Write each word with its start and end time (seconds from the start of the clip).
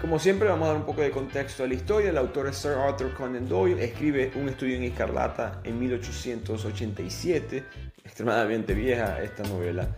Como 0.00 0.20
siempre 0.20 0.48
vamos 0.48 0.66
a 0.66 0.68
dar 0.68 0.76
un 0.76 0.86
poco 0.86 1.00
de 1.00 1.10
contexto 1.10 1.64
a 1.64 1.66
la 1.66 1.74
historia. 1.74 2.10
El 2.10 2.18
autor 2.18 2.46
es 2.46 2.56
Sir 2.56 2.70
Arthur 2.70 3.12
Conan 3.14 3.48
Doyle. 3.48 3.82
Escribe 3.82 4.30
Un 4.36 4.48
estudio 4.48 4.76
en 4.76 4.84
escarlata 4.84 5.60
en 5.64 5.76
1887. 5.76 7.64
Extremadamente 8.04 8.74
vieja 8.74 9.20
esta 9.20 9.42
novela. 9.42 9.88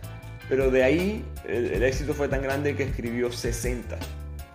Pero 0.49 0.71
de 0.71 0.83
ahí 0.83 1.23
el, 1.47 1.83
éxito 1.83 2.15
fue 2.15 2.27
tan 2.27 2.41
grande 2.41 2.75
que 2.75 2.81
escribió 2.81 3.31
60 3.31 3.99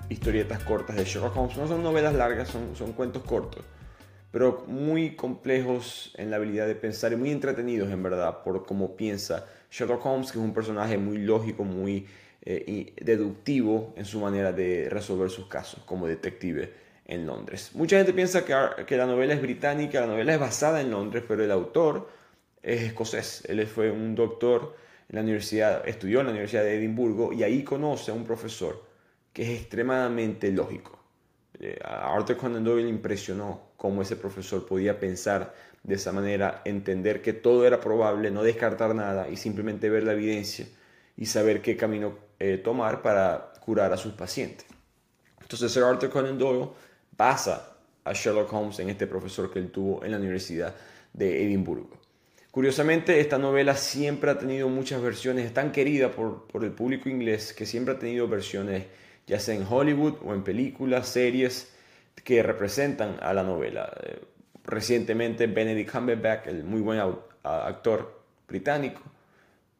historietas 0.08 0.64
cortas 0.64 0.96
de 0.96 1.04
Sherlock 1.04 1.36
Holmes. 1.36 1.56
No 1.56 1.68
son 1.68 1.80
novelas 1.80 2.14
largas, 2.14 2.48
son, 2.48 2.74
son 2.74 2.92
cuentos 2.92 3.22
cortos. 3.22 3.64
Pero 4.32 4.64
muy 4.66 5.14
complejos 5.14 6.12
en 6.16 6.32
la 6.32 6.38
habilidad 6.38 6.66
de 6.66 6.74
pensar 6.74 7.12
y 7.12 7.16
muy 7.16 7.30
entretenidos 7.30 7.88
en 7.92 8.02
verdad 8.02 8.42
por 8.42 8.66
cómo 8.66 8.96
piensa 8.96 9.46
Sherlock 9.70 10.04
Holmes, 10.04 10.32
que 10.32 10.38
es 10.38 10.44
un 10.44 10.52
personaje 10.52 10.98
muy 10.98 11.18
lógico, 11.18 11.62
muy 11.62 12.08
eh, 12.46 12.94
deductivo 13.00 13.92
en 13.96 14.04
su 14.04 14.20
manera 14.20 14.52
de 14.52 14.88
resolver 14.88 15.30
sus 15.30 15.48
casos 15.48 15.82
como 15.84 16.06
detective 16.06 16.72
en 17.04 17.26
Londres. 17.26 17.72
Mucha 17.74 17.96
gente 17.96 18.12
piensa 18.12 18.44
que, 18.44 18.54
que, 18.86 18.96
la 18.96 19.06
novela 19.06 19.34
es 19.34 19.42
británica, 19.42 20.00
la 20.00 20.06
novela 20.06 20.34
es 20.34 20.40
basada 20.40 20.80
en 20.80 20.90
Londres, 20.90 21.24
pero 21.26 21.44
el 21.44 21.50
autor 21.50 22.08
es 22.62 22.82
escocés. 22.82 23.44
Él 23.48 23.66
fue 23.66 23.90
un 23.90 24.14
doctor 24.14 24.76
en 25.08 25.16
la 25.16 25.22
universidad, 25.22 25.88
estudió 25.88 26.20
en 26.20 26.26
la 26.26 26.32
Universidad 26.32 26.62
de 26.62 26.76
Edimburgo 26.76 27.32
y 27.32 27.42
ahí 27.42 27.62
conoce 27.62 28.10
a 28.10 28.14
un 28.14 28.24
profesor 28.24 28.84
que 29.32 29.42
es 29.42 29.60
extremadamente 29.60 30.50
lógico. 30.50 30.98
Eh, 31.58 31.78
a 31.84 32.14
Arthur 32.14 32.36
Conan 32.36 32.64
Doyle 32.64 32.88
impresionó 32.88 33.70
cómo 33.76 34.02
ese 34.02 34.16
profesor 34.16 34.66
podía 34.66 34.98
pensar 34.98 35.54
de 35.82 35.94
esa 35.94 36.12
manera, 36.12 36.62
entender 36.64 37.22
que 37.22 37.32
todo 37.32 37.66
era 37.66 37.80
probable, 37.80 38.30
no 38.30 38.42
descartar 38.42 38.94
nada 38.94 39.28
y 39.28 39.36
simplemente 39.36 39.88
ver 39.88 40.02
la 40.02 40.12
evidencia 40.12 40.66
y 41.16 41.26
saber 41.26 41.62
qué 41.62 41.76
camino 41.76 42.25
eh, 42.38 42.58
tomar 42.58 43.02
para 43.02 43.52
curar 43.60 43.92
a 43.92 43.96
sus 43.96 44.12
pacientes. 44.12 44.66
Entonces 45.40 45.72
Sir 45.72 45.84
Arthur 45.84 46.10
Conan 46.10 46.38
Doyle 46.38 46.68
basa 47.16 47.76
a 48.04 48.12
Sherlock 48.12 48.52
Holmes 48.52 48.78
en 48.78 48.90
este 48.90 49.06
profesor 49.06 49.52
que 49.52 49.58
él 49.58 49.70
tuvo 49.70 50.04
en 50.04 50.12
la 50.12 50.18
Universidad 50.18 50.74
de 51.12 51.44
Edimburgo. 51.44 51.90
Curiosamente, 52.50 53.20
esta 53.20 53.36
novela 53.36 53.76
siempre 53.76 54.30
ha 54.30 54.38
tenido 54.38 54.68
muchas 54.68 55.02
versiones, 55.02 55.44
es 55.44 55.52
tan 55.52 55.72
querida 55.72 56.10
por, 56.10 56.46
por 56.46 56.64
el 56.64 56.70
público 56.70 57.08
inglés 57.08 57.52
que 57.52 57.66
siempre 57.66 57.94
ha 57.94 57.98
tenido 57.98 58.28
versiones, 58.28 58.84
ya 59.26 59.38
sea 59.38 59.54
en 59.54 59.66
Hollywood 59.68 60.14
o 60.24 60.32
en 60.32 60.42
películas, 60.42 61.08
series, 61.08 61.70
que 62.24 62.42
representan 62.42 63.18
a 63.20 63.34
la 63.34 63.42
novela. 63.42 63.92
Eh, 64.02 64.20
recientemente, 64.64 65.46
Benedict 65.46 65.92
Cumberbatch, 65.92 66.46
el 66.46 66.64
muy 66.64 66.80
buen 66.80 66.98
actor 67.42 68.22
británico, 68.48 69.02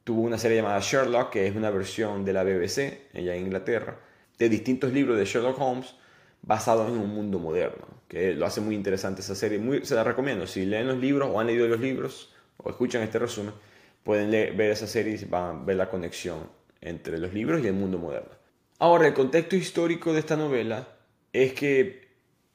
tuvo 0.07 0.23
una 0.23 0.39
serie 0.39 0.59
llamada 0.59 0.79
Sherlock, 0.79 1.31
que 1.31 1.49
es 1.49 1.57
una 1.57 1.69
versión 1.69 2.25
de 2.25 2.33
la 2.33 2.45
BBC, 2.45 3.11
allá 3.13 3.35
en 3.35 3.47
Inglaterra, 3.47 3.99
de 4.39 4.49
distintos 4.49 4.93
libros 4.93 5.19
de 5.19 5.25
Sherlock 5.25 5.61
Holmes 5.61 5.97
basados 6.43 6.89
en 6.89 6.97
un 6.97 7.13
mundo 7.13 7.41
moderno, 7.41 7.85
que 8.07 8.33
lo 8.33 8.47
hace 8.47 8.61
muy 8.61 8.77
interesante 8.77 9.21
esa 9.21 9.35
serie. 9.35 9.59
Muy, 9.59 9.85
se 9.85 9.97
la 9.97 10.05
recomiendo, 10.05 10.47
si 10.47 10.65
leen 10.65 10.87
los 10.87 10.99
libros 10.99 11.29
o 11.33 11.41
han 11.41 11.49
leído 11.49 11.67
los 11.67 11.81
libros 11.81 12.33
o 12.59 12.71
escuchan 12.71 13.03
este 13.03 13.19
resumen, 13.19 13.53
pueden 14.05 14.31
ver 14.31 14.71
esa 14.71 14.87
serie 14.87 15.19
y 15.21 15.25
van 15.25 15.63
a 15.63 15.65
ver 15.65 15.75
la 15.75 15.91
conexión 15.91 16.39
entre 16.81 17.19
los 17.19 17.35
libros 17.35 17.65
y 17.65 17.67
el 17.67 17.75
mundo 17.75 17.99
moderno. 17.99 18.31
Ahora, 18.79 19.09
el 19.09 19.13
contexto 19.13 19.57
histórico 19.57 20.13
de 20.13 20.21
esta 20.21 20.37
novela 20.37 20.87
es 21.33 21.53
que 21.53 22.07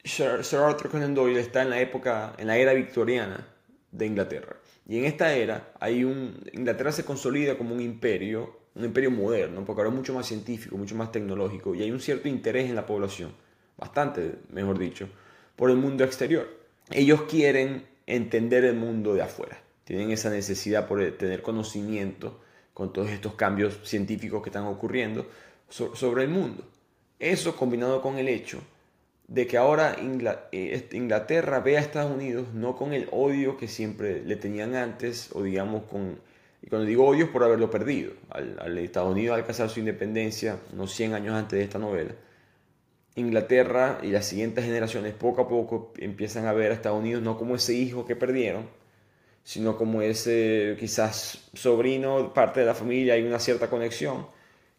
Sir 0.06 0.40
Arthur 0.58 0.90
Conan 0.90 1.14
Doyle 1.14 1.42
está 1.42 1.64
en 1.64 1.70
la 1.72 1.82
época, 1.82 2.32
en 2.38 2.48
la 2.48 2.58
era 2.58 2.72
victoriana 2.72 3.46
de 3.92 4.06
Inglaterra. 4.06 4.56
Y 4.92 4.98
en 4.98 5.06
esta 5.06 5.34
era, 5.34 5.72
hay 5.80 6.04
un, 6.04 6.38
Inglaterra 6.52 6.92
se 6.92 7.06
consolida 7.06 7.58
como 7.58 7.74
un 7.74 7.80
imperio, 7.80 8.58
un 8.76 8.84
imperio 8.84 9.10
moderno, 9.10 9.64
porque 9.64 9.80
ahora 9.80 9.90
es 9.90 9.96
mucho 9.96 10.14
más 10.14 10.28
científico, 10.28 10.76
mucho 10.76 10.96
más 10.96 11.14
tecnológico, 11.14 11.74
y 11.74 11.82
hay 11.82 11.92
un 11.92 12.02
cierto 12.02 12.28
interés 12.28 12.70
en 12.70 12.76
la 12.76 12.86
población, 12.86 13.32
bastante, 13.78 14.34
mejor 14.50 14.78
dicho, 14.78 15.08
por 15.56 15.70
el 15.70 15.78
mundo 15.78 16.04
exterior. 16.04 16.46
Ellos 16.90 17.22
quieren 17.22 17.86
entender 18.06 18.66
el 18.66 18.76
mundo 18.76 19.14
de 19.14 19.22
afuera, 19.22 19.64
tienen 19.86 20.12
esa 20.12 20.30
necesidad 20.30 20.90
por 20.90 21.10
tener 21.14 21.42
conocimiento 21.42 22.42
con 22.74 22.92
todos 22.92 23.12
estos 23.12 23.36
cambios 23.36 23.80
científicos 23.86 24.44
que 24.44 24.50
están 24.50 24.66
ocurriendo 24.66 25.26
sobre 25.70 26.24
el 26.24 26.30
mundo. 26.30 26.66
Eso 27.18 27.56
combinado 27.56 28.02
con 28.02 28.18
el 28.18 28.28
hecho 28.28 28.62
de 29.32 29.48
que 29.48 29.58
ahora 29.58 29.96
eh, 30.52 30.90
Inglaterra 30.92 31.62
ve 31.62 31.78
a 31.78 31.80
Estados 31.80 32.12
Unidos 32.12 32.50
no 32.54 32.76
con 32.76 32.92
el 32.92 33.08
odio 33.12 33.56
que 33.56 33.70
siempre 33.70 34.22
le 34.26 34.36
tenían 34.36 34.76
antes, 34.76 35.30
o 35.32 35.42
digamos 35.42 35.84
con, 35.84 36.20
y 36.62 36.68
cuando 36.68 36.86
digo 36.86 37.08
odio 37.08 37.26
es 37.26 37.32
por 37.32 37.42
haberlo 37.46 37.70
perdido, 37.70 38.12
al, 38.30 38.78
Estados 38.80 39.10
Unidos 39.10 39.38
alcanzar 39.38 39.70
su 39.70 39.80
independencia 39.80 40.58
unos 40.74 40.94
100 40.94 41.14
años 41.14 41.34
antes 41.34 41.58
de 41.58 41.64
esta 41.64 41.80
novela, 41.80 42.12
Inglaterra 43.16 44.00
y 44.04 44.08
las 44.08 44.26
siguientes 44.26 44.66
generaciones 44.66 45.14
poco 45.14 45.44
a 45.44 45.48
poco 45.48 45.94
empiezan 45.98 46.46
a 46.46 46.52
ver 46.52 46.72
a 46.72 46.74
Estados 46.74 47.00
Unidos 47.00 47.24
no 47.24 47.38
como 47.38 47.56
ese 47.56 47.74
hijo 47.74 48.06
que 48.06 48.18
perdieron, 48.18 48.68
sino 49.46 49.78
como 49.78 50.02
ese 50.02 50.76
quizás 50.78 51.50
sobrino, 51.54 52.34
parte 52.34 52.60
de 52.60 52.66
la 52.66 52.76
familia, 52.76 53.14
hay 53.14 53.24
una 53.24 53.40
cierta 53.40 53.70
conexión 53.70 54.28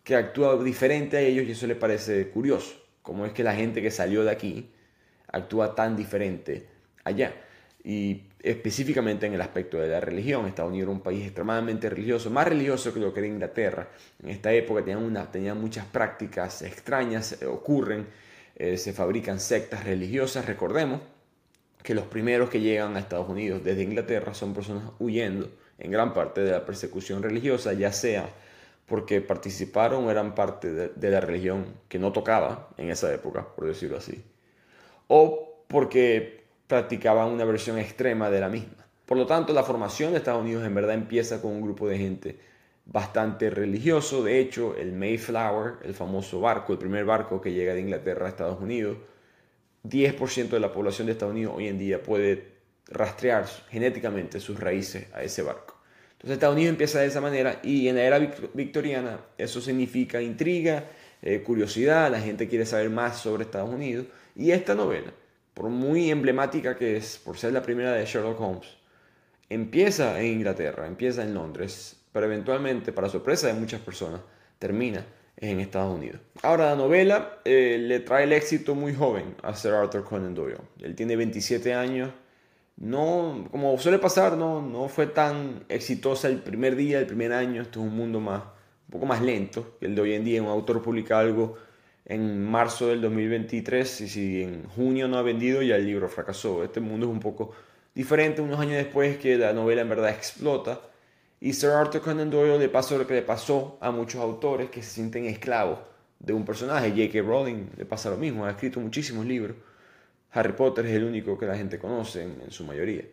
que 0.05 0.15
actúa 0.15 0.63
diferente 0.63 1.17
a 1.17 1.21
ellos 1.21 1.47
y 1.49 1.53
eso 1.53 1.67
les 1.67 1.79
parece 1.79 2.29
curioso 2.29 2.82
cómo 3.03 3.27
es 3.27 3.33
que 3.33 3.45
la 3.45 3.55
gente 3.55 3.83
que 3.83 3.91
salió 3.91 4.25
de 4.25 4.31
aquí 4.31 4.71
actúa 5.29 5.75
tan 5.75 5.97
diferente 5.97 6.67
allá. 7.05 7.35
Y 7.85 8.23
específicamente 8.41 9.27
en 9.27 9.35
el 9.35 9.41
aspecto 9.41 9.79
de 9.79 9.89
la 9.89 10.01
religión, 10.01 10.47
Estados 10.47 10.71
Unidos 10.71 10.89
era 10.89 10.97
un 10.97 11.03
país 11.03 11.25
extremadamente 11.25 11.91
religioso, 11.91 12.31
más 12.31 12.47
religioso 12.47 12.95
que 12.95 13.01
lo 13.01 13.13
que 13.13 13.21
era 13.21 13.29
Inglaterra. 13.29 13.89
En 14.23 14.29
esta 14.29 14.53
época 14.53 14.85
tenían, 14.85 15.03
una, 15.03 15.31
tenían 15.31 15.61
muchas 15.61 15.85
prácticas 15.87 16.63
extrañas, 16.63 17.43
eh, 17.43 17.47
ocurren, 17.47 18.07
eh, 18.55 18.77
se 18.77 18.93
fabrican 18.93 19.41
sectas 19.41 19.85
religiosas. 19.85 20.47
Recordemos 20.47 21.01
que 21.83 21.95
los 21.95 22.07
primeros 22.07 22.51
que 22.51 22.61
llegan 22.61 22.97
a 22.97 23.01
Estados 23.01 23.29
Unidos 23.29 23.65
desde 23.65 23.83
Inglaterra 23.83 24.35
son 24.35 24.55
personas 24.55 24.85
huyendo 25.01 25.51
en 25.79 25.91
gran 25.91 26.15
parte 26.15 26.43
de 26.43 26.53
la 26.53 26.65
persecución 26.65 27.23
religiosa, 27.23 27.73
ya 27.73 27.93
sea 27.93 28.29
porque 28.93 29.23
participaron 29.23 30.11
eran 30.11 30.35
parte 30.35 30.71
de, 30.71 31.11
la 31.11 31.23
religión 31.23 31.65
que 31.89 31.99
no 31.99 32.13
tocaba 32.13 32.69
en 32.77 32.91
esa 32.91 33.11
época, 33.11 33.49
por 33.57 33.67
decirlo 33.67 33.97
así, 33.97 34.23
o 35.09 35.65
porque 35.67 36.45
practicaban 36.67 37.31
una 37.31 37.47
versión 37.47 37.79
extrema 37.79 38.29
de 38.29 38.41
la 38.41 38.51
misma. 38.51 38.85
Por 39.07 39.17
lo 39.17 39.25
tanto, 39.25 39.55
la 39.55 39.63
formación 39.63 40.13
de 40.13 40.19
Estados 40.19 40.43
Unidos 40.43 40.67
en 40.67 40.75
verdad 40.75 40.93
empieza 40.93 41.41
con 41.41 41.53
un 41.53 41.63
grupo 41.63 41.89
de 41.89 41.97
gente 41.97 42.39
bastante 42.85 43.49
religioso. 43.49 44.23
De 44.23 44.39
hecho, 44.41 44.77
el 44.77 44.93
Mayflower, 44.93 45.77
el 45.85 45.95
famoso 45.95 46.43
barco, 46.43 46.75
el 46.75 46.79
primer 46.79 47.07
barco 47.07 47.41
que 47.41 47.55
llega 47.55 47.73
de 47.73 47.81
Inglaterra 47.81 48.27
a 48.27 48.29
Estados 48.29 48.61
Unidos, 48.61 48.99
10% 49.85 50.51
de 50.51 50.61
la 50.61 50.71
población 50.71 51.07
de 51.07 51.13
Estados 51.13 51.33
Unidos 51.33 51.55
hoy 51.57 51.69
en 51.69 51.79
día 51.79 52.03
puede 52.03 52.47
rastrear 52.89 53.47
genéticamente 53.71 54.39
sus 54.39 54.61
raíces 54.61 55.07
a 55.15 55.23
ese 55.23 55.41
barco. 55.41 55.82
Entonces 56.23 56.37
Estados 56.37 56.55
Unidos 56.55 56.71
empieza 56.71 57.01
de 57.01 57.07
esa 57.07 57.21
manera 57.21 57.59
y 57.65 57.89
en 57.89 57.97
la 57.97 58.03
era 58.05 58.19
victoriana 58.55 59.19
eso 59.37 59.61
significa 59.61 60.23
intriga, 60.23 60.85
eh, 61.21 61.43
curiosidad, 61.43 62.13
la 62.13 62.21
gente 62.21 62.47
quiere 62.47 62.65
saber 62.65 62.91
más 62.91 63.19
sobre 63.19 63.43
Estados 63.43 63.71
Unidos. 63.71 64.07
Y 64.37 64.53
esta 64.53 64.77
novela, 64.77 65.13
por 65.53 65.69
muy 65.69 66.13
emblemática 66.13 66.77
que 66.77 66.97
es, 66.97 67.19
por 67.19 67.37
ser 67.39 67.53
la 67.53 67.63
primera 67.63 67.93
de 67.95 68.07
Sherlock 68.07 68.41
Holmes, 68.41 68.69
empieza 69.49 70.21
en 70.21 70.27
Inglaterra, 70.27 70.87
empieza 70.87 71.25
en 71.25 71.35
Londres, 71.35 71.97
pero 72.13 72.27
eventualmente, 72.27 72.93
para 72.93 73.09
sorpresa 73.09 73.49
de 73.49 73.55
muchas 73.55 73.81
personas, 73.81 74.21
termina 74.61 75.05
en 75.37 75.59
Estados 75.59 75.93
Unidos. 75.93 76.21
Ahora, 76.43 76.67
la 76.67 76.77
novela 76.77 77.41
eh, 77.45 77.79
le 77.81 77.99
trae 77.99 78.25
el 78.25 78.33
éxito 78.33 78.77
muy 78.77 78.95
joven 78.95 79.35
a 79.43 79.57
Sir 79.57 79.73
Arthur 79.73 80.05
Conan 80.05 80.37
Doyle. 80.37 80.59
Él 80.81 80.95
tiene 80.95 81.17
27 81.17 81.75
años 81.75 82.11
no, 82.77 83.49
como 83.51 83.79
suele 83.79 83.99
pasar, 83.99 84.37
no, 84.37 84.61
no 84.61 84.89
fue 84.89 85.07
tan 85.07 85.65
exitosa 85.69 86.29
el 86.29 86.39
primer 86.39 86.77
día, 86.77 86.99
el 86.99 87.07
primer 87.07 87.33
año. 87.33 87.63
Esto 87.63 87.81
es 87.81 87.87
un 87.87 87.97
mundo 87.97 88.21
más, 88.21 88.43
un 88.43 88.91
poco 88.91 89.07
más 89.07 89.23
lento 89.23 89.77
que 89.79 89.87
el 89.87 89.95
de 89.95 90.03
hoy 90.03 90.15
en 90.15 90.25
día. 90.25 90.43
Un 90.43 90.49
autor 90.49 90.83
publica 90.83 91.19
algo 91.19 91.57
en 92.05 92.45
marzo 92.45 92.89
del 92.89 93.01
2023 93.01 94.01
y 94.01 94.09
si 94.09 94.43
en 94.43 94.65
junio 94.69 95.07
no 95.09 95.19
ha 95.19 95.23
vendido, 95.23 95.63
ya 95.63 95.77
el 95.77 95.87
libro 95.87 96.09
fracasó. 96.09 96.65
Este 96.65 96.81
mundo 96.81 97.07
es 97.07 97.13
un 97.13 97.21
poco 97.21 97.53
diferente 97.95 98.41
unos 98.43 98.59
años 98.59 98.75
después 98.75 99.19
que 99.19 99.37
la 99.37 99.53
novela 99.53 99.83
en 99.83 99.89
verdad 99.89 100.11
explota. 100.11 100.81
Y 101.41 101.53
Sir 101.55 101.71
Arthur 101.71 102.03
Conan 102.03 102.31
Doyle 102.31 102.59
le 102.59 102.69
pasó 102.69 102.99
lo 102.99 103.07
que 103.07 103.15
le 103.15 103.23
pasó 103.23 103.79
a 103.81 103.91
muchos 103.91 104.21
autores 104.21 104.71
que 104.71 104.83
se 104.83 104.91
sienten 104.91 105.25
esclavos 105.27 105.79
de 106.21 106.33
un 106.33 106.45
personaje. 106.45 106.91
J.K. 106.91 107.21
Rowling 107.23 107.67
le 107.77 107.85
pasa 107.85 108.11
lo 108.11 108.17
mismo, 108.17 108.45
ha 108.45 108.51
escrito 108.51 108.81
muchísimos 108.81 109.27
libros 109.27 109.57
Harry 110.33 110.53
Potter 110.53 110.87
es 110.87 110.93
el 110.93 111.05
único 111.05 111.39
que 111.39 111.47
la 111.47 111.57
gente 111.57 111.79
conoce 111.79 112.23
en, 112.23 112.51
su 112.51 112.65
mayoría. 112.65 113.05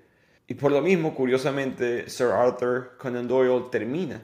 Y 0.47 0.53
por 0.55 0.71
lo 0.71 0.81
mismo, 0.81 1.13
curiosamente, 1.13 2.09
Sir 2.09 2.27
Arthur 2.27 2.97
Conan 2.97 3.27
Doyle 3.27 3.65
termina 3.71 4.21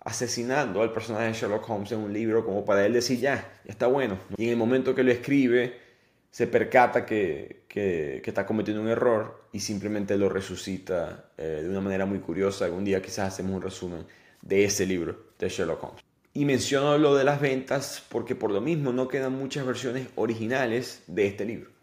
asesinando 0.00 0.82
al 0.82 0.92
personaje 0.92 1.26
de 1.26 1.32
Sherlock 1.32 1.68
Holmes 1.68 1.90
en 1.92 2.00
un 2.00 2.12
libro 2.12 2.44
como 2.44 2.64
para 2.64 2.84
él 2.84 2.92
decir 2.92 3.18
ya, 3.18 3.36
ya 3.64 3.72
está 3.72 3.86
bueno. 3.86 4.18
Y 4.36 4.44
en 4.44 4.50
el 4.50 4.56
momento 4.56 4.94
que 4.94 5.02
lo 5.02 5.10
escribe, 5.10 5.78
se 6.30 6.46
percata 6.46 7.06
que, 7.06 7.62
que, 7.66 8.22
está 8.24 8.44
cometiendo 8.44 8.82
un 8.82 8.88
error 8.88 9.44
y 9.52 9.60
simplemente 9.60 10.16
lo 10.18 10.28
resucita 10.28 11.30
eh, 11.38 11.60
de 11.62 11.68
una 11.68 11.80
manera 11.80 12.04
muy 12.06 12.18
curiosa. 12.18 12.66
Algún 12.66 12.84
día 12.84 13.00
quizás 13.00 13.32
hacemos 13.32 13.54
un 13.56 13.62
resumen 13.62 14.04
de 14.42 14.64
ese 14.64 14.84
libro 14.84 15.16
de 15.38 15.48
Sherlock 15.48 15.82
Holmes. 15.82 16.04
Y 16.34 16.44
menciono 16.44 16.98
lo 16.98 17.14
de 17.14 17.24
las 17.24 17.40
ventas 17.40 18.04
porque 18.08 18.34
por 18.34 18.50
lo 18.50 18.60
mismo 18.60 18.92
no 18.92 19.08
quedan 19.08 19.32
muchas 19.32 19.64
versiones 19.64 20.08
originales 20.16 21.02
de 21.06 21.26
este 21.28 21.44
libro. 21.44 21.73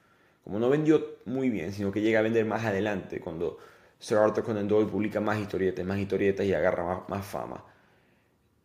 Como 0.44 0.60
no 0.60 0.70
vendió 0.70 1.18
muy 1.26 1.50
bien, 1.50 1.72
sino 1.72 1.92
que 1.92 2.02
llega 2.02 2.20
a 2.20 2.24
vender 2.24 2.46
más 2.46 2.66
adelante 2.66 3.20
cuando 3.20 3.60
Sir 4.00 4.18
Arthur 4.18 4.44
Conan 4.44 4.68
Doyle 4.68 4.90
publica 4.90 5.22
más 5.22 5.40
historietas, 5.40 5.86
más 5.86 6.00
historietas 6.00 6.46
y 6.46 6.54
agarra 6.54 7.04
más, 7.08 7.26
fama. 7.26 7.64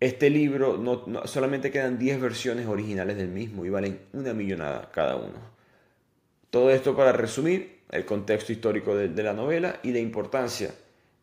Este 0.01 0.31
libro 0.31 0.79
no, 0.79 1.27
solamente 1.27 1.71
quedan 1.71 1.99
10 1.99 2.21
versiones 2.21 2.67
originales 2.67 3.19
del 3.19 3.29
mismo 3.29 3.65
y 3.65 3.71
valen 3.71 4.01
una 4.15 4.33
millonada 4.33 4.91
cada 4.91 5.17
uno. 5.17 5.57
Todo 6.49 6.71
esto 6.71 6.97
para 6.97 7.13
resumir 7.13 7.81
el 7.91 8.07
contexto 8.07 8.53
histórico 8.53 8.95
de, 8.97 9.23
la 9.23 9.35
novela 9.35 9.81
y 9.83 9.93
la 9.93 9.99
importancia 9.99 10.71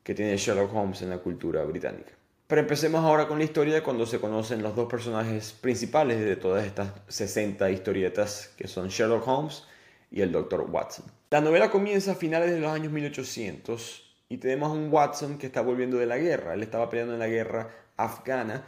que 0.03 0.13
tiene 0.13 0.37
Sherlock 0.37 0.73
Holmes 0.73 1.01
en 1.01 1.09
la 1.09 1.17
cultura 1.17 1.63
británica. 1.63 2.11
Pero 2.45 2.61
empecemos 2.61 3.03
ahora 3.03 3.27
con 3.27 3.39
la 3.39 3.45
historia 3.45 3.73
de 3.73 3.81
cuando 3.81 4.05
se 4.05 4.19
conocen 4.19 4.61
los 4.61 4.75
dos 4.75 4.87
personajes 4.87 5.53
principales 5.53 6.19
de 6.19 6.35
todas 6.35 6.65
estas 6.65 6.91
60 7.07 7.71
historietas 7.71 8.53
que 8.55 8.67
son 8.67 8.89
Sherlock 8.89 9.27
Holmes 9.27 9.63
y 10.13 10.21
el 10.21 10.31
Dr. 10.31 10.67
Watson. 10.69 11.05
La 11.31 11.41
novela 11.41 11.71
comienza 11.71 12.11
a 12.11 12.15
finales 12.15 12.51
de 12.51 12.59
los 12.59 12.71
años 12.71 12.93
1800 12.93 14.15
y 14.29 14.37
tenemos 14.37 14.69
a 14.69 14.73
un 14.73 14.93
Watson 14.93 15.39
que 15.39 15.47
está 15.47 15.61
volviendo 15.61 15.97
de 15.97 16.05
la 16.05 16.17
guerra. 16.17 16.53
Él 16.53 16.61
estaba 16.61 16.89
peleando 16.89 17.13
en 17.13 17.19
la 17.19 17.27
guerra 17.27 17.69
afgana 17.97 18.63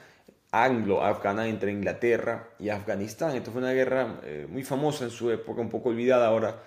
anglo-afgana 0.51 1.47
entre 1.47 1.71
Inglaterra 1.71 2.49
y 2.59 2.69
Afganistán. 2.69 3.35
Esto 3.35 3.51
fue 3.51 3.61
una 3.61 3.73
guerra 3.73 4.19
eh, 4.23 4.47
muy 4.49 4.63
famosa 4.63 5.03
en 5.03 5.11
su 5.11 5.29
época, 5.29 5.61
un 5.61 5.69
poco 5.69 5.89
olvidada 5.89 6.27
ahora 6.27 6.63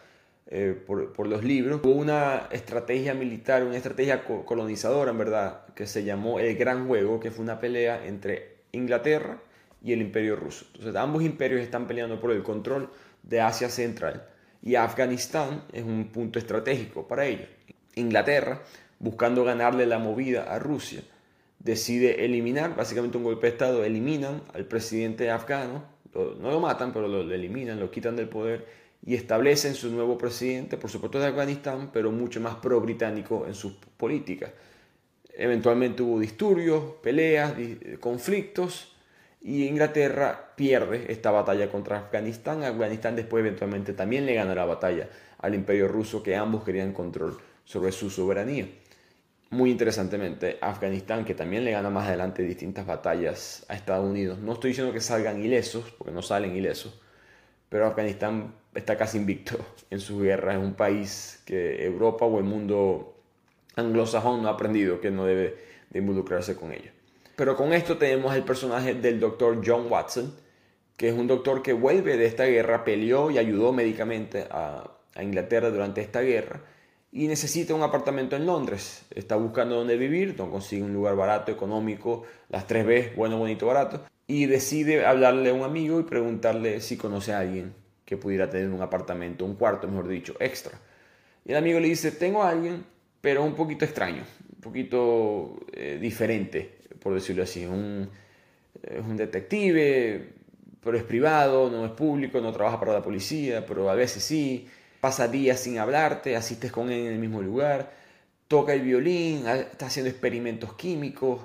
eh, 0.46 0.80
por, 0.86 1.26
los 1.26 1.42
libros. 1.42 1.80
Hubo 1.82 1.94
una 1.94 2.48
estrategia 2.52 3.14
militar, 3.14 3.64
una 3.64 3.76
estrategia 3.76 4.24
colonizadora, 4.24 5.10
en 5.10 5.18
verdad, 5.18 5.66
que 5.74 5.86
se 5.86 6.04
llamó 6.04 6.38
el 6.38 6.56
Gran 6.56 6.86
Juego, 6.86 7.18
que 7.18 7.30
fue 7.30 7.42
una 7.42 7.58
pelea 7.58 8.06
entre 8.06 8.58
Inglaterra 8.72 9.38
y 9.82 9.92
el 9.92 10.02
Imperio 10.02 10.36
Ruso. 10.36 10.66
Entonces, 10.74 10.94
ambos 10.94 11.22
imperios 11.22 11.62
están 11.62 11.86
peleando 11.86 12.20
por 12.20 12.30
el 12.30 12.42
control 12.42 12.90
de 13.22 13.40
Asia 13.40 13.70
Central 13.70 14.28
y 14.62 14.74
Afganistán 14.74 15.64
es 15.72 15.84
un 15.84 16.08
punto 16.08 16.38
estratégico 16.38 17.06
para 17.06 17.26
ellos. 17.26 17.48
Inglaterra, 17.94 18.62
buscando 18.98 19.44
ganarle 19.44 19.86
la 19.86 19.98
movida 19.98 20.44
a 20.44 20.58
Rusia, 20.58 21.02
decide 21.58 22.24
eliminar, 22.24 22.76
básicamente 22.76 23.18
un 23.18 23.24
golpe 23.24 23.46
de 23.46 23.52
Estado, 23.52 23.84
eliminan 23.84 24.42
al 24.54 24.64
presidente 24.66 25.30
afgano, 25.30 25.84
no 26.14 26.50
lo 26.50 26.60
matan, 26.60 26.92
pero 26.92 27.06
lo, 27.06 27.20
eliminan, 27.32 27.78
lo 27.78 27.90
quitan 27.90 28.16
del 28.16 28.28
poder 28.28 28.66
y 29.04 29.14
establecen 29.14 29.74
su 29.74 29.90
nuevo 29.90 30.18
presidente, 30.18 30.76
por 30.76 30.90
supuesto 30.90 31.18
de 31.18 31.26
Afganistán, 31.26 31.90
pero 31.92 32.10
mucho 32.10 32.40
más 32.40 32.56
pro-británico 32.56 33.46
en 33.46 33.54
sus 33.54 33.74
políticas. 33.96 34.50
Eventualmente 35.32 36.02
hubo 36.02 36.18
disturbios, 36.18 36.94
peleas, 37.00 37.54
conflictos, 38.00 38.96
y 39.40 39.66
Inglaterra 39.66 40.52
pierde 40.56 41.12
esta 41.12 41.30
batalla 41.30 41.70
contra 41.70 41.98
Afganistán. 41.98 42.64
Afganistán 42.64 43.16
después 43.16 43.42
eventualmente 43.42 43.92
también 43.92 44.26
le 44.26 44.34
gana 44.34 44.54
la 44.54 44.64
batalla 44.64 45.08
al 45.38 45.54
imperio 45.54 45.88
ruso, 45.88 46.22
que 46.22 46.36
ambos 46.36 46.64
querían 46.64 46.92
control 46.92 47.38
sobre 47.64 47.92
su 47.92 48.10
soberanía. 48.10 48.66
Muy 49.50 49.70
interesantemente, 49.70 50.58
Afganistán, 50.60 51.24
que 51.24 51.34
también 51.34 51.64
le 51.64 51.70
gana 51.70 51.88
más 51.88 52.08
adelante 52.08 52.42
distintas 52.42 52.84
batallas 52.84 53.64
a 53.68 53.74
Estados 53.74 54.08
Unidos. 54.08 54.38
No 54.38 54.52
estoy 54.52 54.70
diciendo 54.70 54.92
que 54.92 55.00
salgan 55.00 55.42
ilesos, 55.42 55.90
porque 55.96 56.12
no 56.12 56.20
salen 56.20 56.54
ilesos, 56.54 57.00
pero 57.68 57.86
Afganistán 57.86 58.54
está 58.74 58.98
casi 58.98 59.18
invicto 59.18 59.56
en 59.90 60.00
su 60.00 60.20
guerra. 60.20 60.52
Es 60.52 60.58
un 60.58 60.74
país 60.74 61.42
que 61.46 61.84
Europa 61.84 62.26
o 62.26 62.38
el 62.38 62.44
mundo 62.44 63.14
anglosajón 63.76 64.42
no 64.42 64.48
ha 64.48 64.52
aprendido 64.52 65.00
que 65.00 65.10
no 65.10 65.24
debe 65.24 65.56
de 65.90 65.98
involucrarse 65.98 66.56
con 66.56 66.72
ellos. 66.72 66.97
Pero 67.38 67.54
con 67.54 67.72
esto 67.72 67.96
tenemos 67.96 68.34
el 68.34 68.42
personaje 68.42 68.94
del 68.94 69.20
doctor 69.20 69.60
John 69.64 69.86
Watson, 69.88 70.34
que 70.96 71.08
es 71.08 71.14
un 71.14 71.28
doctor 71.28 71.62
que 71.62 71.72
vuelve 71.72 72.16
de 72.16 72.26
esta 72.26 72.46
guerra, 72.46 72.82
peleó 72.82 73.30
y 73.30 73.38
ayudó 73.38 73.72
médicamente 73.72 74.48
a, 74.50 74.96
Inglaterra 75.20 75.70
durante 75.70 76.00
esta 76.00 76.20
guerra 76.20 76.60
y 77.12 77.28
necesita 77.28 77.74
un 77.74 77.82
apartamento 77.82 78.34
en 78.34 78.44
Londres. 78.44 79.04
Está 79.14 79.36
buscando 79.36 79.76
dónde 79.76 79.96
vivir, 79.96 80.34
no 80.36 80.50
consigue 80.50 80.82
un 80.82 80.92
lugar 80.92 81.14
barato, 81.14 81.52
económico, 81.52 82.24
las 82.48 82.66
tres 82.66 82.84
veces, 82.84 83.14
bueno, 83.14 83.38
bonito, 83.38 83.66
barato. 83.66 84.04
Y 84.26 84.46
decide 84.46 85.06
hablarle 85.06 85.50
a 85.50 85.54
un 85.54 85.62
amigo 85.62 86.00
y 86.00 86.02
preguntarle 86.02 86.80
si 86.80 86.96
conoce 86.96 87.32
a 87.32 87.38
alguien 87.38 87.72
que 88.04 88.16
pudiera 88.16 88.50
tener 88.50 88.68
un 88.68 88.82
apartamento, 88.82 89.44
un 89.44 89.54
cuarto, 89.54 89.86
mejor 89.86 90.08
dicho, 90.08 90.34
extra. 90.40 90.76
Y 91.44 91.52
el 91.52 91.58
amigo 91.58 91.78
le 91.78 91.86
dice, 91.86 92.10
tengo 92.10 92.42
a 92.42 92.48
alguien, 92.48 92.84
pero 93.20 93.44
un 93.44 93.54
poquito 93.54 93.84
extraño, 93.84 94.24
un 94.58 94.62
poquito 94.62 95.60
eh, 95.72 95.98
diferente, 96.00 96.78
por 97.00 97.14
decirlo 97.14 97.44
así. 97.44 97.64
Un, 97.64 98.10
es 98.82 99.00
un 99.00 99.16
detective, 99.16 100.32
pero 100.82 100.96
es 100.96 101.04
privado, 101.04 101.70
no 101.70 101.86
es 101.86 101.92
público, 101.92 102.40
no 102.40 102.52
trabaja 102.52 102.78
para 102.78 102.92
la 102.92 103.02
policía, 103.02 103.64
pero 103.64 103.88
a 103.90 103.94
veces 103.94 104.22
sí. 104.22 104.68
Pasa 105.00 105.28
días 105.28 105.60
sin 105.60 105.78
hablarte, 105.78 106.34
asistes 106.34 106.72
con 106.72 106.90
él 106.90 107.06
en 107.06 107.12
el 107.12 107.18
mismo 107.20 107.40
lugar, 107.40 107.92
toca 108.48 108.74
el 108.74 108.82
violín, 108.82 109.46
está 109.46 109.86
haciendo 109.86 110.10
experimentos 110.10 110.74
químicos, 110.74 111.42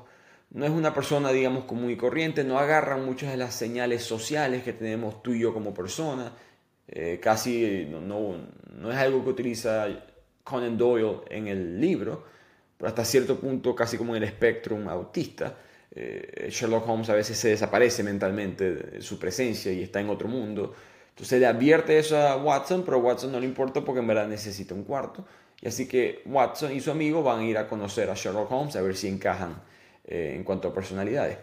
no 0.50 0.66
es 0.66 0.72
una 0.72 0.94
persona, 0.94 1.32
digamos, 1.32 1.66
común 1.66 1.92
y 1.92 1.96
corriente, 1.96 2.44
no 2.44 2.58
agarra 2.58 2.98
muchas 2.98 3.32
de 3.32 3.38
las 3.38 3.54
señales 3.54 4.04
sociales 4.04 4.64
que 4.64 4.74
tenemos 4.74 5.22
tú 5.22 5.34
y 5.34 5.40
yo 5.40 5.54
como 5.54 5.72
persona, 5.72 6.32
eh, 6.88 7.20
casi 7.22 7.88
no, 7.90 8.02
no, 8.02 8.92
es 8.92 8.98
algo 8.98 9.24
que 9.24 9.30
utiliza 9.30 9.88
Conan 10.44 10.78
Doyle 10.78 11.22
en 11.30 11.48
el 11.48 11.80
libro, 11.80 12.24
hasta 12.86 13.06
cierto 13.06 13.40
punto 13.40 13.76
casi 13.76 13.98
como 13.98 14.16
en 14.16 14.24
el 14.24 14.30
espectro 14.30 14.78
autista. 14.90 15.58
Eh, 15.96 16.48
Sherlock 16.50 16.88
Holmes 16.88 17.10
a 17.10 17.14
veces 17.14 17.38
se 17.38 17.50
desaparece 17.50 18.04
mentalmente 18.04 18.74
de 18.76 19.02
su 19.02 19.20
presencia 19.20 19.72
y 19.72 19.84
está 19.84 20.00
en 20.00 20.10
otro 20.10 20.28
mundo. 20.28 20.74
Entonces 21.10 21.40
le 21.40 21.46
advierte 21.46 21.98
eso 22.00 22.18
a 22.18 22.38
Watson, 22.38 22.84
pero 22.84 22.98
Watson 23.00 23.32
no 23.32 23.40
le 23.40 23.46
importa 23.46 23.82
porque 23.82 24.00
en 24.00 24.08
verdad 24.08 24.28
necesita 24.28 24.74
un 24.74 24.84
cuarto. 24.84 25.26
Y 25.62 25.68
así 25.68 25.88
que 25.88 26.24
Watson 26.26 26.74
y 26.74 26.82
su 26.82 26.92
amigo 26.92 27.22
van 27.22 27.42
a 27.42 27.46
ir 27.46 27.58
a 27.58 27.68
conocer 27.68 28.10
a 28.10 28.16
Sherlock 28.16 28.52
Holmes 28.52 28.76
a 28.76 28.82
ver 28.82 28.96
si 28.96 29.08
encajan 29.08 29.62
eh, 30.06 30.34
en 30.36 30.44
cuanto 30.44 30.70
a 30.70 30.74
personalidades. 30.74 31.38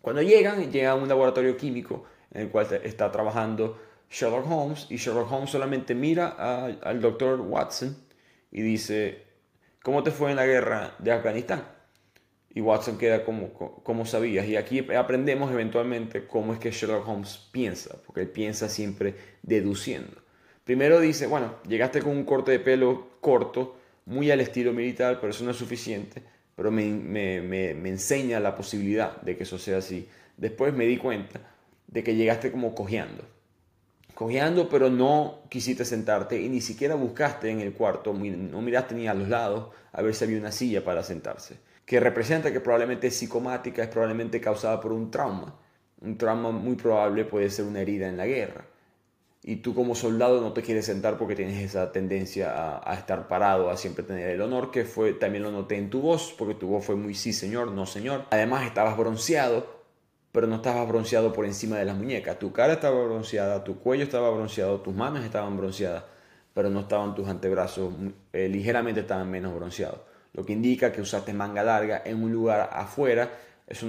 Cuando 0.00 0.22
llegan, 0.22 0.70
llegan 0.72 0.92
a 0.92 0.94
un 0.94 1.08
laboratorio 1.08 1.56
químico 1.56 2.04
en 2.32 2.42
el 2.42 2.48
cual 2.48 2.66
está 2.82 3.12
trabajando 3.12 3.78
Sherlock 4.10 4.50
Holmes 4.50 4.86
y 4.88 4.96
Sherlock 4.96 5.30
Holmes 5.30 5.50
solamente 5.50 5.94
mira 5.94 6.28
al 6.28 7.00
doctor 7.00 7.40
Watson 7.40 7.96
y 8.50 8.62
dice, 8.62 9.25
¿cómo 9.86 10.02
te 10.02 10.10
fue 10.10 10.30
en 10.30 10.36
la 10.36 10.46
guerra 10.46 10.96
de 10.98 11.12
Afganistán? 11.12 11.62
y 12.56 12.60
Watson 12.60 12.98
queda 12.98 13.22
como, 13.22 13.52
como 13.52 14.04
sabías. 14.04 14.48
Y 14.48 14.56
aquí 14.56 14.78
aprendemos 14.96 15.52
eventualmente 15.52 16.26
cómo 16.26 16.54
es 16.54 16.58
que 16.58 16.72
Sherlock 16.72 17.06
Holmes 17.06 17.48
piensa, 17.52 17.96
porque 18.04 18.22
él 18.22 18.28
piensa 18.28 18.70
siempre 18.70 19.14
deduciendo. 19.42 20.16
Primero 20.64 20.98
dice, 20.98 21.26
bueno, 21.26 21.56
llegaste 21.68 22.00
con 22.00 22.12
un 22.12 22.24
corte 22.24 22.52
de 22.52 22.58
pelo 22.58 23.08
corto, 23.20 23.76
muy 24.06 24.30
al 24.30 24.40
estilo 24.40 24.72
militar, 24.72 25.18
pero 25.20 25.32
eso 25.32 25.44
no 25.44 25.50
es 25.50 25.58
suficiente, 25.58 26.22
pero 26.56 26.70
me, 26.70 26.86
me, 26.86 27.42
me, 27.42 27.74
me 27.74 27.90
enseña 27.90 28.40
la 28.40 28.56
posibilidad 28.56 29.20
de 29.20 29.36
que 29.36 29.42
eso 29.42 29.58
sea 29.58 29.76
así. 29.76 30.08
Después 30.38 30.72
me 30.72 30.86
di 30.86 30.96
cuenta 30.96 31.40
de 31.86 32.02
que 32.02 32.16
llegaste 32.16 32.50
como 32.50 32.74
cojeando. 32.74 33.22
Cojeando, 34.16 34.68
pero 34.68 34.90
no 34.90 35.42
quisiste 35.48 35.84
sentarte 35.84 36.40
y 36.40 36.48
ni 36.48 36.60
siquiera 36.60 36.96
buscaste 36.96 37.50
en 37.50 37.60
el 37.60 37.72
cuarto, 37.72 38.12
no 38.12 38.62
miraste 38.62 38.96
ni 38.96 39.06
a 39.06 39.14
los 39.14 39.28
lados 39.28 39.68
a 39.92 40.02
ver 40.02 40.12
si 40.12 40.24
había 40.24 40.38
una 40.38 40.50
silla 40.50 40.82
para 40.82 41.04
sentarse 41.04 41.58
que 41.86 42.00
representa 42.00 42.52
que 42.52 42.60
probablemente 42.60 43.06
es 43.06 43.16
psicomática, 43.16 43.84
es 43.84 43.88
probablemente 43.88 44.40
causada 44.40 44.80
por 44.80 44.92
un 44.92 45.10
trauma. 45.10 45.54
Un 46.00 46.18
trauma 46.18 46.50
muy 46.50 46.74
probable 46.74 47.24
puede 47.24 47.48
ser 47.48 47.64
una 47.64 47.80
herida 47.80 48.08
en 48.08 48.16
la 48.16 48.26
guerra. 48.26 48.66
Y 49.44 49.56
tú 49.56 49.72
como 49.72 49.94
soldado 49.94 50.40
no 50.40 50.52
te 50.52 50.62
quieres 50.62 50.86
sentar 50.86 51.16
porque 51.16 51.36
tienes 51.36 51.62
esa 51.62 51.92
tendencia 51.92 52.80
a, 52.82 52.94
estar 52.94 53.28
parado, 53.28 53.70
a 53.70 53.76
siempre 53.76 54.02
tener 54.02 54.30
el 54.30 54.42
honor, 54.42 54.72
que 54.72 54.84
fue 54.84 55.12
también 55.12 55.44
lo 55.44 55.52
noté 55.52 55.76
en 55.76 55.88
tu 55.88 56.00
voz, 56.00 56.34
porque 56.36 56.54
tu 56.54 56.66
voz 56.66 56.84
fue 56.84 56.96
muy 56.96 57.14
sí 57.14 57.32
señor, 57.32 57.70
no 57.70 57.86
señor. 57.86 58.24
Además 58.30 58.66
estabas 58.66 58.96
bronceado, 58.96 59.75
pero 60.36 60.46
no 60.46 60.56
estabas 60.56 60.86
bronceado 60.86 61.32
por 61.32 61.46
encima 61.46 61.78
de 61.78 61.86
las 61.86 61.96
muñecas. 61.96 62.38
Tu 62.38 62.52
cara 62.52 62.74
estaba 62.74 63.02
bronceada, 63.02 63.64
tu 63.64 63.80
cuello 63.80 64.04
estaba 64.04 64.28
bronceado, 64.30 64.82
tus 64.82 64.94
manos 64.94 65.24
estaban 65.24 65.56
bronceadas, 65.56 66.04
pero 66.52 66.68
no 66.68 66.80
estaban 66.80 67.14
tus 67.14 67.26
antebrazos, 67.26 67.94
eh, 68.32 68.48
ligeramente 68.48 69.00
estaban 69.00 69.30
menos 69.30 69.54
bronceados 69.54 70.00
lo 70.36 70.44
que 70.44 70.52
indica 70.52 70.92
que 70.92 71.00
usaste 71.00 71.32
manga 71.32 71.62
larga 71.64 72.02
en 72.04 72.22
un 72.22 72.30
lugar 72.30 72.68
afuera. 72.72 73.30
Eso 73.66 73.86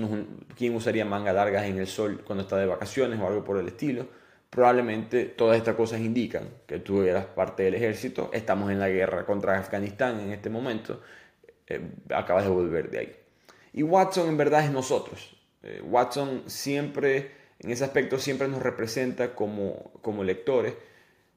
¿Quién 0.57 0.75
usaría 0.75 1.03
manga 1.05 1.33
largas 1.33 1.65
en 1.65 1.77
el 1.77 1.87
sol 1.87 2.23
cuando 2.25 2.43
está 2.43 2.57
de 2.57 2.65
vacaciones 2.65 3.19
o 3.19 3.27
algo 3.27 3.43
por 3.43 3.57
el 3.57 3.67
estilo? 3.67 4.07
Probablemente 4.49 5.25
todas 5.25 5.57
estas 5.57 5.75
cosas 5.75 5.99
indican 5.99 6.47
que 6.65 6.79
tú 6.79 7.01
eras 7.01 7.25
parte 7.25 7.63
del 7.63 7.75
ejército. 7.75 8.29
Estamos 8.31 8.71
en 8.71 8.79
la 8.79 8.87
guerra 8.87 9.25
contra 9.25 9.59
Afganistán 9.59 10.21
en 10.21 10.31
este 10.31 10.49
momento. 10.49 11.01
Eh, 11.67 11.81
acabas 12.15 12.45
de 12.45 12.49
volver 12.49 12.89
de 12.89 12.99
ahí. 12.99 13.15
Y 13.73 13.83
Watson 13.83 14.29
en 14.29 14.37
verdad 14.37 14.63
es 14.63 14.71
nosotros. 14.71 15.36
Eh, 15.67 15.81
Watson 15.81 16.43
siempre, 16.47 17.31
en 17.59 17.71
ese 17.71 17.83
aspecto, 17.83 18.17
siempre 18.17 18.47
nos 18.47 18.61
representa 18.61 19.35
como, 19.35 19.91
como 20.01 20.23
lectores 20.23 20.73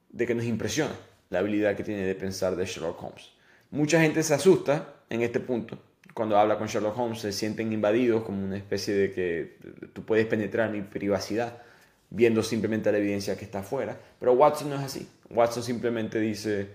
de 0.09 0.25
que 0.25 0.35
nos 0.35 0.45
impresiona 0.45 0.93
la 1.29 1.39
habilidad 1.39 1.75
que 1.75 1.83
tiene 1.83 2.05
de 2.05 2.15
pensar 2.15 2.55
de 2.55 2.65
Sherlock 2.65 3.01
Holmes. 3.03 3.31
Mucha 3.71 4.01
gente 4.01 4.23
se 4.23 4.33
asusta 4.33 4.95
en 5.09 5.21
este 5.21 5.39
punto, 5.39 5.77
cuando 6.13 6.37
habla 6.37 6.57
con 6.57 6.67
Sherlock 6.67 6.97
Holmes 6.97 7.19
se 7.19 7.31
sienten 7.31 7.71
invadidos 7.71 8.23
como 8.23 8.43
una 8.43 8.57
especie 8.57 8.93
de 8.93 9.11
que 9.11 9.57
tú 9.93 10.03
puedes 10.03 10.25
penetrar 10.25 10.69
mi 10.69 10.81
privacidad 10.81 11.61
viendo 12.09 12.43
simplemente 12.43 12.91
la 12.91 12.97
evidencia 12.97 13.37
que 13.37 13.45
está 13.45 13.59
afuera. 13.59 13.97
Pero 14.19 14.33
Watson 14.33 14.69
no 14.69 14.75
es 14.75 14.81
así. 14.81 15.07
Watson 15.29 15.63
simplemente 15.63 16.19
dice 16.19 16.67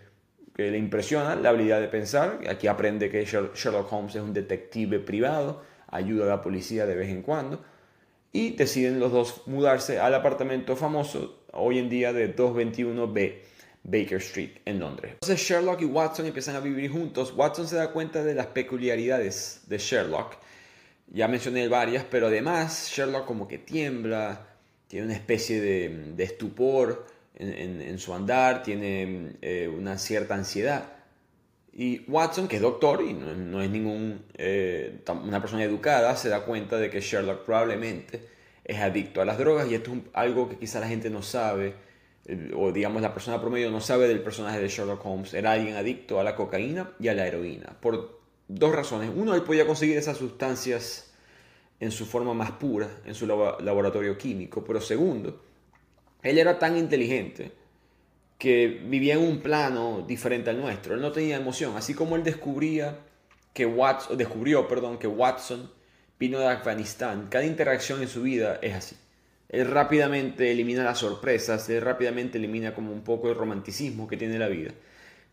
que 0.55 0.71
le 0.71 0.79
impresiona 0.79 1.37
la 1.37 1.51
habilidad 1.51 1.81
de 1.81 1.89
pensar. 1.89 2.41
Aquí 2.49 2.67
aprende 2.67 3.11
que 3.11 3.25
Sherlock 3.25 3.93
Holmes 3.93 4.15
es 4.15 4.23
un 4.23 4.33
detective 4.33 4.99
privado, 4.99 5.63
ayuda 5.89 6.25
a 6.25 6.29
la 6.29 6.43
policía 6.43 6.87
de 6.87 6.95
vez 6.95 7.09
en 7.09 7.23
cuando. 7.23 7.63
Y 8.33 8.51
deciden 8.51 9.01
los 9.01 9.13
dos 9.13 9.43
mudarse 9.47 9.99
al 9.99 10.15
apartamento 10.15 10.77
famoso 10.77 11.45
hoy 11.53 11.79
en 11.79 11.89
día 11.89 12.13
de 12.13 12.35
221B 12.35 13.35
Baker 13.87 14.19
Street 14.19 14.51
en 14.65 14.81
Londres. 14.81 15.13
Entonces 15.15 15.41
Sherlock 15.41 15.81
y 15.81 15.85
Watson 15.85 16.27
empiezan 16.27 16.57
a 16.57 16.61
vivir 16.61 16.91
juntos. 16.91 17.33
Watson 17.37 17.69
se 17.69 17.77
da 17.77 17.93
cuenta 17.93 18.23
de 18.25 18.35
las 18.35 18.47
peculiaridades 18.47 19.63
de 19.67 19.79
Sherlock. 19.79 20.37
Ya 21.13 21.29
mencioné 21.29 21.69
varias, 21.69 22.05
pero 22.05 22.27
además 22.27 22.91
Sherlock 22.93 23.27
como 23.27 23.47
que 23.47 23.59
tiembla, 23.59 24.47
tiene 24.89 25.07
una 25.07 25.15
especie 25.15 25.61
de, 25.61 26.15
estupor 26.23 27.07
en, 27.37 27.99
su 27.99 28.13
andar, 28.13 28.63
tiene 28.63 29.37
eh, 29.41 29.69
una 29.69 29.99
cierta 29.99 30.35
ansiedad. 30.35 30.96
Y 31.79 32.11
Watson, 32.11 32.49
que 32.49 32.57
es 32.57 32.63
doctor 32.63 33.03
y 33.03 33.13
no, 33.13 33.61
es 33.61 33.69
ningún, 33.69 34.25
eh, 34.39 35.01
una 35.23 35.43
persona 35.43 35.63
educada, 35.63 36.17
se 36.17 36.31
da 36.31 36.43
cuenta 36.47 36.79
de 36.79 36.89
que 36.89 37.03
Sherlock 37.03 37.45
probablemente 37.45 38.29
es 38.65 38.79
adicto 38.79 39.21
a 39.21 39.27
las 39.27 39.37
drogas 39.37 39.71
y 39.71 39.75
esto 39.75 39.93
es 39.93 39.99
algo 40.15 40.49
que 40.49 40.57
quizá 40.57 40.81
la 40.81 40.89
gente 40.89 41.11
no 41.11 41.21
sabe, 41.21 41.75
eh, 42.25 42.51
o 42.57 42.73
digamos 42.73 43.03
la 43.03 43.13
persona 43.13 43.39
promedio 43.43 43.71
no 43.71 43.83
sabe 43.83 44.09
del 44.09 44.23
personaje 44.23 44.59
de 44.59 44.69
Sherlock 44.69 45.05
Holmes. 45.05 45.35
Era 45.35 45.53
alguien 45.53 45.77
adicto 45.77 46.19
a 46.19 46.25
la 46.25 46.35
cocaína 46.35 46.93
y 46.99 47.09
a 47.09 47.15
la 47.15 47.27
heroína, 47.27 47.77
por 47.79 48.21
dos 48.49 48.75
razones. 48.75 49.11
Uno, 49.15 49.35
él 49.35 49.43
podía 49.43 49.67
conseguir 49.67 49.99
esas 49.99 50.17
sustancias 50.17 51.13
en 51.79 51.91
su 51.91 52.07
forma 52.07 52.33
más 52.33 52.53
pura, 52.53 52.89
en 53.05 53.15
su 53.15 53.27
laboratorio 53.27 54.17
químico, 54.17 54.65
pero 54.65 54.81
segundo, 54.81 55.43
él 56.23 56.39
era 56.39 56.59
tan 56.59 56.79
inteligente 56.79 57.53
que 58.39 58.67
vivía 58.85 59.15
en 59.15 59.21
un 59.21 59.39
plano 59.39 60.05
diferente 60.07 60.51
al 60.51 60.61
nuestro. 60.61 60.95
Él 60.95 61.01
no 61.01 61.13
tenía 61.13 61.37
emoción, 61.37 61.77
así 61.77 61.95
como 61.95 62.17
él 62.17 62.23
descubría 62.23 62.99
que 63.53 63.65
Watson, 63.65 64.19
descubrió, 64.19 64.69
perdón, 64.69 64.99
que 64.99 65.07
Watson 65.07 65.71
vino 66.19 66.39
de 66.39 66.49
Afganistán. 66.49 67.29
Cada 67.31 67.47
interacción 67.47 68.03
en 68.03 68.09
su 68.09 68.23
vida 68.23 68.59
es 68.61 68.75
así. 68.75 68.97
Él 69.49 69.71
rápidamente 69.71 70.51
elimina 70.51 70.83
las 70.83 70.99
sorpresas, 70.99 71.69
él 71.71 71.81
rápidamente 71.81 72.37
elimina 72.37 72.75
como 72.75 72.93
un 72.93 73.03
poco 73.03 73.31
el 73.31 73.37
romanticismo 73.37 74.09
que 74.09 74.17
tiene 74.17 74.39
la 74.39 74.49
vida. 74.49 74.73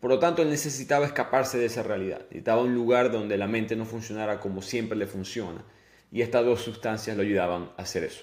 Por 0.00 0.10
lo 0.10 0.18
tanto, 0.18 0.42
él 0.42 0.50
necesitaba 0.50 1.06
escaparse 1.06 1.58
de 1.58 1.66
esa 1.66 1.82
realidad. 1.82 2.20
Necesitaba 2.24 2.62
un 2.62 2.74
lugar 2.74 3.10
donde 3.10 3.36
la 3.36 3.46
mente 3.46 3.74
no 3.74 3.84
funcionara 3.84 4.40
como 4.40 4.62
siempre 4.62 4.96
le 4.96 5.06
funciona. 5.06 5.64
Y 6.12 6.22
estas 6.22 6.44
dos 6.44 6.60
sustancias 6.62 7.16
lo 7.16 7.22
ayudaban 7.22 7.70
a 7.76 7.82
hacer 7.82 8.04
eso. 8.04 8.22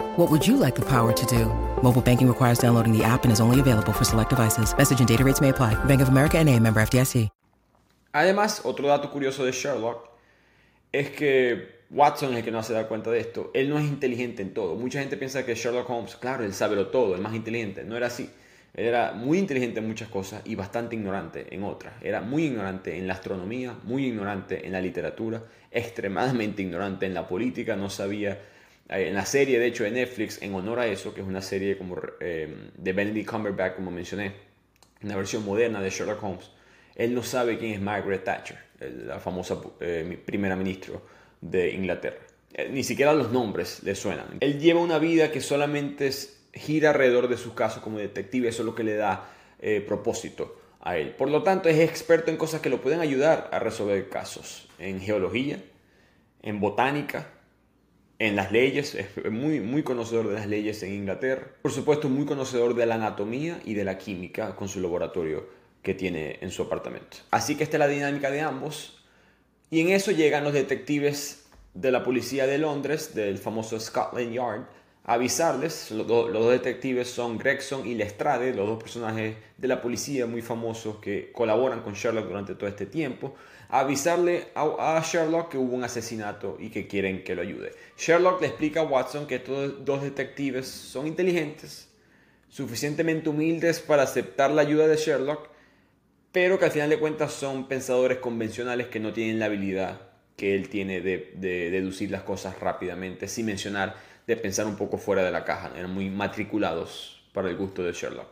What 0.17 0.29
would 0.29 0.45
you 0.45 0.57
like 0.57 0.75
the 0.75 0.83
power 0.83 1.13
to 1.13 1.25
do? 1.25 1.45
Mobile 1.81 2.01
banking 2.01 2.27
requires 2.27 2.59
downloading 2.59 2.91
the 2.91 3.01
app 3.01 3.23
and 3.23 3.31
is 3.31 3.39
only 3.39 3.61
available 3.61 3.93
for 3.93 4.03
select 4.03 4.29
devices. 4.29 4.75
Message 4.77 4.99
and 4.99 5.07
data 5.07 5.23
rates 5.23 5.39
may 5.39 5.49
apply. 5.49 5.73
Bank 5.85 6.01
of 6.01 6.09
America 6.09 6.37
and 6.37 6.49
a 6.49 6.59
member 6.59 6.81
FDIC. 6.81 7.29
Además, 8.13 8.59
otro 8.65 8.89
dato 8.89 9.09
curioso 9.09 9.45
de 9.45 9.53
Sherlock 9.53 10.09
es 10.91 11.11
que 11.11 11.85
Watson 11.89 12.31
es 12.31 12.39
el 12.39 12.43
que 12.43 12.51
no 12.51 12.61
se 12.61 12.73
da 12.73 12.89
cuenta 12.89 13.09
de 13.09 13.21
esto. 13.21 13.51
Él 13.53 13.69
no 13.69 13.79
es 13.79 13.85
inteligente 13.85 14.41
en 14.41 14.53
todo. 14.53 14.75
Mucha 14.75 14.99
gente 14.99 15.15
piensa 15.15 15.45
que 15.45 15.55
Sherlock 15.55 15.89
Holmes, 15.89 16.17
claro, 16.17 16.43
él 16.43 16.53
sabe 16.53 16.75
lo 16.75 16.87
todo, 16.87 17.15
el 17.15 17.21
más 17.21 17.33
inteligente. 17.33 17.85
No 17.85 17.95
era 17.95 18.07
así. 18.07 18.29
Era 18.73 19.13
muy 19.13 19.37
inteligente 19.37 19.79
en 19.79 19.87
muchas 19.87 20.09
cosas 20.09 20.41
y 20.43 20.55
bastante 20.55 20.97
ignorante 20.97 21.55
en 21.55 21.63
otras. 21.63 21.93
Era 22.01 22.19
muy 22.19 22.47
ignorante 22.47 22.97
en 22.97 23.07
la 23.07 23.13
astronomía, 23.13 23.77
muy 23.83 24.07
ignorante 24.07 24.67
en 24.67 24.73
la 24.73 24.81
literatura, 24.81 25.41
extremadamente 25.71 26.61
ignorante 26.61 27.05
en 27.05 27.13
la 27.13 27.25
política. 27.29 27.77
No 27.77 27.89
sabía. 27.89 28.37
Eh, 28.91 29.07
en 29.07 29.15
la 29.15 29.25
serie, 29.25 29.57
de 29.57 29.67
hecho, 29.67 29.83
de 29.83 29.91
Netflix, 29.91 30.41
en 30.41 30.53
honor 30.53 30.79
a 30.79 30.87
eso, 30.87 31.13
que 31.13 31.21
es 31.21 31.27
una 31.27 31.41
serie 31.41 31.77
como 31.77 31.97
eh, 32.19 32.69
de 32.77 32.93
Benedict 32.93 33.29
Cumberbatch, 33.29 33.75
como 33.75 33.89
mencioné, 33.89 34.33
una 35.01 35.15
versión 35.15 35.43
moderna 35.43 35.81
de 35.81 35.89
Sherlock 35.89 36.23
Holmes, 36.23 36.51
él 36.95 37.15
no 37.15 37.23
sabe 37.23 37.57
quién 37.57 37.73
es 37.73 37.81
Margaret 37.81 38.23
Thatcher, 38.23 38.57
la 38.79 39.19
famosa 39.19 39.59
eh, 39.79 40.19
primera 40.25 40.55
ministra 40.55 40.95
de 41.39 41.71
Inglaterra. 41.71 42.19
Eh, 42.53 42.69
ni 42.71 42.83
siquiera 42.83 43.13
los 43.13 43.31
nombres 43.31 43.81
le 43.83 43.95
suenan. 43.95 44.37
Él 44.39 44.59
lleva 44.59 44.81
una 44.81 44.99
vida 44.99 45.31
que 45.31 45.41
solamente 45.41 46.09
gira 46.53 46.89
alrededor 46.89 47.27
de 47.27 47.37
sus 47.37 47.53
casos 47.53 47.81
como 47.81 47.97
detective, 47.97 48.49
eso 48.49 48.61
es 48.61 48.65
lo 48.65 48.75
que 48.75 48.83
le 48.83 48.95
da 48.95 49.29
eh, 49.59 49.81
propósito 49.81 50.59
a 50.81 50.97
él. 50.97 51.11
Por 51.11 51.29
lo 51.29 51.43
tanto, 51.43 51.69
es 51.69 51.79
experto 51.79 52.29
en 52.29 52.37
cosas 52.37 52.61
que 52.61 52.69
lo 52.69 52.81
pueden 52.81 52.99
ayudar 52.99 53.49
a 53.51 53.59
resolver 53.59 54.09
casos, 54.09 54.67
en 54.79 54.99
geología, 54.99 55.59
en 56.41 56.59
botánica, 56.59 57.29
en 58.27 58.35
las 58.35 58.51
leyes, 58.51 58.93
es 58.93 59.31
muy, 59.31 59.59
muy 59.61 59.81
conocedor 59.81 60.27
de 60.27 60.35
las 60.35 60.45
leyes 60.45 60.83
en 60.83 60.93
Inglaterra. 60.93 61.47
Por 61.63 61.71
supuesto, 61.71 62.07
muy 62.07 62.25
conocedor 62.25 62.75
de 62.75 62.85
la 62.85 62.95
anatomía 62.95 63.59
y 63.65 63.73
de 63.73 63.83
la 63.83 63.97
química 63.97 64.55
con 64.55 64.69
su 64.69 64.79
laboratorio 64.79 65.47
que 65.81 65.95
tiene 65.95 66.37
en 66.39 66.51
su 66.51 66.61
apartamento. 66.61 67.17
Así 67.31 67.55
que 67.55 67.63
esta 67.63 67.77
es 67.77 67.79
la 67.79 67.87
dinámica 67.87 68.29
de 68.29 68.41
ambos. 68.41 69.03
Y 69.71 69.79
en 69.79 69.89
eso 69.89 70.11
llegan 70.11 70.43
los 70.43 70.53
detectives 70.53 71.47
de 71.73 71.91
la 71.91 72.03
policía 72.03 72.45
de 72.45 72.59
Londres, 72.59 73.15
del 73.15 73.39
famoso 73.39 73.79
Scotland 73.79 74.33
Yard, 74.33 74.67
avisarles. 75.03 75.91
Los, 75.91 76.07
dos 76.07 76.51
detectives 76.51 77.09
son 77.09 77.37
Gregson 77.37 77.85
y 77.85 77.95
Lestrade, 77.95 78.53
los 78.53 78.67
dos 78.67 78.81
personajes 78.81 79.35
de 79.57 79.67
la 79.67 79.81
policía 79.81 80.25
muy 80.25 80.41
famosos 80.41 80.97
que 80.97 81.31
colaboran 81.31 81.81
con 81.81 81.93
Sherlock 81.93 82.27
durante 82.27 82.55
todo 82.55 82.69
este 82.69 82.85
tiempo. 82.85 83.35
Avisarle 83.69 84.49
a, 84.53 84.97
a 84.97 85.01
Sherlock 85.01 85.49
que 85.49 85.57
hubo 85.57 85.75
un 85.75 85.83
asesinato 85.83 86.57
y 86.59 86.69
que 86.69 86.87
quieren 86.87 87.23
que 87.23 87.35
lo 87.35 87.41
ayude. 87.41 87.71
Sherlock 87.97 88.41
le 88.41 88.47
explica 88.47 88.81
a 88.81 88.83
Watson 88.83 89.27
que 89.27 89.35
estos 89.35 89.85
dos 89.85 90.01
detectives 90.01 90.67
son 90.67 91.07
inteligentes, 91.07 91.89
suficientemente 92.49 93.29
humildes 93.29 93.79
para 93.79 94.03
aceptar 94.03 94.51
la 94.51 94.61
ayuda 94.61 94.87
de 94.87 94.97
Sherlock 94.97 95.51
pero 96.31 96.57
que 96.57 96.65
al 96.65 96.71
final 96.71 96.89
de 96.89 96.99
cuentas 96.99 97.33
son 97.33 97.67
pensadores 97.67 98.19
convencionales 98.19 98.87
que 98.87 98.99
no 98.99 99.11
tienen 99.11 99.39
la 99.39 99.45
habilidad 99.47 100.01
que 100.37 100.55
él 100.55 100.69
tiene 100.69 101.01
de, 101.01 101.31
deducir 101.35 102.09
las 102.09 102.23
cosas 102.23 102.59
rápidamente, 102.59 103.27
sin 103.27 103.45
mencionar 103.45 103.95
de 104.27 104.37
pensar 104.37 104.65
un 104.65 104.75
poco 104.75 104.97
fuera 104.97 105.23
de 105.23 105.31
la 105.31 105.43
caja, 105.43 105.71
eran 105.75 105.93
muy 105.93 106.09
matriculados 106.09 107.23
para 107.33 107.49
el 107.49 107.57
gusto 107.57 107.83
de 107.83 107.93
Sherlock. 107.93 108.27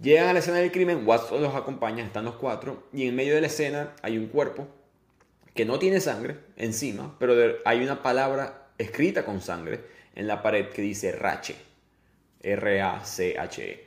Llegan 0.00 0.28
a 0.28 0.32
la 0.32 0.40
escena 0.40 0.58
del 0.58 0.72
crimen, 0.72 1.06
Watson 1.06 1.42
los 1.42 1.54
acompaña, 1.54 2.04
están 2.04 2.24
los 2.24 2.34
cuatro, 2.34 2.88
y 2.92 3.06
en 3.06 3.14
medio 3.14 3.34
de 3.34 3.40
la 3.40 3.46
escena 3.46 3.94
hay 4.02 4.18
un 4.18 4.26
cuerpo 4.26 4.66
que 5.54 5.64
no 5.64 5.78
tiene 5.78 6.00
sangre 6.00 6.38
encima, 6.56 7.16
pero 7.18 7.34
hay 7.64 7.82
una 7.82 8.02
palabra 8.02 8.68
escrita 8.76 9.24
con 9.24 9.40
sangre 9.40 9.84
en 10.14 10.26
la 10.26 10.42
pared 10.42 10.68
que 10.70 10.82
dice 10.82 11.12
Rache, 11.12 11.54
R-A-C-H-E. 12.42 13.84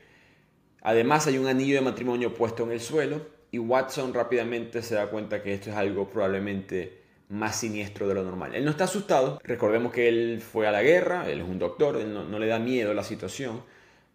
Además 0.81 1.27
hay 1.27 1.37
un 1.37 1.47
anillo 1.47 1.75
de 1.75 1.81
matrimonio 1.81 2.33
puesto 2.33 2.63
en 2.63 2.71
el 2.71 2.79
suelo 2.79 3.27
y 3.51 3.59
Watson 3.59 4.13
rápidamente 4.13 4.81
se 4.81 4.95
da 4.95 5.09
cuenta 5.09 5.43
que 5.43 5.53
esto 5.53 5.69
es 5.69 5.75
algo 5.75 6.09
probablemente 6.09 7.01
más 7.29 7.59
siniestro 7.59 8.07
de 8.07 8.13
lo 8.13 8.23
normal. 8.23 8.55
Él 8.55 8.63
no 8.63 8.71
está 8.71 8.85
asustado, 8.85 9.39
recordemos 9.43 9.91
que 9.91 10.07
él 10.07 10.41
fue 10.41 10.67
a 10.67 10.71
la 10.71 10.81
guerra, 10.81 11.29
él 11.29 11.41
es 11.41 11.47
un 11.47 11.59
doctor, 11.59 11.97
él 11.97 12.13
no, 12.13 12.39
le 12.39 12.47
da 12.47 12.59
miedo 12.59 12.93
la 12.93 13.03
situación, 13.03 13.63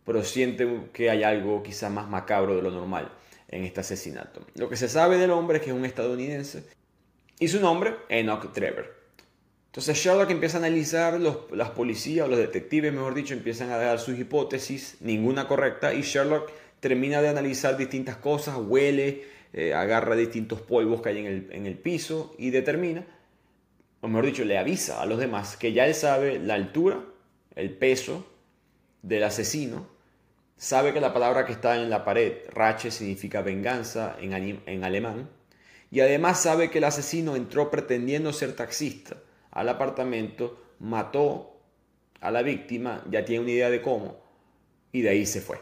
pero 0.05 0.25
siente 0.25 0.89
que 0.93 1.11
hay 1.11 1.23
algo 1.23 1.63
quizá 1.63 1.91
más 1.91 2.09
macabro 2.09 2.57
de 2.57 2.63
lo 2.63 2.71
normal 2.71 3.13
en 3.49 3.65
este 3.65 3.81
asesinato. 3.81 4.45
Lo 4.55 4.69
que 4.69 4.77
se 4.77 4.89
sabe 4.89 5.19
del 5.19 5.31
hombre 5.31 5.59
es 5.59 5.65
que 5.65 5.71
es 5.71 5.77
un 5.77 5.85
estadounidense 5.85 6.65
y 7.39 7.49
su 7.49 7.61
nombre, 7.61 7.97
Enoch 8.09 8.53
Trevor. 8.53 9.03
Entonces 9.67 9.97
Sherlock 9.97 10.31
empieza 10.31 10.59
a 10.59 10.61
analizar, 10.61 11.19
los, 11.19 11.51
las 11.51 11.71
policías 11.71 12.27
o 12.27 12.29
los 12.29 12.39
detectives, 12.39 12.93
mejor 12.93 13.15
dicho, 13.15 13.33
empiezan 13.33 13.71
a 13.71 13.79
dar 13.79 13.99
sus 13.99 14.19
hipótesis, 14.19 14.97
ninguna 15.01 15.49
correcta, 15.49 15.95
y 15.95 16.03
Sherlock 16.03 16.51
termina 16.81 17.23
de 17.23 17.29
analizar 17.29 17.77
distintas 17.77 18.17
cosas, 18.17 18.57
huele, 18.59 19.25
eh, 19.53 19.75
agarra 19.75 20.17
distintos 20.17 20.61
polvos 20.61 21.03
que 21.03 21.11
hay 21.11 21.19
en 21.19 21.27
el, 21.27 21.49
en 21.53 21.67
el 21.67 21.77
piso 21.77 22.35
y 22.39 22.51
determina, 22.51 23.05
o 24.01 24.09
mejor 24.09 24.27
dicho, 24.27 24.45
le 24.45 24.59
avisa 24.59 25.03
a 25.03 25.07
los 25.07 25.19
demás 25.19 25.57
que 25.57 25.73
ya 25.73 25.87
él 25.87 25.95
sabe 25.95 26.39
la 26.39 26.55
altura, 26.55 27.05
el 27.55 27.71
peso 27.71 28.27
del 29.03 29.25
asesino, 29.25 29.87
sabe 30.57 30.93
que 30.93 31.01
la 31.01 31.13
palabra 31.13 31.45
que 31.45 31.53
está 31.53 31.77
en 31.77 31.91
la 31.91 32.05
pared, 32.05 32.39
rache, 32.53 32.91
significa 32.91 33.43
venganza 33.43 34.17
en, 34.21 34.63
en 34.65 34.85
alemán, 34.85 35.29
y 35.91 36.01
además 36.01 36.41
sabe 36.41 36.71
que 36.71 36.79
el 36.79 36.85
asesino 36.85 37.37
entró 37.37 37.71
pretendiendo 37.71 38.33
ser 38.33 38.57
taxista 38.57 39.17
al 39.51 39.69
apartamento, 39.69 40.59
mató 40.79 41.61
a 42.21 42.31
la 42.31 42.43
víctima, 42.43 43.05
ya 43.11 43.25
tiene 43.25 43.43
una 43.43 43.53
idea 43.53 43.71
de 43.71 43.83
cómo, 43.83 44.17
y 44.93 45.03
de 45.03 45.11
ahí 45.11 45.27
se 45.27 45.41
fue. 45.41 45.59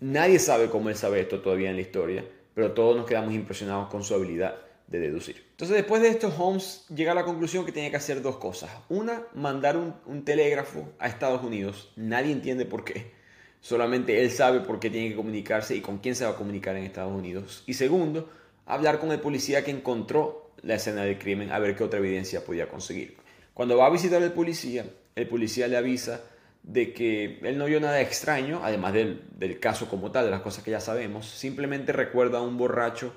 Nadie 0.00 0.38
sabe 0.38 0.68
cómo 0.68 0.90
él 0.90 0.96
sabe 0.96 1.20
esto 1.20 1.40
todavía 1.40 1.70
en 1.70 1.76
la 1.76 1.82
historia, 1.82 2.24
pero 2.56 2.72
todos 2.72 2.96
nos 2.96 3.04
quedamos 3.04 3.34
impresionados 3.34 3.88
con 3.88 4.02
su 4.02 4.14
habilidad 4.14 4.56
de 4.86 4.98
deducir. 4.98 5.44
Entonces 5.50 5.76
después 5.76 6.00
de 6.00 6.08
esto, 6.08 6.32
Holmes 6.38 6.86
llega 6.88 7.12
a 7.12 7.14
la 7.14 7.26
conclusión 7.26 7.66
que 7.66 7.72
tiene 7.72 7.90
que 7.90 7.98
hacer 7.98 8.22
dos 8.22 8.38
cosas. 8.38 8.70
Una, 8.88 9.24
mandar 9.34 9.76
un, 9.76 9.92
un 10.06 10.24
telégrafo 10.24 10.88
a 10.98 11.06
Estados 11.06 11.44
Unidos. 11.44 11.92
Nadie 11.96 12.32
entiende 12.32 12.64
por 12.64 12.82
qué. 12.82 13.12
Solamente 13.60 14.22
él 14.22 14.30
sabe 14.30 14.60
por 14.60 14.80
qué 14.80 14.88
tiene 14.88 15.10
que 15.10 15.16
comunicarse 15.16 15.76
y 15.76 15.82
con 15.82 15.98
quién 15.98 16.14
se 16.14 16.24
va 16.24 16.30
a 16.30 16.36
comunicar 16.36 16.74
en 16.76 16.84
Estados 16.84 17.12
Unidos. 17.12 17.62
Y 17.66 17.74
segundo, 17.74 18.30
hablar 18.64 19.00
con 19.00 19.12
el 19.12 19.20
policía 19.20 19.62
que 19.62 19.70
encontró 19.70 20.52
la 20.62 20.76
escena 20.76 21.02
del 21.02 21.18
crimen 21.18 21.52
a 21.52 21.58
ver 21.58 21.76
qué 21.76 21.84
otra 21.84 21.98
evidencia 21.98 22.42
podía 22.42 22.70
conseguir. 22.70 23.18
Cuando 23.52 23.76
va 23.76 23.84
a 23.84 23.90
visitar 23.90 24.22
al 24.22 24.32
policía, 24.32 24.86
el 25.14 25.28
policía 25.28 25.68
le 25.68 25.76
avisa 25.76 26.22
de 26.66 26.92
que 26.92 27.38
él 27.42 27.56
no 27.56 27.66
vio 27.66 27.80
nada 27.80 28.00
extraño, 28.00 28.60
además 28.62 28.92
del, 28.92 29.22
del, 29.38 29.60
caso 29.60 29.88
como 29.88 30.10
tal, 30.10 30.24
de 30.24 30.32
las 30.32 30.40
cosas 30.40 30.64
que 30.64 30.72
ya 30.72 30.80
sabemos, 30.80 31.26
simplemente 31.26 31.92
recuerda 31.92 32.38
a 32.38 32.42
un 32.42 32.58
borracho 32.58 33.14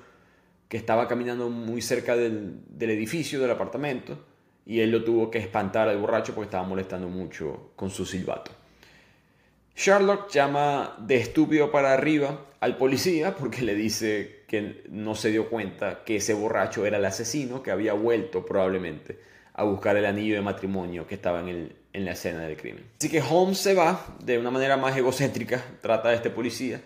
que 0.68 0.76
estaba 0.76 1.08
caminando 1.08 1.50
muy 1.50 1.82
cerca 1.82 2.16
del, 2.16 2.60
del, 2.68 2.90
edificio, 2.90 3.40
del 3.40 3.50
apartamento, 3.50 4.24
y 4.64 4.80
él 4.80 4.92
lo 4.92 5.02
tuvo 5.02 5.30
que 5.30 5.38
espantar 5.38 5.88
al 5.88 5.98
borracho 5.98 6.32
porque 6.32 6.46
estaba 6.46 6.62
molestando 6.62 7.08
mucho 7.08 7.72
con 7.74 7.90
su 7.90 8.06
silbato. 8.06 8.52
Sherlock 9.74 10.30
llama 10.30 10.94
de 11.00 11.16
estúpido 11.16 11.72
para 11.72 11.92
arriba 11.92 12.46
al 12.60 12.76
policía 12.76 13.34
porque 13.34 13.62
le 13.62 13.74
dice 13.74 14.44
que 14.46 14.84
no 14.90 15.16
se 15.16 15.30
dio 15.30 15.48
cuenta 15.48 16.04
que 16.04 16.16
ese 16.16 16.34
borracho 16.34 16.86
era 16.86 16.98
el 16.98 17.04
asesino 17.04 17.62
que 17.62 17.72
había 17.72 17.94
vuelto 17.94 18.44
probablemente 18.44 19.18
a 19.54 19.64
buscar 19.64 19.96
el 19.96 20.04
anillo 20.04 20.34
de 20.34 20.42
matrimonio 20.42 21.06
que 21.06 21.14
estaba 21.14 21.40
en, 21.40 21.48
el, 21.48 21.76
en 21.92 22.04
la 22.04 22.12
escena 22.12 22.40
del 22.40 22.56
crimen. 22.56 22.84
Así 22.98 23.08
que 23.08 23.20
Holmes 23.20 23.58
se 23.58 23.74
va 23.74 24.16
de 24.22 24.38
una 24.38 24.50
manera 24.50 24.76
más 24.76 24.96
egocéntrica, 24.96 25.64
trata 25.80 26.10
a 26.10 26.14
este 26.14 26.30
policía 26.30 26.80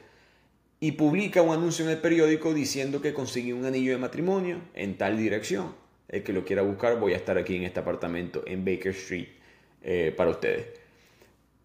y 0.81 0.93
publica 0.93 1.43
un 1.43 1.53
anuncio 1.53 1.85
en 1.85 1.91
el 1.91 1.99
periódico 1.99 2.53
diciendo 2.53 3.01
que 3.01 3.15
consiguió 3.15 3.57
un 3.57 3.65
anillo 3.65 3.93
de 3.93 3.99
matrimonio 3.99 4.61
en 4.75 4.99
tal 4.99 5.17
dirección. 5.17 5.75
El 6.09 6.23
que 6.23 6.33
lo 6.33 6.45
quiera 6.45 6.63
buscar, 6.63 7.01
voy 7.01 7.15
a 7.15 7.17
estar 7.17 7.39
aquí 7.39 7.57
en 7.57 7.63
este 7.65 7.81
apartamento 7.81 8.43
en 8.47 8.65
Baker 8.65 8.93
Street 8.93 9.29
eh, 9.83 10.13
para 10.17 10.31
ustedes. 10.31 10.67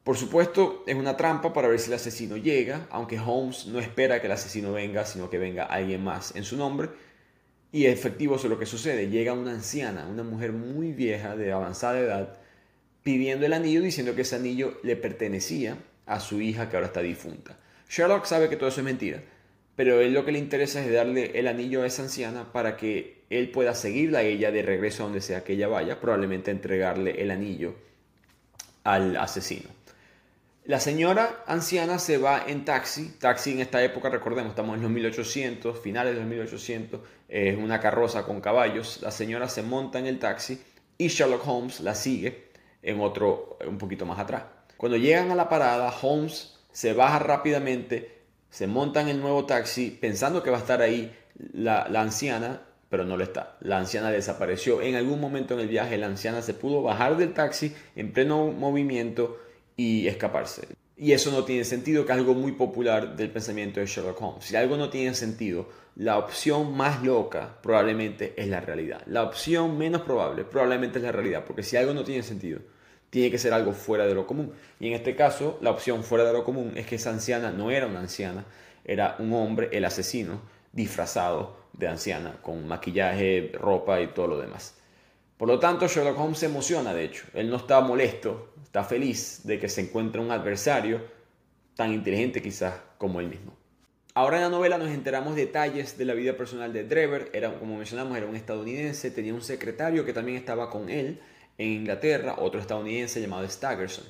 Por 0.03 0.17
supuesto, 0.17 0.84
es 0.88 0.96
una 0.96 1.17
trampa 1.17 1.53
para 1.53 1.67
ver 1.67 1.79
si 1.79 1.89
el 1.89 1.96
asesino 1.96 2.38
llega, 2.38 2.88
aunque 2.89 3.19
Holmes 3.19 3.67
no 3.67 3.79
espera 3.79 4.22
que 4.22 4.27
el 4.27 4.34
asesino 4.34 4.72
venga, 4.72 5.05
sino 5.05 5.29
que 5.29 5.38
venga 5.38 5.65
alguien 5.65 6.03
más 6.03 6.36
en 6.36 6.43
su 6.43 6.58
nombre. 6.58 6.89
Y 7.72 7.86
efectivo 7.86 8.38
es 8.38 8.43
lo 8.46 8.58
que 8.58 8.65
sucede. 8.65 9.10
Llega 9.10 9.34
una 9.34 9.51
anciana, 9.51 10.08
una 10.08 10.24
mujer 10.24 10.51
muy 10.51 10.93
vieja, 10.93 11.36
de 11.36 11.51
avanzada 11.51 12.00
edad, 12.00 12.38
pidiendo 13.03 13.46
el 13.46 13.53
anillo, 13.53 13.82
diciendo 13.82 14.15
que 14.15 14.22
ese 14.22 14.36
anillo 14.36 14.79
le 14.84 14.96
pertenecía 14.96 15.77
a 16.06 16.20
su 16.20 16.41
hija 16.41 16.70
que 16.70 16.75
ahora 16.75 16.88
está 16.88 17.01
difunta. 17.01 17.58
Sherlock 17.89 18.25
sabe 18.25 18.50
que 18.50 18.56
todo 18.56 18.70
eso 18.70 18.82
es 18.82 18.86
mentira, 18.86 19.22
pero 19.75 20.01
él 20.01 20.13
lo 20.13 20.25
que 20.25 20.32
le 20.32 20.39
interesa 20.39 20.84
es 20.84 20.91
darle 20.91 21.32
el 21.39 21.48
anillo 21.48 21.84
a 21.84 21.88
esa 21.88 22.03
anciana 22.03 22.51
para 22.51 22.77
que 22.77 23.24
él 23.29 23.50
pueda 23.51 23.74
seguirla 23.74 24.20
a 24.20 24.24
ella 24.24 24.51
de 24.51 24.62
regreso 24.62 25.03
a 25.03 25.06
donde 25.06 25.22
sea 25.22 25.44
que 25.44 25.53
ella 25.53 25.68
vaya, 25.68 26.00
probablemente 26.00 26.51
entregarle 26.51 27.22
el 27.22 27.32
anillo 27.32 27.75
al 28.84 29.15
asesino. 29.18 29.70
La 30.65 30.79
señora 30.79 31.44
anciana 31.48 31.98
se 31.98 32.18
va 32.18 32.44
en 32.46 32.63
taxi. 32.63 33.15
Taxi 33.20 33.53
en 33.53 33.60
esta 33.60 33.84
época, 33.84 34.10
recordemos, 34.10 34.51
estamos 34.51 34.75
en 34.75 34.84
los 34.84 34.91
1800, 34.91 35.79
finales 35.79 36.13
de 36.13 36.20
los 36.20 36.29
1800, 36.29 37.01
es 37.27 37.58
una 37.58 37.79
carroza 37.79 38.24
con 38.24 38.39
caballos. 38.39 39.00
La 39.01 39.10
señora 39.10 39.50
se 39.50 39.63
monta 39.63 39.98
en 39.98 40.06
el 40.06 40.20
taxi 40.20 40.62
y 40.98 41.08
Sherlock 41.08 41.48
Holmes 41.48 41.79
la 41.79 41.96
sigue 41.96 42.49
en 42.81 43.01
otro 43.01 43.57
un 43.67 43.77
poquito 43.77 44.05
más 44.05 44.19
atrás. 44.19 44.43
Cuando 44.77 44.98
llegan 44.98 45.31
a 45.31 45.36
la 45.36 45.50
parada, 45.50 45.93
Holmes 46.01 46.57
se 46.71 46.93
baja 46.93 47.19
rápidamente, 47.19 48.21
se 48.50 48.67
monta 48.67 49.01
en 49.01 49.09
el 49.09 49.19
nuevo 49.19 49.45
taxi 49.45 49.91
pensando 49.91 50.41
que 50.41 50.50
va 50.50 50.57
a 50.57 50.62
estar 50.62 50.81
ahí 50.81 51.15
la, 51.53 51.88
la 51.89 52.01
anciana, 52.01 52.62
pero 52.89 53.03
no 53.03 53.17
lo 53.17 53.24
está. 53.24 53.57
La 53.59 53.77
anciana 53.77 54.09
desapareció. 54.09 54.81
En 54.81 54.95
algún 54.95 55.19
momento 55.19 55.53
en 55.53 55.59
el 55.59 55.67
viaje, 55.67 55.98
la 55.98 56.07
anciana 56.07 56.41
se 56.41 56.53
pudo 56.53 56.81
bajar 56.81 57.18
del 57.18 57.33
taxi 57.33 57.75
en 57.96 58.13
pleno 58.13 58.51
movimiento 58.51 59.37
y 59.75 60.07
escaparse. 60.07 60.68
Y 61.01 61.14
eso 61.14 61.31
no 61.31 61.46
tiene 61.46 61.64
sentido, 61.64 62.05
que 62.05 62.12
es 62.12 62.18
algo 62.18 62.33
muy 62.33 62.51
popular 62.51 63.16
del 63.16 63.31
pensamiento 63.31 63.79
de 63.79 63.85
Sherlock 63.85 64.22
Holmes. 64.22 64.44
Si 64.44 64.57
algo 64.57 64.75
no 64.75 64.90
tiene 64.90 65.16
sentido, 65.16 65.70
la 65.96 66.18
opción 66.18 66.75
más 66.75 67.03
loca 67.03 67.57
probablemente 67.62 68.33
es 68.35 68.50
la 68.50 68.59
realidad. 68.59 69.01
La 69.05 69.24
opción 69.24 69.77
menos 69.77 70.01
probable 70.01 70.44
probablemente 70.44 71.00
es 71.00 71.05
la 71.05 71.14
realidad, 71.14 71.46
porque 71.48 71.64
si 71.64 71.77
algo 71.77 71.94
no 71.94 72.03
tiene 72.03 72.22
sentido, 72.22 72.59
tiene 73.09 73.31
que 73.31 73.38
ser 73.38 73.53
algo 73.53 73.72
fuera 73.72 74.05
de 74.05 74.14
lo 74.14 74.27
común. 74.27 74.51
Y 74.77 74.88
en 74.88 74.94
este 74.94 75.16
caso, 75.16 75.57
la 75.62 75.72
opción 75.72 76.03
fuera 76.03 76.25
de 76.25 76.33
lo 76.33 76.44
común 76.44 76.74
es 76.75 76.85
que 76.85 76.96
esa 76.96 77.12
anciana 77.12 77.50
no 77.50 77.72
era 77.72 77.88
una 77.88 78.01
anciana, 78.01 78.44
era 78.83 79.16
un 79.20 79.31
hombre, 79.31 79.70
el 79.72 79.85
asesino, 79.85 80.42
disfrazado 80.74 81.55
de 81.72 81.88
anciana, 81.88 82.40
con 82.42 82.68
maquillaje, 82.68 83.53
ropa 83.53 84.01
y 84.01 84.07
todo 84.07 84.27
lo 84.27 84.38
demás. 84.38 84.78
Por 85.40 85.48
lo 85.48 85.58
tanto, 85.58 85.88
Sherlock 85.88 86.20
Holmes 86.20 86.40
se 86.40 86.48
emociona, 86.48 86.94
de 86.94 87.06
hecho. 87.06 87.24
Él 87.34 87.50
no 87.50 87.56
está 87.56 87.80
molesto, 87.80 88.52
está 88.62 88.84
feliz 88.84 89.40
de 89.46 89.58
que 89.58 89.70
se 89.70 89.80
encuentre 89.80 90.20
un 90.20 90.32
adversario 90.32 91.02
tan 91.78 91.94
inteligente 91.94 92.42
quizás 92.42 92.74
como 92.98 93.22
él 93.22 93.30
mismo. 93.30 93.56
Ahora 94.16 94.36
en 94.36 94.44
la 94.44 94.50
novela 94.50 94.78
nos 94.78 94.90
enteramos 94.90 95.38
detalles 95.38 95.98
de 95.98 96.04
la 96.04 96.14
vida 96.14 96.36
personal 96.36 96.74
de 96.74 96.84
Drever. 96.84 97.30
Era, 97.32 97.58
como 97.58 97.78
mencionamos, 97.78 98.18
era 98.18 98.25
un 98.25 98.36
estadounidense, 98.36 99.12
tenía 99.12 99.34
un 99.34 99.42
secretario 99.42 100.04
que 100.04 100.12
también 100.12 100.38
estaba 100.38 100.70
con 100.70 100.90
él 100.90 101.22
en 101.58 101.70
Inglaterra, 101.70 102.36
otro 102.40 102.60
estadounidense 102.60 103.22
llamado 103.22 103.48
Staggerson. 103.48 104.04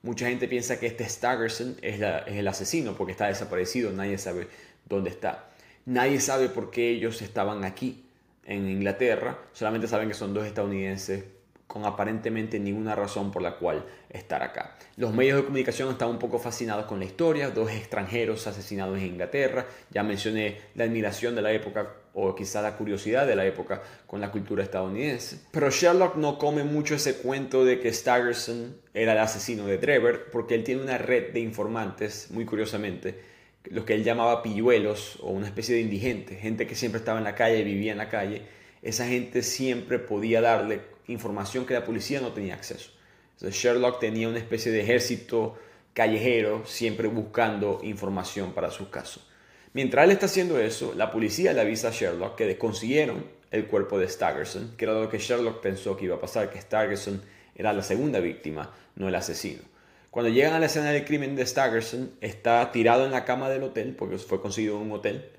Mucha 0.00 0.28
gente 0.28 0.48
piensa 0.48 0.80
que 0.80 0.86
este 0.86 1.06
Staggerson 1.06 1.76
es, 1.82 2.00
es 2.00 2.36
el 2.36 2.48
asesino 2.48 2.94
porque 2.96 3.12
está 3.12 3.26
desaparecido, 3.26 3.92
nadie 3.92 4.16
sabe 4.16 4.48
dónde 4.88 5.10
está. 5.10 5.50
Nadie 5.84 6.20
sabe 6.20 6.48
por 6.48 6.70
qué 6.70 6.88
ellos 6.88 7.20
estaban 7.20 7.64
aquí 7.64 8.06
en 8.44 8.68
Inglaterra, 8.68 9.38
solamente 9.52 9.88
saben 9.88 10.08
que 10.08 10.14
son 10.14 10.34
dos 10.34 10.46
estadounidenses 10.46 11.24
con 11.70 11.84
aparentemente 11.84 12.58
ninguna 12.58 12.96
razón 12.96 13.30
por 13.30 13.42
la 13.42 13.54
cual 13.54 13.84
estar 14.08 14.42
acá. 14.42 14.76
Los 14.96 15.14
medios 15.14 15.36
de 15.36 15.44
comunicación 15.44 15.88
están 15.90 16.08
un 16.08 16.18
poco 16.18 16.40
fascinados 16.40 16.86
con 16.86 16.98
la 16.98 17.04
historia, 17.04 17.50
dos 17.50 17.70
extranjeros 17.70 18.48
asesinados 18.48 18.98
en 18.98 19.06
Inglaterra, 19.06 19.66
ya 19.88 20.02
mencioné 20.02 20.58
la 20.74 20.82
admiración 20.84 21.36
de 21.36 21.42
la 21.42 21.52
época 21.52 21.94
o 22.12 22.34
quizá 22.34 22.60
la 22.60 22.76
curiosidad 22.76 23.24
de 23.24 23.36
la 23.36 23.46
época 23.46 23.82
con 24.08 24.20
la 24.20 24.32
cultura 24.32 24.64
estadounidense. 24.64 25.38
Pero 25.52 25.70
Sherlock 25.70 26.16
no 26.16 26.38
come 26.38 26.64
mucho 26.64 26.96
ese 26.96 27.18
cuento 27.18 27.64
de 27.64 27.78
que 27.78 27.92
Staggerson 27.92 28.76
era 28.92 29.12
el 29.12 29.18
asesino 29.18 29.64
de 29.66 29.78
Trevor, 29.78 30.26
porque 30.32 30.56
él 30.56 30.64
tiene 30.64 30.82
una 30.82 30.98
red 30.98 31.32
de 31.32 31.38
informantes, 31.38 32.32
muy 32.32 32.44
curiosamente, 32.44 33.20
los 33.64 33.84
que 33.84 33.94
él 33.94 34.04
llamaba 34.04 34.42
pilluelos 34.42 35.18
o 35.20 35.30
una 35.30 35.46
especie 35.46 35.74
de 35.74 35.82
indigentes, 35.82 36.40
gente 36.40 36.66
que 36.66 36.74
siempre 36.74 36.98
estaba 36.98 37.18
en 37.18 37.24
la 37.24 37.34
calle, 37.34 37.62
vivía 37.62 37.92
en 37.92 37.98
la 37.98 38.08
calle. 38.08 38.42
Esa 38.82 39.06
gente 39.06 39.42
siempre 39.42 39.98
podía 39.98 40.40
darle 40.40 40.80
información 41.08 41.66
que 41.66 41.74
la 41.74 41.84
policía 41.84 42.20
no 42.20 42.32
tenía 42.32 42.54
acceso. 42.54 42.90
Entonces 43.34 43.60
Sherlock 43.60 44.00
tenía 44.00 44.28
una 44.28 44.38
especie 44.38 44.72
de 44.72 44.80
ejército 44.80 45.58
callejero 45.92 46.64
siempre 46.66 47.08
buscando 47.08 47.80
información 47.82 48.52
para 48.52 48.70
sus 48.70 48.88
casos. 48.88 49.26
Mientras 49.72 50.04
él 50.04 50.10
está 50.10 50.26
haciendo 50.26 50.58
eso, 50.58 50.94
la 50.94 51.10
policía 51.10 51.52
le 51.52 51.60
avisa 51.60 51.88
a 51.88 51.92
Sherlock 51.92 52.36
que 52.36 52.58
consiguieron 52.58 53.24
el 53.50 53.66
cuerpo 53.66 53.98
de 53.98 54.08
Staggerson, 54.08 54.76
que 54.76 54.84
era 54.84 54.94
lo 54.94 55.08
que 55.08 55.18
Sherlock 55.18 55.60
pensó 55.60 55.96
que 55.96 56.06
iba 56.06 56.16
a 56.16 56.20
pasar, 56.20 56.50
que 56.50 56.60
Staggerson 56.60 57.22
era 57.54 57.72
la 57.72 57.82
segunda 57.82 58.20
víctima, 58.20 58.72
no 58.96 59.08
el 59.08 59.14
asesino. 59.14 59.69
Cuando 60.10 60.32
llegan 60.32 60.54
a 60.54 60.58
la 60.58 60.66
escena 60.66 60.90
del 60.90 61.04
crimen 61.04 61.36
de 61.36 61.46
Staggerson, 61.46 62.10
está 62.20 62.72
tirado 62.72 63.04
en 63.04 63.12
la 63.12 63.24
cama 63.24 63.48
del 63.48 63.62
hotel, 63.62 63.94
porque 63.96 64.18
fue 64.18 64.40
conseguido 64.40 64.74
en 64.76 64.82
un 64.82 64.92
hotel, 64.92 65.30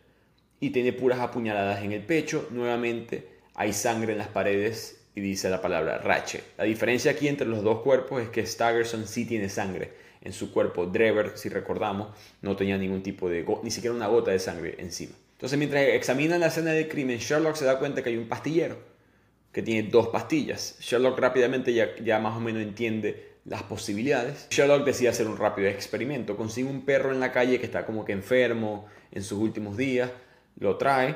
y 0.62 0.70
tiene 0.70 0.94
puras 0.94 1.20
apuñaladas 1.20 1.84
en 1.84 1.92
el 1.92 2.06
pecho. 2.06 2.48
Nuevamente 2.52 3.28
hay 3.54 3.74
sangre 3.74 4.14
en 4.14 4.20
las 4.20 4.30
paredes 4.30 5.02
y 5.14 5.20
dice 5.20 5.50
la 5.50 5.62
palabra 5.62 5.98
rache. 5.98 6.42
La 6.58 6.64
diferencia 6.64 7.12
aquí 7.12 7.28
entre 7.28 7.48
los 7.48 7.64
dos 7.64 7.82
cuerpos 7.82 8.22
es 8.22 8.30
que 8.30 8.46
Staggerson 8.46 9.08
sí 9.08 9.26
tiene 9.26 9.50
sangre 9.50 9.92
en 10.22 10.32
su 10.32 10.54
cuerpo. 10.54 10.86
Drever, 10.86 11.34
si 11.38 11.50
recordamos, 11.50 12.16
no 12.42 12.56
tenía 12.56 12.78
ningún 12.78 13.04
tipo 13.04 13.28
de, 13.28 13.46
ni 13.64 13.72
siquiera 13.72 13.94
una 13.94 14.08
gota 14.08 14.32
de 14.32 14.40
sangre 14.40 14.76
encima. 14.78 15.16
Entonces, 15.34 15.60
mientras 15.60 15.84
examinan 15.84 16.40
la 16.40 16.48
escena 16.48 16.72
del 16.72 16.88
crimen, 16.88 17.18
Sherlock 17.18 17.56
se 17.56 17.66
da 17.66 17.78
cuenta 17.78 18.02
que 18.02 18.10
hay 18.10 18.16
un 18.16 18.30
pastillero 18.30 18.78
que 19.52 19.64
tiene 19.64 19.90
dos 19.90 20.08
pastillas. 20.08 20.78
Sherlock 20.80 21.20
rápidamente 21.20 21.74
ya, 21.74 21.94
ya 22.02 22.20
más 22.20 22.38
o 22.38 22.40
menos 22.40 22.62
entiende 22.62 23.31
las 23.46 23.64
posibilidades. 23.64 24.48
Sherlock 24.50 24.86
decide 24.86 25.10
hacer 25.10 25.28
un 25.28 25.38
rápido 25.38 25.68
experimento. 25.68 26.38
Consigue 26.38 26.70
un 26.70 26.86
perro 26.86 27.12
en 27.12 27.20
la 27.20 27.32
calle 27.32 27.60
que 27.60 27.66
está 27.66 27.86
como 27.86 28.06
que 28.06 28.14
enfermo 28.14 28.86
en 29.12 29.24
sus 29.24 29.40
últimos 29.40 29.78
días, 29.78 30.12
lo 30.58 30.78
trae, 30.78 31.16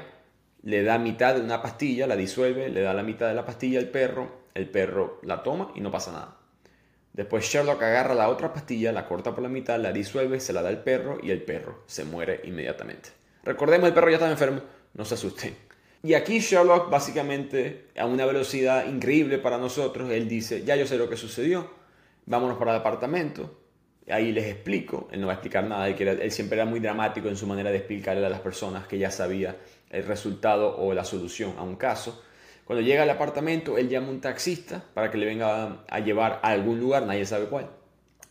le 0.64 0.84
da 0.84 0.98
mitad 0.98 1.36
de 1.36 1.42
una 1.42 1.62
pastilla, 1.62 2.08
la 2.08 2.16
disuelve, 2.16 2.70
le 2.70 2.82
da 2.82 2.94
la 2.94 3.04
mitad 3.04 3.28
de 3.28 3.36
la 3.36 3.46
pastilla 3.46 3.80
al 3.80 3.90
perro, 3.90 4.46
el 4.54 4.70
perro 4.70 5.20
la 5.24 5.44
toma 5.44 5.72
y 5.76 5.82
no 5.82 5.92
pasa 5.92 6.12
nada. 6.12 6.38
Después 7.14 7.46
Sherlock 7.46 7.82
agarra 7.82 8.14
la 8.14 8.28
otra 8.28 8.52
pastilla, 8.52 8.92
la 8.92 9.06
corta 9.08 9.34
por 9.34 9.44
la 9.44 9.48
mitad, 9.48 9.80
la 9.80 9.94
disuelve, 9.94 10.40
se 10.42 10.52
la 10.52 10.62
da 10.62 10.70
al 10.70 10.84
perro 10.84 11.18
y 11.24 11.32
el 11.32 11.42
perro 11.44 11.84
se 11.86 12.04
muere 12.04 12.42
inmediatamente. 12.44 13.10
Recordemos, 13.44 13.88
el 13.88 13.94
perro 13.94 14.10
ya 14.10 14.16
está 14.16 14.30
enfermo, 14.30 14.62
no 14.96 15.06
se 15.06 15.14
asusten. 15.14 15.56
Y 16.04 16.14
aquí 16.14 16.40
Sherlock 16.40 16.90
básicamente 16.90 17.88
a 17.98 18.06
una 18.06 18.26
velocidad 18.26 18.86
increíble 18.88 19.38
para 19.38 19.58
nosotros, 19.58 20.12
él 20.12 20.28
dice, 20.28 20.64
ya 20.66 20.76
yo 20.76 20.86
sé 20.86 20.98
lo 20.98 21.10
que 21.10 21.16
sucedió, 21.16 21.70
vámonos 22.26 22.58
para 22.58 22.72
el 22.72 22.80
apartamento. 22.80 23.62
Ahí 24.10 24.32
les 24.32 24.46
explico, 24.46 25.08
él 25.12 25.22
no 25.22 25.28
va 25.28 25.34
a 25.34 25.36
explicar 25.36 25.64
nada, 25.64 25.88
él, 25.88 26.32
siempre 26.32 26.58
era 26.58 26.66
muy 26.66 26.80
dramático 26.80 27.28
en 27.28 27.36
su 27.36 27.48
manera 27.48 27.72
de 27.72 27.78
explicarle 27.78 28.24
a 28.26 28.30
las 28.30 28.40
personas 28.40 28.86
que 28.86 29.00
ya 29.00 29.10
sabía 29.10 29.58
el 29.90 30.06
resultado 30.06 30.78
o 30.78 30.94
la 30.94 31.04
solución 31.04 31.56
a 31.58 31.64
un 31.64 31.76
caso. 31.76 32.22
Cuando 32.66 32.84
llega 32.84 33.04
al 33.04 33.10
apartamento, 33.10 33.78
él 33.78 33.90
llama 33.90 34.08
a 34.08 34.12
un 34.12 34.22
taxista 34.22 34.84
para 34.94 35.10
que 35.10 35.18
le 35.18 35.26
venga 35.26 35.84
a 35.88 36.00
llevar 36.00 36.40
a 36.44 36.50
algún 36.50 36.80
lugar, 36.80 37.06
nadie 37.08 37.26
sabe 37.26 37.46
cuál. 37.46 37.70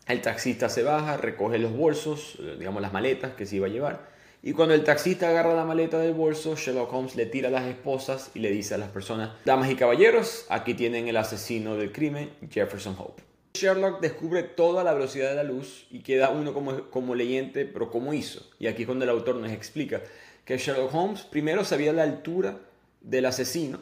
El 0.06 0.20
taxista 0.20 0.68
se 0.68 0.82
baja, 0.82 1.16
recoge 1.16 1.58
los 1.58 1.72
bolsos, 1.72 2.38
digamos 2.58 2.82
las 2.82 2.92
maletas 2.92 3.34
que 3.34 3.46
se 3.46 3.56
iba 3.56 3.66
a 3.66 3.70
llevar. 3.70 4.14
Y 4.42 4.52
cuando 4.52 4.74
el 4.74 4.84
taxista 4.84 5.30
agarra 5.30 5.54
la 5.54 5.64
maleta 5.64 5.98
del 5.98 6.12
bolso, 6.12 6.54
Sherlock 6.54 6.92
Holmes 6.92 7.16
le 7.16 7.26
tira 7.26 7.48
a 7.48 7.50
las 7.50 7.64
esposas 7.64 8.30
y 8.34 8.40
le 8.40 8.50
dice 8.50 8.74
a 8.74 8.78
las 8.78 8.90
personas, 8.90 9.30
damas 9.44 9.70
y 9.70 9.74
caballeros, 9.74 10.46
aquí 10.50 10.74
tienen 10.74 11.08
el 11.08 11.16
asesino 11.16 11.76
del 11.76 11.92
crimen, 11.92 12.30
Jefferson 12.50 12.94
Hope. 12.98 13.33
Sherlock 13.56 14.00
descubre 14.00 14.42
toda 14.42 14.82
la 14.82 14.92
velocidad 14.92 15.30
de 15.30 15.36
la 15.36 15.44
luz 15.44 15.86
y 15.88 16.00
queda 16.00 16.30
uno 16.30 16.52
como, 16.52 16.90
como 16.90 17.14
leyente, 17.14 17.64
pero 17.64 17.88
¿cómo 17.88 18.12
hizo? 18.12 18.50
Y 18.58 18.66
aquí 18.66 18.82
es 18.82 18.86
cuando 18.86 19.04
el 19.04 19.10
autor 19.10 19.36
nos 19.36 19.52
explica 19.52 20.02
que 20.44 20.58
Sherlock 20.58 20.92
Holmes 20.92 21.22
primero 21.22 21.64
sabía 21.64 21.92
la 21.92 22.02
altura 22.02 22.58
del 23.00 23.26
asesino, 23.26 23.78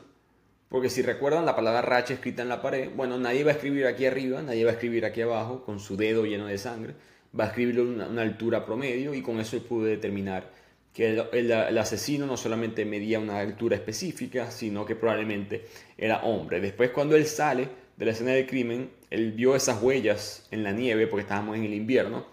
porque 0.68 0.90
si 0.90 1.00
recuerdan 1.00 1.46
la 1.46 1.56
palabra 1.56 1.80
racha 1.80 2.12
escrita 2.12 2.42
en 2.42 2.50
la 2.50 2.60
pared, 2.60 2.90
bueno, 2.94 3.18
nadie 3.18 3.44
va 3.44 3.52
a 3.52 3.54
escribir 3.54 3.86
aquí 3.86 4.04
arriba, 4.04 4.42
nadie 4.42 4.62
va 4.66 4.72
a 4.72 4.74
escribir 4.74 5.06
aquí 5.06 5.22
abajo 5.22 5.64
con 5.64 5.80
su 5.80 5.96
dedo 5.96 6.26
lleno 6.26 6.48
de 6.48 6.58
sangre, 6.58 6.94
va 7.38 7.44
a 7.44 7.46
escribirlo 7.46 7.84
una, 7.84 8.20
altura 8.20 8.66
promedio 8.66 9.14
y 9.14 9.22
con 9.22 9.40
eso 9.40 9.58
pudo 9.62 9.86
determinar 9.86 10.50
que 10.92 11.24
el, 11.32 11.78
asesino 11.78 12.26
no 12.26 12.36
solamente 12.36 12.84
medía 12.84 13.18
una 13.18 13.38
altura 13.38 13.76
específica, 13.76 14.50
sino 14.50 14.84
que 14.84 14.96
probablemente 14.96 15.64
era 15.96 16.24
hombre. 16.24 16.60
Después 16.60 16.90
cuando 16.90 17.16
él 17.16 17.24
sale 17.24 17.68
de 17.96 18.04
la 18.04 18.10
escena 18.10 18.32
del 18.32 18.46
crimen, 18.46 19.01
él 19.12 19.32
vio 19.32 19.54
esas 19.54 19.82
huellas 19.82 20.46
en 20.50 20.62
la 20.62 20.72
nieve, 20.72 21.06
porque 21.06 21.20
estábamos 21.24 21.56
en 21.56 21.64
el 21.64 21.74
invierno, 21.74 22.24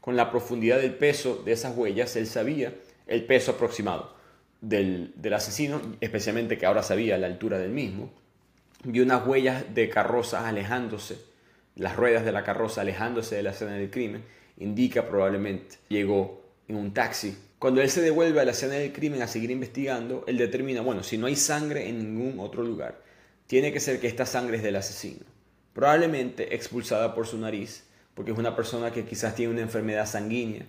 con 0.00 0.14
la 0.14 0.30
profundidad 0.30 0.80
del 0.80 0.94
peso 0.94 1.42
de 1.44 1.50
esas 1.50 1.76
huellas, 1.76 2.14
él 2.14 2.28
sabía 2.28 2.72
el 3.08 3.24
peso 3.24 3.52
aproximado 3.52 4.14
del, 4.60 5.12
asesino, 5.34 5.82
especialmente 6.00 6.56
que 6.56 6.64
ahora 6.64 6.84
sabía 6.84 7.18
la 7.18 7.26
altura 7.26 7.58
del 7.58 7.72
mismo, 7.72 8.12
vio 8.84 9.02
unas 9.02 9.26
huellas 9.26 9.64
de 9.74 9.88
carroza 9.88 10.48
alejándose, 10.48 11.18
las 11.74 11.96
ruedas 11.96 12.24
de 12.24 12.30
la 12.30 12.44
carroza 12.44 12.82
alejándose 12.82 13.34
de 13.34 13.42
la 13.42 13.50
escena 13.50 13.72
del 13.72 13.90
crimen, 13.90 14.22
indica 14.58 15.08
probablemente 15.08 15.78
llegó 15.88 16.44
en 16.68 16.76
un 16.76 16.94
taxi. 16.94 17.36
Cuando 17.58 17.82
él 17.82 17.90
se 17.90 18.00
devuelve 18.00 18.40
a 18.40 18.44
la 18.44 18.52
escena 18.52 18.74
del 18.74 18.92
crimen 18.92 19.22
a 19.22 19.26
seguir 19.26 19.50
investigando, 19.50 20.22
él 20.28 20.38
determina, 20.38 20.82
bueno, 20.82 21.02
si 21.02 21.18
no 21.18 21.26
hay 21.26 21.34
sangre 21.34 21.88
en 21.88 21.98
ningún 21.98 22.38
otro 22.38 22.62
lugar, 22.62 23.02
tiene 23.48 23.72
que 23.72 23.80
ser 23.80 23.98
que 23.98 24.06
esta 24.06 24.24
sangre 24.24 24.58
es 24.58 24.62
del 24.62 24.76
asesino. 24.76 25.37
Probablemente 25.78 26.56
expulsada 26.56 27.14
por 27.14 27.28
su 27.28 27.38
nariz, 27.38 27.84
porque 28.16 28.32
es 28.32 28.36
una 28.36 28.56
persona 28.56 28.90
que 28.90 29.04
quizás 29.04 29.36
tiene 29.36 29.52
una 29.52 29.62
enfermedad 29.62 30.06
sanguínea 30.06 30.66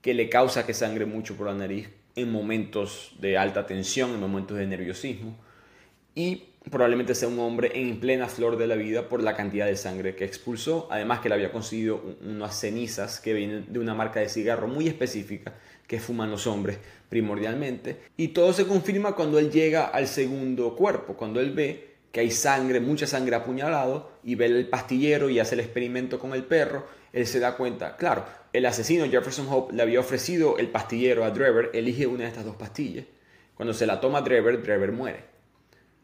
que 0.00 0.14
le 0.14 0.28
causa 0.28 0.64
que 0.64 0.74
sangre 0.74 1.06
mucho 1.06 1.36
por 1.36 1.48
la 1.48 1.54
nariz, 1.54 1.90
en 2.14 2.30
momentos 2.30 3.16
de 3.18 3.36
alta 3.36 3.66
tensión, 3.66 4.12
en 4.12 4.20
momentos 4.20 4.56
de 4.56 4.68
nerviosismo, 4.68 5.36
y 6.14 6.50
probablemente 6.70 7.16
sea 7.16 7.26
un 7.26 7.40
hombre 7.40 7.72
en 7.74 7.98
plena 7.98 8.28
flor 8.28 8.56
de 8.56 8.68
la 8.68 8.76
vida 8.76 9.08
por 9.08 9.24
la 9.24 9.34
cantidad 9.34 9.66
de 9.66 9.74
sangre 9.74 10.14
que 10.14 10.24
expulsó, 10.24 10.86
además 10.88 11.18
que 11.18 11.30
le 11.30 11.34
había 11.34 11.50
conseguido 11.50 12.16
unas 12.24 12.54
cenizas 12.54 13.18
que 13.18 13.34
vienen 13.34 13.72
de 13.72 13.80
una 13.80 13.94
marca 13.94 14.20
de 14.20 14.28
cigarro 14.28 14.68
muy 14.68 14.86
específica 14.86 15.54
que 15.88 15.98
fuman 15.98 16.30
los 16.30 16.46
hombres 16.46 16.78
primordialmente, 17.08 18.02
y 18.16 18.28
todo 18.28 18.52
se 18.52 18.68
confirma 18.68 19.16
cuando 19.16 19.40
él 19.40 19.50
llega 19.50 19.86
al 19.86 20.06
segundo 20.06 20.76
cuerpo, 20.76 21.16
cuando 21.16 21.40
él 21.40 21.50
ve 21.50 21.93
que 22.14 22.20
hay 22.20 22.30
sangre, 22.30 22.78
mucha 22.78 23.08
sangre 23.08 23.34
apuñalado, 23.34 24.08
y 24.22 24.36
ve 24.36 24.46
el 24.46 24.68
pastillero 24.68 25.28
y 25.30 25.40
hace 25.40 25.56
el 25.56 25.60
experimento 25.62 26.20
con 26.20 26.32
el 26.32 26.44
perro, 26.44 26.86
él 27.12 27.26
se 27.26 27.40
da 27.40 27.56
cuenta, 27.56 27.96
claro, 27.96 28.24
el 28.52 28.64
asesino 28.66 29.10
Jefferson 29.10 29.48
Hope 29.50 29.74
le 29.74 29.82
había 29.82 29.98
ofrecido 29.98 30.56
el 30.58 30.68
pastillero 30.68 31.24
a 31.24 31.32
Drever, 31.32 31.72
elige 31.74 32.06
una 32.06 32.22
de 32.22 32.28
estas 32.28 32.44
dos 32.44 32.54
pastillas. 32.54 33.04
Cuando 33.56 33.74
se 33.74 33.84
la 33.84 34.00
toma 34.00 34.20
Drever, 34.20 34.62
Drever 34.62 34.92
muere. 34.92 35.24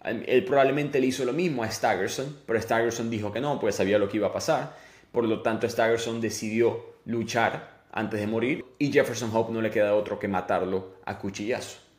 Él 0.03 0.45
probablemente 0.45 0.99
le 0.99 1.07
hizo 1.07 1.25
lo 1.25 1.33
mismo 1.33 1.63
a 1.63 1.71
Staggerson, 1.71 2.39
pero 2.45 2.61
Staggerson 2.61 3.09
dijo 3.09 3.31
que 3.31 3.41
no, 3.41 3.61
pues 3.61 3.77
sabía 3.77 3.97
lo 3.97 4.09
que 4.09 4.17
iba 4.17 4.27
a 4.27 4.33
pasar. 4.33 4.77
Por 5.13 5.27
lo 5.27 5.43
tanto, 5.43 5.69
Staggerson 5.69 6.21
decidió 6.21 6.97
luchar 7.05 7.85
antes 7.93 8.19
de 8.19 8.27
morir 8.27 8.65
y 8.81 8.91
Jefferson 8.91 9.31
Hope 9.33 9.53
no 9.53 9.63
le 9.63 9.71
queda 9.71 9.95
otro 9.95 10.19
que 10.19 10.27
matarlo 10.27 10.97
a 11.05 11.19
cuchillazo. 11.19 11.90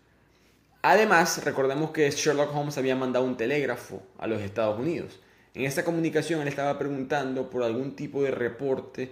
Además, 0.83 1.43
recordemos 1.43 1.91
que 1.91 2.09
Sherlock 2.09 2.55
Holmes 2.55 2.77
había 2.77 2.95
mandado 2.95 3.25
un 3.25 3.37
telégrafo 3.37 4.01
a 4.17 4.27
los 4.27 4.41
Estados 4.41 4.79
Unidos. 4.79 5.19
En 5.53 5.65
esta 5.65 5.83
comunicación 5.83 6.41
él 6.41 6.47
estaba 6.47 6.79
preguntando 6.79 7.49
por 7.49 7.63
algún 7.63 7.95
tipo 7.95 8.23
de 8.23 8.31
reporte 8.31 9.11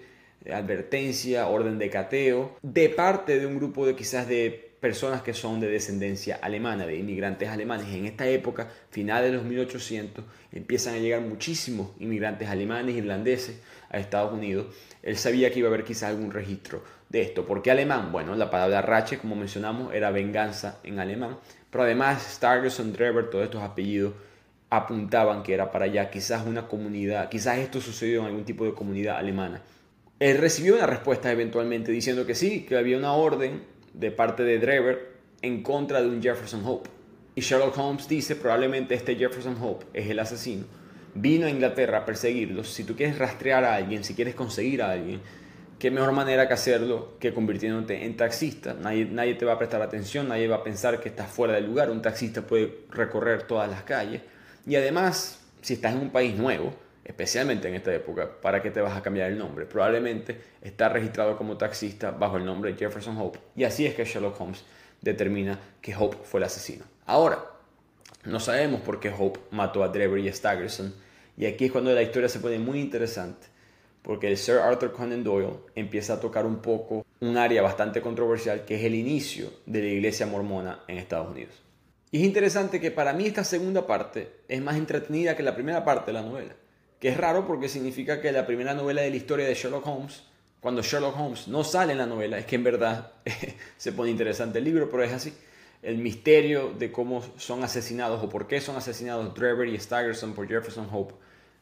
advertencia, 0.52 1.48
orden 1.48 1.78
de 1.78 1.90
cateo, 1.90 2.58
de 2.62 2.90
parte 2.90 3.40
de 3.40 3.46
un 3.46 3.58
grupo 3.58 3.86
de 3.86 3.96
quizás 3.96 4.28
de 4.28 4.70
personas 4.80 5.22
que 5.22 5.34
son 5.34 5.60
de 5.60 5.68
descendencia 5.68 6.40
alemana, 6.42 6.86
de 6.86 6.96
inmigrantes 6.96 7.50
alemanes. 7.50 7.88
En 7.90 8.06
esta 8.06 8.28
época, 8.28 8.70
finales 8.90 9.32
de 9.32 9.38
los 9.38 9.46
1800, 9.46 10.24
empiezan 10.54 10.96
a 10.96 11.00
llegar 11.00 11.22
muchísimos 11.22 11.92
inmigrantes 12.00 12.48
alemanes, 12.48 12.96
irlandeses 12.96 13.60
a 13.90 14.00
Estados 14.00 14.34
Unidos. 14.34 14.74
Él 15.04 15.18
sabía 15.18 15.52
que 15.52 15.60
iba 15.60 15.68
a 15.68 15.72
haber 15.74 15.84
quizás 15.84 16.10
algún 16.10 16.32
registro 16.32 16.84
de 17.10 17.22
esto. 17.22 17.46
¿Por 17.46 17.62
qué 17.62 17.72
alemán? 17.72 18.12
Bueno, 18.12 18.36
la 18.36 18.50
palabra 18.50 18.82
Rache, 18.82 19.18
como 19.18 19.36
mencionamos, 19.36 19.94
era 19.94 20.12
venganza 20.12 20.80
en 20.84 21.00
alemán. 21.00 21.38
Pero 21.70 21.84
además, 21.84 22.22
Stargerson, 22.36 22.94
Drever, 22.94 23.30
todos 23.30 23.46
estos 23.46 23.62
apellidos 23.62 24.14
apuntaban 24.70 25.44
que 25.44 25.54
era 25.54 25.72
para 25.72 25.86
allá, 25.86 26.10
quizás 26.10 26.46
una 26.46 26.68
comunidad, 26.68 27.30
quizás 27.30 27.58
esto 27.58 27.82
sucedió 27.82 28.22
en 28.22 28.28
algún 28.28 28.46
tipo 28.46 28.66
de 28.66 28.74
comunidad 28.74 29.18
alemana 29.18 29.62
él 30.20 30.38
recibió 30.38 30.76
una 30.76 30.86
respuesta 30.86 31.32
eventualmente 31.32 31.92
diciendo 31.92 32.26
que 32.26 32.36
sí, 32.36 32.64
que 32.64 32.78
había 32.78 32.98
una 32.98 33.14
orden 33.14 33.64
de 33.94 34.12
parte 34.12 34.44
de 34.44 34.60
Drever 34.60 35.14
en 35.42 35.64
contra 35.64 36.02
de 36.02 36.10
un 36.10 36.22
Jefferson 36.22 36.62
Hope. 36.66 36.90
Y 37.36 37.42
Sherlock 37.42 37.78
Holmes 37.78 38.08
dice, 38.08 38.36
probablemente 38.36 38.96
este 38.96 39.16
Jefferson 39.16 39.56
Hope 39.62 39.86
es 39.94 40.10
el 40.10 40.20
asesino. 40.20 40.66
Vino 41.16 41.48
a 41.48 41.50
Inglaterra 41.50 42.00
a 42.00 42.06
perseguirlos. 42.06 42.70
Si 42.70 42.84
tú 42.84 42.96
quieres 42.96 43.18
rastrear 43.18 43.64
a 43.64 43.76
alguien, 43.76 44.04
si 44.04 44.14
quieres 44.14 44.36
conseguir 44.36 44.82
a 44.82 44.92
alguien, 44.92 45.22
qué 45.80 45.90
mejor 45.90 46.12
manera 46.12 46.48
que 46.48 46.54
hacerlo 46.54 47.18
que 47.20 47.34
convirtiéndote 47.34 48.06
en 48.06 48.18
taxista. 48.18 48.74
Nadie, 48.74 49.06
nadie 49.06 49.36
te 49.36 49.46
va 49.46 49.54
a 49.54 49.58
prestar 49.58 49.82
atención, 49.82 50.28
nadie 50.28 50.48
va 50.48 50.58
a 50.58 50.64
pensar 50.64 51.00
que 51.00 51.10
estás 51.10 51.30
fuera 51.30 51.54
del 51.54 51.66
lugar. 51.66 51.90
Un 51.90 52.02
taxista 52.02 52.42
puede 52.42 52.82
recorrer 52.92 53.44
todas 53.44 53.70
las 53.70 53.84
calles. 53.84 54.22
Y 54.68 54.76
además, 54.76 55.40
si 55.62 55.76
estás 55.76 55.94
en 55.94 56.02
un 56.02 56.10
país 56.10 56.36
nuevo, 56.36 56.74
especialmente 57.06 57.70
en 57.70 57.76
esta 57.76 57.94
época, 57.94 58.30
¿para 58.42 58.62
qué 58.62 58.72
te 58.72 58.82
vas 58.82 58.96
a 58.96 59.02
cambiar 59.02 59.32
el 59.32 59.38
nombre? 59.38 59.66
Probablemente 59.66 60.40
está 60.62 60.90
registrado 60.90 61.38
como 61.38 61.58
taxista 61.58 62.12
bajo 62.12 62.38
el 62.38 62.46
nombre 62.46 62.76
Jefferson 62.78 63.18
Hope. 63.18 63.40
Y 63.56 63.64
así 63.64 63.86
es 63.86 63.96
que 63.96 64.04
Sherlock 64.04 64.40
Holmes 64.40 64.64
determina 65.02 65.58
que 65.82 65.96
Hope 65.96 66.18
fue 66.24 66.42
el 66.42 66.44
asesino. 66.44 66.84
Ahora, 67.06 67.44
no 68.26 68.40
sabemos 68.40 68.82
por 68.82 69.00
qué 69.00 69.14
Hope 69.18 69.40
mató 69.52 69.84
a 69.84 69.88
Drever 69.88 70.20
y 70.20 70.30
a 70.30 70.34
Staggerson. 70.34 70.94
Y 71.38 71.46
aquí 71.46 71.66
es 71.66 71.72
cuando 71.72 71.94
la 71.94 72.02
historia 72.02 72.28
se 72.28 72.40
pone 72.40 72.60
muy 72.60 72.82
interesante. 72.82 73.48
Porque 74.02 74.28
el 74.28 74.38
Sir 74.38 74.58
Arthur 74.58 74.92
Conan 74.92 75.24
Doyle 75.24 75.58
empieza 75.76 76.14
a 76.14 76.20
tocar 76.20 76.46
un 76.46 76.58
poco 76.58 77.06
un 77.20 77.38
área 77.38 77.62
bastante 77.62 78.02
controversial 78.02 78.66
que 78.66 78.76
es 78.76 78.84
el 78.84 78.96
inicio 78.96 79.52
de 79.66 79.82
la 79.82 79.88
iglesia 79.88 80.26
mormona 80.26 80.80
en 80.88 80.98
Estados 80.98 81.30
Unidos. 81.30 81.54
Y 82.12 82.20
es 82.20 82.26
interesante 82.26 82.80
que 82.80 82.92
para 82.92 83.14
mí 83.14 83.26
esta 83.26 83.44
segunda 83.44 83.86
parte 83.86 84.32
es 84.48 84.62
más 84.62 84.78
entretenida 84.78 85.36
que 85.36 85.44
la 85.44 85.54
primera 85.54 85.84
parte 85.84 86.08
de 86.08 86.14
la 86.14 86.24
novela 86.24 86.56
que 87.00 87.10
es 87.10 87.18
raro 87.18 87.48
porque 87.48 87.70
significa 87.70 88.22
que 88.22 88.32
la 88.32 88.46
primera 88.46 88.74
novela 88.74 89.02
de 89.02 89.10
la 89.10 89.16
historia 89.16 89.48
de 89.48 89.54
Sherlock 89.54 89.88
Holmes, 89.88 90.24
cuando 90.60 90.82
Sherlock 90.82 91.18
Holmes 91.18 91.48
no 91.48 91.64
sale 91.64 91.94
en 91.94 91.98
la 91.98 92.06
novela, 92.06 92.38
es 92.38 92.46
que 92.46 92.56
en 92.56 92.64
verdad 92.64 93.14
se 93.78 93.94
pone 93.94 94.12
interesante 94.12 94.60
el 94.60 94.66
libro, 94.66 94.90
pero 94.92 95.04
es 95.04 95.14
así. 95.14 95.34
El 95.82 95.98
misterio 95.98 96.74
de 96.78 96.92
cómo 96.92 97.24
son 97.38 97.64
asesinados 97.64 98.22
o 98.22 98.28
por 98.28 98.48
qué 98.48 98.60
son 98.60 98.76
asesinados 98.76 99.34
Drever 99.34 99.70
y 99.70 99.80
Staggerson 99.80 100.34
por 100.34 100.46
Jefferson 100.46 100.90
Hope, 100.92 101.14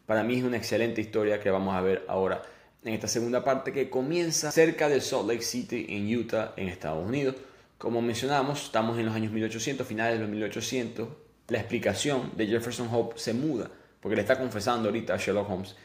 para 0.08 0.24
mí 0.24 0.40
es 0.40 0.44
una 0.44 0.58
excelente 0.58 1.00
historia 1.00 1.40
que 1.40 1.52
vamos 1.52 1.76
a 1.76 1.82
ver 1.82 2.04
ahora 2.08 2.42
en 2.84 2.96
esta 2.96 3.08
segunda 3.08 3.44
parte 3.44 3.72
que 3.72 3.92
comienza 3.92 4.52
cerca 4.52 4.90
de 4.90 5.00
Salt 5.02 5.28
Lake 5.28 5.44
City 5.44 5.86
en 5.90 6.18
Utah, 6.18 6.54
en 6.58 6.70
Estados 6.70 7.06
Unidos. 7.06 7.36
Como 7.78 8.02
mencionamos, 8.02 8.64
estamos 8.64 8.98
en 8.98 9.06
los 9.06 9.16
años 9.16 9.32
1800, 9.32 9.86
finales 9.86 10.16
de 10.16 10.22
los 10.22 10.30
1800. 10.30 11.08
La 11.50 11.60
explicación 11.60 12.32
de 12.36 12.48
Jefferson 12.48 12.90
Hope 12.92 13.20
se 13.20 13.34
muda 13.34 13.70
porque 14.02 14.16
le 14.16 14.22
está 14.22 14.40
confesando 14.40 14.90
ahorita 14.90 15.14
a 15.14 15.18
Sherlock 15.18 15.50
Holmes, 15.50 15.76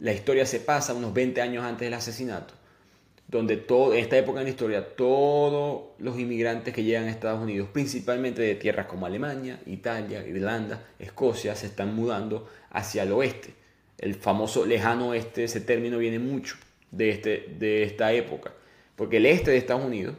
la 0.00 0.12
historia 0.12 0.46
se 0.46 0.60
pasa 0.60 0.94
unos 0.94 1.12
20 1.12 1.40
años 1.40 1.64
antes 1.64 1.86
del 1.86 1.94
asesinato, 1.94 2.54
donde 3.26 3.56
todo, 3.56 3.94
en 3.94 4.00
esta 4.00 4.16
época 4.16 4.40
en 4.40 4.44
la 4.44 4.50
historia 4.50 4.96
todos 4.96 5.90
los 5.98 6.18
inmigrantes 6.18 6.72
que 6.72 6.84
llegan 6.84 7.04
a 7.04 7.10
Estados 7.10 7.40
Unidos, 7.40 7.68
principalmente 7.72 8.42
de 8.42 8.54
tierras 8.54 8.86
como 8.86 9.06
Alemania, 9.06 9.60
Italia, 9.66 10.26
Irlanda, 10.26 10.86
Escocia, 10.98 11.54
se 11.54 11.66
están 11.66 11.94
mudando 11.94 12.48
hacia 12.70 13.02
el 13.02 13.12
oeste. 13.12 13.54
El 13.98 14.14
famoso 14.14 14.64
lejano 14.64 15.08
oeste, 15.08 15.44
ese 15.44 15.60
término 15.60 15.98
viene 15.98 16.18
mucho 16.18 16.56
de, 16.90 17.10
este, 17.10 17.54
de 17.58 17.82
esta 17.82 18.12
época, 18.12 18.52
porque 18.96 19.18
el 19.18 19.26
este 19.26 19.50
de 19.50 19.56
Estados 19.58 19.84
Unidos, 19.84 20.16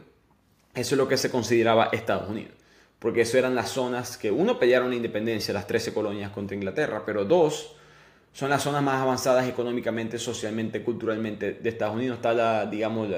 eso 0.74 0.94
es 0.94 0.98
lo 0.98 1.08
que 1.08 1.16
se 1.16 1.30
consideraba 1.30 1.88
Estados 1.92 2.28
Unidos 2.28 2.60
porque 3.00 3.22
eso 3.22 3.38
eran 3.38 3.54
las 3.54 3.70
zonas 3.70 4.16
que, 4.16 4.30
uno, 4.30 4.58
pelearon 4.58 4.90
la 4.90 4.96
independencia, 4.96 5.52
las 5.54 5.66
13 5.66 5.92
colonias 5.92 6.30
contra 6.30 6.54
Inglaterra, 6.54 7.02
pero 7.04 7.24
dos, 7.24 7.74
son 8.32 8.50
las 8.50 8.62
zonas 8.62 8.82
más 8.82 9.00
avanzadas 9.00 9.48
económicamente, 9.48 10.18
socialmente, 10.18 10.82
culturalmente 10.82 11.54
de 11.54 11.68
Estados 11.68 11.96
Unidos. 11.96 12.18
Está, 12.18 12.34
la, 12.34 12.66
digamos, 12.66 13.08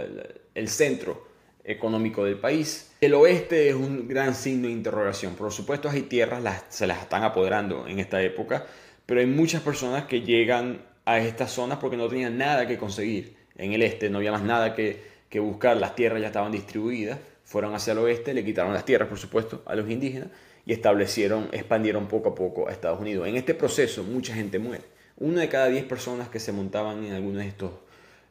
el 0.55 0.68
centro 0.68 1.27
económico 1.64 2.25
del 2.25 2.38
país. 2.38 2.92
El 3.01 3.14
oeste 3.14 3.68
es 3.68 3.75
un 3.75 4.07
gran 4.07 4.37
signo 4.37 4.68
de 4.68 4.72
interrogación. 4.72 5.35
Por 5.35 5.53
supuesto, 5.53 5.90
hay 5.90 6.03
tierras, 6.03 6.40
las, 6.42 6.64
se 6.68 6.87
las 6.87 7.03
están 7.03 7.25
apoderando 7.25 7.87
en 7.88 7.98
esta 7.98 8.22
época, 8.22 8.64
pero 9.07 9.21
hay 9.21 9.27
muchas 9.27 9.62
personas 9.62 10.05
que 10.05 10.23
llegan 10.23 10.83
a 11.05 11.19
estas 11.19 11.51
zonas 11.51 11.79
porque 11.79 11.97
no 11.97 12.09
tenían 12.09 12.38
nada 12.38 12.67
que 12.67 12.79
conseguir. 12.79 13.37
En 13.57 13.73
el 13.73 13.83
este 13.83 14.09
no 14.11 14.19
había 14.19 14.33
más 14.33 14.43
nada 14.43 14.75
que, 14.75 15.11
buscar, 15.41 15.77
las 15.77 15.95
tierras 15.95 16.21
ya 16.21 16.29
estaban 16.29 16.53
distribuidas, 16.53 17.19
fueron 17.45 17.75
hacia 17.75 17.93
el 17.93 17.99
oeste, 17.99 18.35
le 18.35 18.45
quitaron 18.45 18.73
las 18.73 18.85
tierras, 18.85 19.09
por 19.09 19.19
supuesto, 19.19 19.62
a 19.67 19.75
los 19.75 19.88
indígenas 19.91 20.29
y 20.65 20.73
establecieron, 20.73 21.49
expandieron 21.53 22.07
poco 22.07 22.31
a 22.31 22.35
poco 22.35 22.69
a 22.69 22.73
Estados 22.73 23.01
Unidos. 23.01 23.27
En 23.27 23.37
este 23.37 23.55
proceso 23.55 24.05
mucha 24.05 24.35
gente 24.35 24.59
muere. 24.59 24.85
Una 25.17 25.41
de 25.43 25.49
cada 25.49 25.69
diez 25.69 25.85
personas 25.85 26.29
que 26.29 26.41
se 26.41 26.53
montaban 26.53 27.05
en 27.05 27.12
algunos 27.12 27.43
de 27.43 27.49
estos 27.49 27.73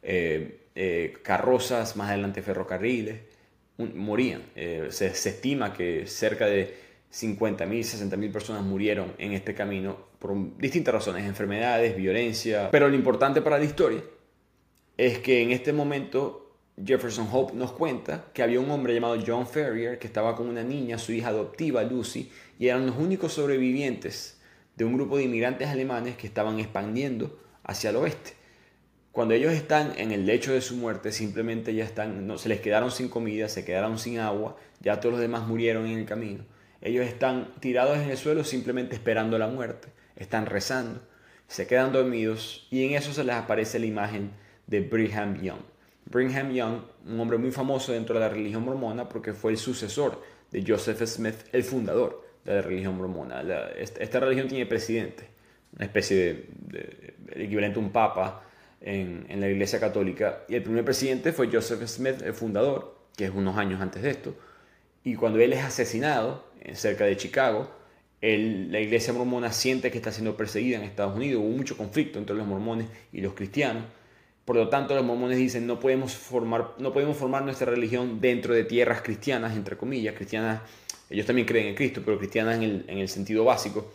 eh, 0.04 0.62
eh, 0.76 1.18
carrozas, 1.24 1.96
más 1.96 2.10
adelante 2.10 2.42
ferrocarriles, 2.42 3.22
morían. 3.78 4.44
Eh, 4.56 4.88
se, 4.90 5.08
estima 5.08 5.74
que 5.74 6.08
cerca 6.08 6.46
de 6.46 6.74
50.000, 7.12 7.68
60.000 7.68 8.32
personas 8.32 8.64
murieron 8.64 9.14
en 9.18 9.34
este 9.34 9.54
camino 9.54 9.98
por 10.20 10.58
distintas 10.58 10.94
razones, 10.94 11.26
enfermedades, 11.26 11.96
violencia. 11.96 12.70
Pero 12.72 12.88
lo 12.88 12.96
importante 12.96 13.42
para 13.42 13.58
la 13.58 13.66
historia 13.66 14.02
es 14.98 15.20
que 15.20 15.42
en 15.42 15.52
este 15.52 15.74
momento 15.74 16.56
Jefferson 16.84 17.28
Hope 17.32 17.54
nos 17.54 17.74
cuenta 17.74 18.26
que 18.34 18.44
había 18.44 18.60
un 18.60 18.72
hombre 18.72 18.94
llamado 18.94 19.18
John 19.26 19.48
Ferrier 19.48 20.00
que 20.00 20.08
estaba 20.08 20.36
con 20.36 20.48
una 20.48 20.64
niña, 20.64 20.98
su 20.98 21.12
hija 21.12 21.30
adoptiva 21.30 21.84
Lucy, 21.84 22.32
y 22.58 22.68
eran 22.68 22.86
los 22.86 22.98
únicos 22.98 23.34
sobrevivientes 23.34 24.40
de 24.76 24.86
un 24.86 24.94
grupo 24.94 25.18
de 25.18 25.24
inmigrantes 25.24 25.68
alemanes 25.68 26.16
que 26.16 26.28
estaban 26.28 26.60
expandiendo 26.60 27.40
hacia 27.64 27.90
el 27.90 27.98
oeste. 27.98 28.34
Cuando 29.12 29.34
ellos 29.34 29.52
están 29.52 29.94
en 29.98 30.12
el 30.12 30.26
lecho 30.26 30.54
de 30.54 30.62
su 30.62 30.76
muerte, 30.76 31.12
simplemente 31.12 31.74
ya 31.76 31.84
están, 31.84 32.26
no, 32.26 32.38
se 32.38 32.48
les 32.48 32.62
quedaron 32.62 32.92
sin 32.92 33.10
comida, 33.10 33.50
se 33.50 33.66
quedaron 33.66 34.00
sin 34.00 34.20
agua, 34.20 34.56
ya 34.80 35.02
todos 35.02 35.14
los 35.14 35.22
demás 35.22 35.48
murieron 35.48 35.86
en 35.86 36.00
el 36.00 36.06
camino. 36.06 36.46
Ellos 36.82 37.06
están 37.06 37.52
tirados 37.60 37.98
en 37.98 38.10
el 38.10 38.18
suelo 38.18 38.44
simplemente 38.44 38.96
esperando 38.96 39.38
la 39.38 39.48
muerte, 39.48 39.90
están 40.16 40.48
rezando, 40.48 41.02
se 41.48 41.68
quedan 41.68 41.92
dormidos 41.92 42.68
y 42.72 42.86
en 42.86 42.94
eso 42.96 43.14
se 43.14 43.24
les 43.24 43.36
aparece 43.36 43.78
la 43.80 43.86
imagen 43.86 44.32
de 44.68 44.82
Brigham 44.82 45.42
Young. 45.42 45.62
Brigham 46.06 46.52
Young, 46.52 46.82
un 47.06 47.20
hombre 47.20 47.38
muy 47.38 47.52
famoso 47.52 47.94
dentro 47.94 48.16
de 48.16 48.22
la 48.22 48.30
religión 48.30 48.64
mormona 48.64 49.08
porque 49.08 49.34
fue 49.34 49.52
el 49.52 49.58
sucesor 49.58 50.22
de 50.52 50.64
Joseph 50.68 51.02
Smith, 51.06 51.36
el 51.52 51.64
fundador 51.64 52.26
de 52.44 52.56
la 52.56 52.62
religión 52.62 52.98
mormona. 52.98 53.42
esta, 53.78 54.20
religión 54.20 54.48
tiene 54.48 54.66
presidente, 54.66 55.26
una 55.76 55.86
especie 55.86 56.48
de, 56.68 57.16
equivalente 57.36 57.80
a 57.80 57.82
un 57.82 57.92
papa 57.92 58.44
en, 58.82 59.40
la 59.40 59.48
Iglesia 59.48 59.80
Católica. 59.80 60.44
Y 60.48 60.56
el 60.56 60.64
primer 60.64 60.84
presidente 60.84 61.32
fue 61.32 61.50
Joseph 61.52 61.84
Smith, 61.88 62.22
el 62.24 62.34
fundador, 62.34 62.96
que 63.16 63.26
es 63.26 63.32
unos 63.32 63.58
años 63.58 63.80
antes 63.82 64.02
de 64.02 64.10
esto. 64.10 64.36
Y 65.04 65.16
cuando 65.16 65.40
él 65.40 65.54
es 65.54 65.64
asesinado 65.64 66.46
en 66.62 66.76
cerca 66.76 67.06
de 67.06 67.18
Chicago, 67.18 67.70
la 68.22 68.80
iglesia 68.80 69.14
mormona 69.14 69.52
siente 69.52 69.90
que 69.90 69.98
está 69.98 70.12
siendo 70.12 70.38
perseguida 70.38 70.78
en 70.78 70.84
Estados 70.84 71.16
Unidos. 71.16 71.42
Hubo 71.44 71.50
mucho 71.50 71.76
conflicto 71.76 72.20
entre 72.20 72.36
los 72.36 72.46
mormones 72.46 72.88
y 73.12 73.22
los 73.22 73.34
cristianos. 73.34 73.84
Por 74.46 74.56
lo 74.56 74.70
tanto, 74.70 74.94
los 74.96 75.04
mormones 75.04 75.38
dicen 75.38 75.66
no 75.66 75.80
podemos 75.80 76.14
formar, 76.14 76.76
no 76.78 76.94
podemos 76.94 77.18
formar 77.18 77.44
nuestra 77.44 77.72
religión 77.72 78.22
dentro 78.22 78.54
de 78.54 78.64
tierras 78.64 79.02
cristianas, 79.02 79.56
entre 79.56 79.78
comillas, 79.78 80.16
cristianas, 80.16 80.62
ellos 81.10 81.26
también 81.26 81.48
creen 81.48 81.68
en 81.68 81.76
Cristo, 81.76 82.02
pero 82.06 82.18
cristianas 82.18 82.58
en 82.58 82.64
el, 82.64 82.86
en 82.88 82.98
el 83.00 83.10
sentido 83.10 83.44
básico. 83.44 83.92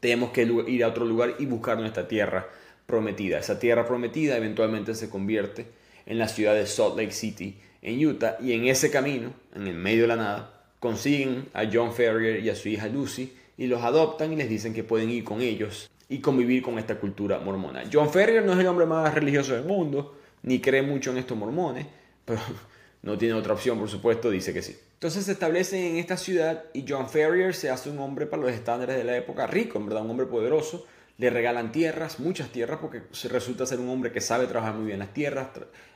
Tenemos 0.00 0.30
que 0.30 0.42
ir 0.68 0.84
a 0.84 0.88
otro 0.88 1.04
lugar 1.04 1.34
y 1.38 1.46
buscar 1.46 1.78
nuestra 1.78 2.06
tierra 2.06 2.48
prometida. 2.86 3.38
Esa 3.38 3.58
tierra 3.58 3.86
prometida 3.86 4.36
eventualmente 4.36 4.94
se 4.94 5.08
convierte 5.08 5.66
en 6.04 6.18
la 6.18 6.28
ciudad 6.28 6.54
de 6.54 6.66
Salt 6.66 6.96
Lake 6.96 7.12
City, 7.12 7.58
en 7.82 8.04
Utah, 8.06 8.36
y 8.40 8.52
en 8.52 8.66
ese 8.66 8.90
camino, 8.90 9.32
en 9.54 9.66
el 9.66 9.74
medio 9.74 10.02
de 10.02 10.08
la 10.08 10.16
nada, 10.16 10.62
consiguen 10.80 11.48
a 11.54 11.64
John 11.72 11.92
Ferrier 11.92 12.44
y 12.44 12.50
a 12.50 12.54
su 12.54 12.68
hija 12.68 12.88
Lucy 12.88 13.32
y 13.58 13.66
los 13.66 13.82
adoptan 13.82 14.32
y 14.32 14.36
les 14.36 14.48
dicen 14.48 14.74
que 14.74 14.84
pueden 14.84 15.10
ir 15.10 15.24
con 15.24 15.40
ellos 15.40 15.90
y 16.08 16.20
convivir 16.20 16.62
con 16.62 16.78
esta 16.78 16.96
cultura 16.96 17.38
mormona. 17.38 17.84
John 17.92 18.10
Ferrier 18.10 18.44
no 18.44 18.52
es 18.52 18.58
el 18.58 18.66
hombre 18.66 18.86
más 18.86 19.12
religioso 19.14 19.54
del 19.54 19.64
mundo, 19.64 20.16
ni 20.42 20.60
cree 20.60 20.82
mucho 20.82 21.10
en 21.10 21.18
estos 21.18 21.36
mormones, 21.36 21.86
pero 22.24 22.40
no 23.02 23.18
tiene 23.18 23.34
otra 23.34 23.54
opción, 23.54 23.78
por 23.78 23.88
supuesto, 23.88 24.30
dice 24.30 24.52
que 24.52 24.62
sí. 24.62 24.76
Entonces 24.94 25.24
se 25.24 25.32
establece 25.32 25.90
en 25.90 25.96
esta 25.96 26.16
ciudad 26.16 26.64
y 26.72 26.84
John 26.88 27.08
Ferrier 27.08 27.54
se 27.54 27.70
hace 27.70 27.90
un 27.90 27.98
hombre 27.98 28.26
para 28.26 28.42
los 28.42 28.52
estándares 28.52 28.96
de 28.96 29.04
la 29.04 29.16
época 29.16 29.46
rico, 29.46 29.78
en 29.78 29.86
verdad, 29.86 30.04
un 30.04 30.10
hombre 30.10 30.26
poderoso, 30.26 30.86
le 31.18 31.30
regalan 31.30 31.72
tierras, 31.72 32.20
muchas 32.20 32.50
tierras, 32.50 32.78
porque 32.80 33.02
resulta 33.30 33.64
ser 33.64 33.80
un 33.80 33.88
hombre 33.88 34.12
que 34.12 34.20
sabe 34.20 34.46
trabajar 34.46 34.74
muy 34.74 34.86
bien 34.86 34.98
las 34.98 35.14
tierras, 35.14 35.48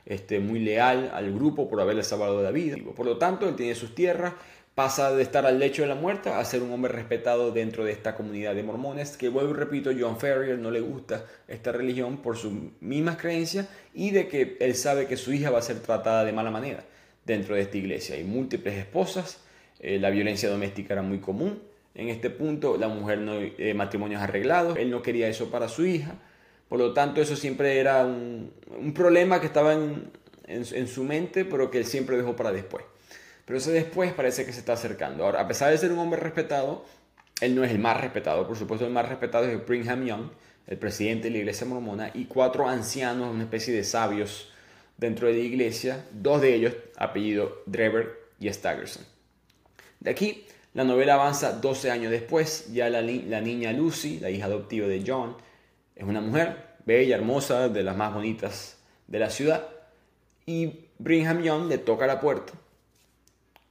este, 0.05 0.39
muy 0.39 0.59
leal 0.59 1.11
al 1.13 1.31
grupo 1.33 1.69
por 1.69 1.79
haberle 1.79 2.03
salvado 2.03 2.41
la 2.41 2.51
vida. 2.51 2.77
Por 2.95 3.05
lo 3.05 3.17
tanto, 3.17 3.47
él 3.47 3.55
tiene 3.55 3.75
sus 3.75 3.93
tierras, 3.93 4.33
pasa 4.73 5.11
de 5.11 5.21
estar 5.21 5.45
al 5.45 5.59
lecho 5.59 5.83
de 5.83 5.89
la 5.89 5.95
muerte 5.95 6.29
a 6.29 6.43
ser 6.43 6.63
un 6.63 6.71
hombre 6.71 6.91
respetado 6.91 7.51
dentro 7.51 7.83
de 7.83 7.91
esta 7.91 8.15
comunidad 8.15 8.55
de 8.55 8.63
mormones, 8.63 9.15
que 9.15 9.29
vuelvo 9.29 9.51
y 9.51 9.57
repito, 9.57 9.91
John 9.97 10.17
Ferrier 10.17 10.57
no 10.57 10.71
le 10.71 10.79
gusta 10.79 11.25
esta 11.47 11.71
religión 11.71 12.17
por 12.17 12.37
sus 12.37 12.53
mismas 12.79 13.17
creencias 13.17 13.67
y 13.93 14.11
de 14.11 14.27
que 14.27 14.57
él 14.59 14.75
sabe 14.75 15.05
que 15.05 15.17
su 15.17 15.33
hija 15.33 15.51
va 15.51 15.59
a 15.59 15.63
ser 15.63 15.81
tratada 15.81 16.23
de 16.23 16.31
mala 16.31 16.49
manera 16.49 16.83
dentro 17.25 17.53
de 17.55 17.61
esta 17.61 17.77
iglesia. 17.77 18.15
Hay 18.15 18.23
múltiples 18.23 18.75
esposas, 18.75 19.41
eh, 19.79 19.99
la 19.99 20.09
violencia 20.09 20.49
doméstica 20.49 20.93
era 20.93 21.03
muy 21.03 21.19
común, 21.19 21.61
en 21.95 22.09
este 22.09 22.29
punto 22.29 22.77
la 22.77 22.87
mujer 22.87 23.19
no 23.19 23.33
eh, 23.39 23.73
matrimonios 23.73 24.21
arreglados, 24.21 24.77
él 24.77 24.89
no 24.89 25.01
quería 25.01 25.27
eso 25.27 25.49
para 25.49 25.67
su 25.67 25.85
hija, 25.85 26.15
por 26.69 26.79
lo 26.79 26.93
tanto 26.93 27.21
eso 27.21 27.35
siempre 27.35 27.79
era 27.79 28.05
un, 28.05 28.53
problema 28.95 29.39
que 29.39 29.47
estaba 29.47 29.73
en, 29.73 30.09
en, 30.47 30.87
su 30.87 31.03
mente, 31.03 31.43
pero 31.43 31.69
que 31.69 31.79
él 31.79 31.85
siempre 31.85 32.15
dejó 32.15 32.35
para 32.35 32.51
después. 32.51 32.85
Pero 33.45 33.57
ese 33.57 33.71
después 33.71 34.13
parece 34.13 34.45
que 34.45 34.53
se 34.53 34.59
está 34.59 34.73
acercando. 34.73 35.25
Ahora, 35.25 35.41
a 35.41 35.47
pesar 35.47 35.71
de 35.71 35.77
ser 35.77 35.91
un 35.91 35.99
hombre 35.99 36.19
respetado, 36.19 36.85
él 37.41 37.55
no 37.55 37.63
es 37.63 37.71
el 37.71 37.79
más 37.79 37.99
respetado, 37.99 38.47
por 38.47 38.55
supuesto 38.55 38.85
el 38.85 38.93
más 38.93 39.09
respetado 39.09 39.45
es 39.45 39.65
Brigham 39.65 40.05
Young, 40.05 40.29
el 40.67 40.77
presidente 40.77 41.25
de 41.25 41.31
la 41.31 41.37
iglesia 41.39 41.67
mormona, 41.67 42.11
y 42.13 42.25
cuatro 42.25 42.69
ancianos, 42.69 43.33
una 43.33 43.43
especie 43.43 43.73
de 43.73 43.83
sabios 43.83 44.53
dentro 44.95 45.27
de 45.27 45.33
la 45.33 45.39
iglesia, 45.39 46.05
dos 46.13 46.39
de 46.39 46.53
ellos 46.55 46.73
apellido 46.95 47.63
Drever 47.65 48.17
y 48.39 48.47
Staggerson. 48.53 49.03
De 49.99 50.11
aquí 50.11 50.45
la 50.73 50.83
novela 50.85 51.15
avanza 51.15 51.53
12 51.53 51.91
años 51.91 52.11
después, 52.11 52.71
ya 52.71 52.89
la, 52.89 53.01
niña 53.01 53.73
Lucy, 53.73 54.19
la 54.19 54.29
hija 54.29 54.45
adoptiva 54.45 54.87
de 54.87 55.03
John, 55.05 55.35
es 55.95 56.03
una 56.03 56.21
mujer 56.21 56.75
bella, 56.85 57.15
hermosa, 57.15 57.67
de 57.67 57.83
las 57.83 57.97
más 57.97 58.13
bonitas 58.13 58.77
de 59.07 59.19
la 59.19 59.29
ciudad, 59.29 59.67
y 60.45 60.85
Brigham 60.97 61.41
Young 61.43 61.67
le 61.67 61.77
toca 61.77 62.07
la 62.07 62.19
puerta 62.19 62.53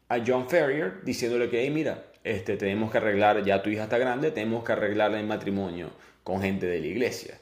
a 0.09 0.19
John 0.27 0.49
Ferrier 0.49 1.03
diciéndole 1.03 1.49
que, 1.49 1.63
hey, 1.63 1.71
mira, 1.71 2.05
este, 2.23 2.57
tenemos 2.57 2.91
que 2.91 2.99
arreglar, 2.99 3.43
ya 3.45 3.63
tu 3.63 3.71
hija 3.71 3.85
está 3.85 3.97
grande, 3.97 4.31
tenemos 4.31 4.63
que 4.63 4.73
arreglar 4.73 5.15
el 5.15 5.27
matrimonio 5.27 5.91
con 6.23 6.43
gente 6.43 6.67
de 6.67 6.81
la 6.81 6.87
iglesia. 6.87 7.39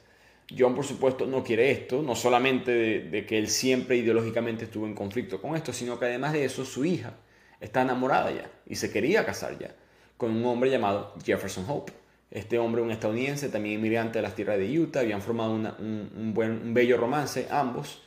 John, 0.57 0.75
por 0.75 0.85
supuesto, 0.85 1.27
no 1.27 1.43
quiere 1.43 1.71
esto, 1.71 2.01
no 2.01 2.15
solamente 2.15 2.71
de 3.01 3.27
que 3.27 3.39
él 3.39 3.49
siempre 3.49 3.97
ideológicamente 3.97 4.65
estuvo 4.65 4.87
en 4.87 4.95
conflicto 4.95 5.43
con 5.43 5.57
esto, 5.57 5.73
sino 5.73 5.99
que 5.99 6.07
además 6.07 6.33
de 6.33 6.45
eso, 6.45 6.65
su 6.65 6.85
hija, 6.85 7.15
está 7.61 7.83
enamorada 7.83 8.31
ya 8.31 8.51
y 8.67 8.77
se 8.77 8.91
quería 8.91 9.25
casar 9.25 9.59
ya 9.59 9.75
con 10.17 10.33
un 10.33 10.45
hombre 10.47 10.71
llamado 10.71 11.15
Jefferson 11.25 11.65
Hope. 11.69 11.93
Este 12.31 12.59
hombre, 12.59 12.83
un 12.83 12.91
estadounidense, 12.91 13.49
también 13.49 13.79
inmigrante 13.79 14.19
de 14.19 14.23
las 14.23 14.35
tierras 14.35 14.59
de 14.59 14.79
Utah, 14.79 15.01
habían 15.01 15.23
formado 15.23 15.53
un, 15.53 16.33
buen, 16.35 16.51
un 16.51 16.75
bello 16.75 16.99
romance 16.99 17.47
ambos 17.51 18.03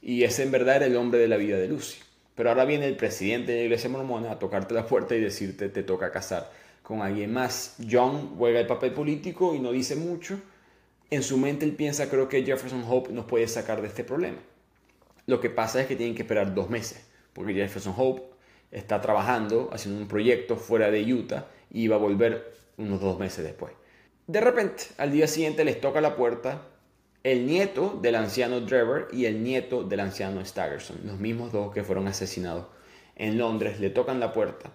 y 0.00 0.22
ese 0.24 0.44
en 0.44 0.50
verdad 0.50 0.76
era 0.76 0.86
el 0.86 0.96
hombre 0.96 1.18
de 1.18 1.28
la 1.28 1.36
vida 1.36 1.58
de 1.58 1.68
Lucy. 1.68 1.98
Pero 2.34 2.50
ahora 2.50 2.64
viene 2.64 2.86
el 2.86 2.96
presidente 2.96 3.52
de 3.52 3.58
la 3.58 3.64
iglesia 3.64 3.90
mormona 3.90 4.32
a 4.32 4.38
tocarte 4.38 4.74
la 4.74 4.86
puerta 4.86 5.14
y 5.14 5.20
decirte 5.20 5.68
te 5.68 5.82
toca 5.82 6.10
casar 6.10 6.50
con 6.82 7.02
alguien 7.02 7.32
más. 7.32 7.76
John 7.90 8.36
juega 8.38 8.60
el 8.60 8.66
papel 8.66 8.92
político 8.92 9.54
y 9.54 9.58
no 9.58 9.72
dice 9.72 9.96
mucho. 9.96 10.40
En 11.10 11.22
su 11.22 11.36
mente 11.38 11.64
él 11.64 11.72
piensa 11.72 12.08
creo 12.08 12.28
que 12.28 12.44
Jefferson 12.44 12.84
Hope 12.86 13.12
nos 13.12 13.26
puede 13.26 13.48
sacar 13.48 13.82
de 13.82 13.88
este 13.88 14.04
problema. 14.04 14.38
Lo 15.26 15.40
que 15.40 15.50
pasa 15.50 15.80
es 15.80 15.86
que 15.86 15.96
tienen 15.96 16.14
que 16.14 16.22
esperar 16.22 16.54
dos 16.54 16.70
meses, 16.70 17.04
porque 17.32 17.52
Jefferson 17.54 17.94
Hope 17.96 18.35
está 18.70 19.00
trabajando, 19.00 19.70
haciendo 19.72 20.00
un 20.00 20.08
proyecto 20.08 20.56
fuera 20.56 20.90
de 20.90 21.12
Utah 21.12 21.46
y 21.70 21.88
va 21.88 21.96
a 21.96 22.00
volver 22.00 22.54
unos 22.76 23.00
dos 23.00 23.18
meses 23.18 23.44
después. 23.44 23.72
De 24.26 24.40
repente, 24.40 24.84
al 24.98 25.12
día 25.12 25.28
siguiente 25.28 25.64
les 25.64 25.80
toca 25.80 26.00
la 26.00 26.16
puerta 26.16 26.62
el 27.22 27.46
nieto 27.46 27.98
del 28.00 28.14
anciano 28.14 28.60
Drever 28.60 29.08
y 29.12 29.24
el 29.24 29.42
nieto 29.42 29.82
del 29.82 30.00
anciano 30.00 30.44
Staggerson, 30.44 31.00
los 31.04 31.18
mismos 31.18 31.52
dos 31.52 31.72
que 31.72 31.82
fueron 31.82 32.06
asesinados 32.06 32.66
en 33.16 33.38
Londres, 33.38 33.80
le 33.80 33.90
tocan 33.90 34.20
la 34.20 34.32
puerta 34.32 34.70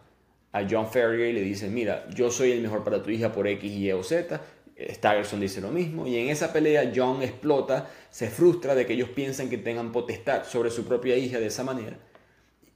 a 0.51 0.67
John 0.69 0.89
Ferrier 0.89 1.29
y 1.29 1.33
le 1.33 1.41
dicen, 1.41 1.73
mira, 1.73 2.07
yo 2.09 2.29
soy 2.29 2.51
el 2.51 2.61
mejor 2.61 2.83
para 2.83 3.01
tu 3.01 3.09
hija 3.09 3.31
por 3.31 3.47
X, 3.47 3.71
Y 3.71 3.91
o 3.93 4.03
Z. 4.03 4.41
Staggerson 4.77 5.39
dice 5.39 5.61
lo 5.61 5.69
mismo 5.69 6.07
y 6.07 6.17
en 6.17 6.29
esa 6.29 6.51
pelea 6.51 6.91
John 6.93 7.21
explota, 7.21 7.89
se 8.09 8.29
frustra 8.29 8.73
de 8.73 8.85
que 8.85 8.93
ellos 8.93 9.09
piensen 9.09 9.49
que 9.49 9.57
tengan 9.57 9.91
potestad 9.91 10.43
sobre 10.43 10.71
su 10.71 10.85
propia 10.85 11.15
hija 11.15 11.39
de 11.39 11.45
esa 11.45 11.63
manera 11.63 11.97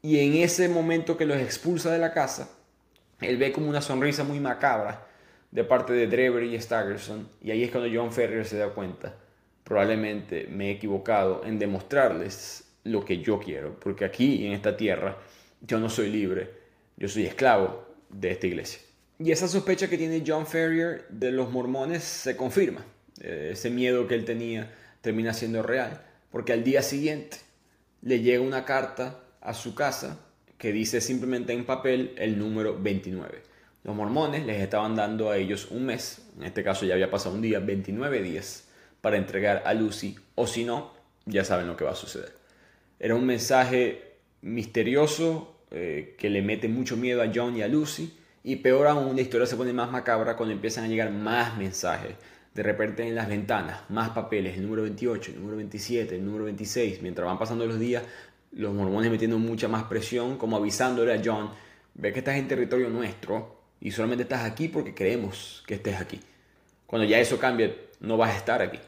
y 0.06 0.20
en 0.20 0.36
ese 0.36 0.70
momento 0.70 1.18
que 1.18 1.26
los 1.26 1.38
expulsa 1.38 1.92
de 1.92 1.98
la 1.98 2.14
casa, 2.14 2.48
él 3.22 3.38
ve 3.38 3.52
como 3.52 3.68
una 3.68 3.82
sonrisa 3.82 4.24
muy 4.24 4.40
macabra 4.40 5.08
de 5.50 5.64
parte 5.64 5.94
de 5.94 6.06
Drever 6.06 6.44
y 6.44 6.62
Staggerson, 6.62 7.28
y 7.42 7.50
ahí 7.50 7.64
es 7.64 7.72
cuando 7.72 7.90
John 7.92 8.12
Ferrier 8.12 8.46
se 8.46 8.60
da 8.60 8.70
cuenta, 8.70 9.16
probablemente 9.64 10.46
me 10.48 10.68
he 10.68 10.72
equivocado 10.74 11.42
en 11.44 11.58
demostrarles 11.58 12.66
lo 12.84 13.04
que 13.04 13.18
yo 13.18 13.40
quiero, 13.40 13.80
porque 13.80 14.06
aquí 14.06 14.46
en 14.46 14.54
esta 14.54 14.78
tierra 14.78 15.18
yo 15.62 15.80
no 15.80 15.90
soy 15.90 16.12
libre, 16.12 16.52
yo 16.98 17.08
soy 17.08 17.26
esclavo 17.26 17.84
de 18.08 18.30
esta 18.30 18.46
iglesia. 18.46 18.82
Y 19.18 19.32
esa 19.32 19.48
sospecha 19.48 19.90
que 19.90 19.98
tiene 19.98 20.24
John 20.28 20.46
Ferrier 20.46 21.08
de 21.10 21.32
los 21.32 21.50
mormones 21.50 22.04
se 22.04 22.38
confirma. 22.38 22.86
Eh, 23.22 23.50
ese 23.54 23.72
miedo 23.72 24.06
que 24.06 24.14
él 24.14 24.24
tenía 24.24 24.72
termina 25.02 25.34
siendo 25.34 25.64
real, 25.64 26.06
porque 26.30 26.54
al 26.54 26.64
día 26.64 26.84
siguiente 26.84 27.38
le 28.04 28.20
llega 28.20 28.44
una 28.44 28.66
carta 28.66 29.25
a 29.46 29.54
su 29.54 29.76
casa 29.76 30.20
que 30.58 30.72
dice 30.72 31.02
simplemente 31.02 31.54
en 31.54 31.66
papel 31.66 32.14
el 32.18 32.38
número 32.38 32.78
29. 32.82 33.44
Los 33.84 33.96
mormones 33.96 34.46
les 34.46 34.62
estaban 34.62 34.96
dando 34.96 35.30
a 35.30 35.38
ellos 35.38 35.68
un 35.70 35.86
mes, 35.86 36.26
en 36.38 36.44
este 36.44 36.64
caso 36.64 36.86
ya 36.86 36.96
había 36.96 37.12
pasado 37.12 37.36
un 37.36 37.42
día, 37.42 37.60
29 37.60 38.22
días, 38.22 38.68
para 39.02 39.18
entregar 39.18 39.62
a 39.66 39.74
Lucy, 39.74 40.16
o 40.34 40.48
si 40.48 40.66
no, 40.66 40.92
ya 41.26 41.44
saben 41.44 41.68
lo 41.68 41.78
que 41.78 41.84
va 41.84 41.92
a 41.92 41.96
suceder. 41.96 42.34
Era 43.00 43.14
un 43.16 43.26
mensaje 43.26 44.16
misterioso 44.42 45.56
eh, 45.70 46.16
que 46.18 46.30
le 46.30 46.42
mete 46.42 46.68
mucho 46.68 46.98
miedo 46.98 47.22
a 47.22 47.32
John 47.34 47.56
y 47.56 47.62
a 47.62 47.68
Lucy, 47.68 48.18
y 48.44 48.58
peor 48.58 48.88
aún, 48.88 49.16
la 49.16 49.22
historia 49.22 49.46
se 49.46 49.56
pone 49.56 49.74
más 49.74 49.92
macabra 49.92 50.36
cuando 50.36 50.54
empiezan 50.54 50.86
a 50.86 50.88
llegar 50.88 51.12
más 51.12 51.58
mensajes. 51.58 52.16
De 52.54 52.64
repente 52.64 53.06
en 53.06 53.14
las 53.14 53.28
ventanas, 53.28 53.82
más 53.90 54.12
papeles, 54.12 54.56
el 54.56 54.64
número 54.64 54.84
28, 54.84 55.32
el 55.32 55.40
número 55.40 55.58
27, 55.58 56.16
el 56.16 56.26
número 56.26 56.46
26. 56.46 57.02
Mientras 57.02 57.28
van 57.28 57.38
pasando 57.38 57.66
los 57.66 57.80
días, 57.80 58.04
los 58.56 58.74
mormones 58.74 59.12
metiendo 59.12 59.38
mucha 59.38 59.68
más 59.68 59.84
presión, 59.84 60.38
como 60.38 60.58
avisándole 60.58 61.14
a 61.14 61.22
John, 61.24 61.52
ve 61.94 62.12
que 62.14 62.20
estás 62.20 62.38
en 62.38 62.48
territorio 62.48 62.90
nuestro 62.90 63.60
y 63.82 63.92
solamente 63.92 64.24
estás 64.24 64.44
aquí 64.44 64.70
porque 64.70 64.94
creemos 64.94 65.64
que 65.68 65.76
estés 65.76 66.00
aquí. 66.00 66.20
Cuando 66.86 67.08
ya 67.08 67.20
eso 67.20 67.38
cambia, 67.38 67.76
no 68.00 68.18
vas 68.18 68.32
a 68.32 68.38
estar 68.38 68.62
aquí. 68.62 68.80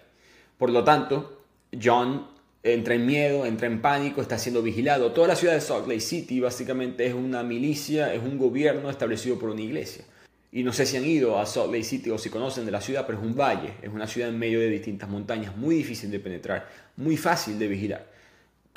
Por 0.58 0.70
lo 0.70 0.84
tanto, 0.84 1.44
John 1.82 2.28
entra 2.64 2.96
en 2.96 3.06
miedo, 3.06 3.46
entra 3.46 3.68
en 3.68 3.82
pánico, 3.82 4.22
está 4.22 4.38
siendo 4.38 4.62
vigilado. 4.62 5.12
Toda 5.12 5.28
la 5.28 5.36
ciudad 5.36 5.54
de 5.54 5.62
Salt 5.62 5.88
Lake 5.88 6.00
City 6.00 6.40
básicamente 6.40 7.06
es 7.06 7.14
una 7.14 7.44
milicia, 7.44 8.14
es 8.14 8.24
un 8.24 8.38
gobierno 8.38 8.90
establecido 8.90 9.38
por 9.38 9.50
una 9.50 9.62
iglesia. 9.62 10.06
Y 10.52 10.64
no 10.64 10.72
sé 10.72 10.86
si 10.86 10.96
han 10.96 11.06
ido 11.06 11.38
a 11.38 11.46
Salt 11.46 11.72
Lake 11.72 11.84
City 11.84 12.10
o 12.10 12.18
si 12.18 12.30
conocen 12.30 12.66
de 12.66 12.72
la 12.72 12.80
ciudad, 12.80 13.06
pero 13.06 13.20
es 13.20 13.24
un 13.26 13.36
valle, 13.36 13.74
es 13.82 13.90
una 13.90 14.08
ciudad 14.08 14.30
en 14.30 14.40
medio 14.40 14.60
de 14.60 14.70
distintas 14.70 15.10
montañas, 15.10 15.56
muy 15.58 15.76
difícil 15.76 16.10
de 16.10 16.20
penetrar, 16.20 16.70
muy 16.96 17.18
fácil 17.18 17.60
de 17.60 17.68
vigilar. 17.68 18.17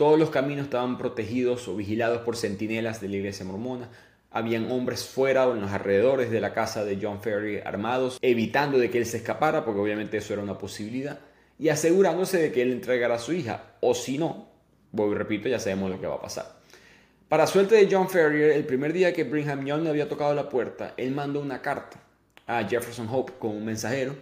Todos 0.00 0.18
los 0.18 0.30
caminos 0.30 0.64
estaban 0.64 0.96
protegidos 0.96 1.68
o 1.68 1.76
vigilados 1.76 2.22
por 2.22 2.34
centinelas 2.34 3.02
de 3.02 3.08
la 3.08 3.16
iglesia 3.16 3.44
mormona. 3.44 3.90
Habían 4.30 4.72
hombres 4.72 5.04
fuera 5.04 5.46
o 5.46 5.54
en 5.54 5.60
los 5.60 5.72
alrededores 5.72 6.30
de 6.30 6.40
la 6.40 6.54
casa 6.54 6.86
de 6.86 6.98
John 7.02 7.20
Ferry 7.20 7.60
armados, 7.62 8.18
evitando 8.22 8.78
de 8.78 8.88
que 8.88 8.96
él 8.96 9.04
se 9.04 9.18
escapara, 9.18 9.62
porque 9.62 9.78
obviamente 9.78 10.16
eso 10.16 10.32
era 10.32 10.42
una 10.42 10.56
posibilidad 10.56 11.18
y 11.58 11.68
asegurándose 11.68 12.38
de 12.38 12.50
que 12.50 12.62
él 12.62 12.72
entregara 12.72 13.16
a 13.16 13.18
su 13.18 13.34
hija, 13.34 13.74
o 13.80 13.94
si 13.94 14.16
no, 14.16 14.48
voy 14.90 15.14
repito, 15.14 15.50
ya 15.50 15.58
sabemos 15.58 15.90
lo 15.90 16.00
que 16.00 16.06
va 16.06 16.14
a 16.14 16.22
pasar. 16.22 16.46
Para 17.28 17.46
suerte 17.46 17.74
de 17.74 17.86
John 17.94 18.08
Ferrier, 18.08 18.52
el 18.52 18.64
primer 18.64 18.94
día 18.94 19.12
que 19.12 19.24
Brigham 19.24 19.66
Young 19.66 19.82
le 19.82 19.90
había 19.90 20.08
tocado 20.08 20.34
la 20.34 20.48
puerta, 20.48 20.94
él 20.96 21.10
mandó 21.10 21.40
una 21.40 21.60
carta 21.60 21.98
a 22.46 22.64
Jefferson 22.66 23.06
Hope 23.10 23.34
con 23.38 23.50
un 23.50 23.66
mensajero, 23.66 24.14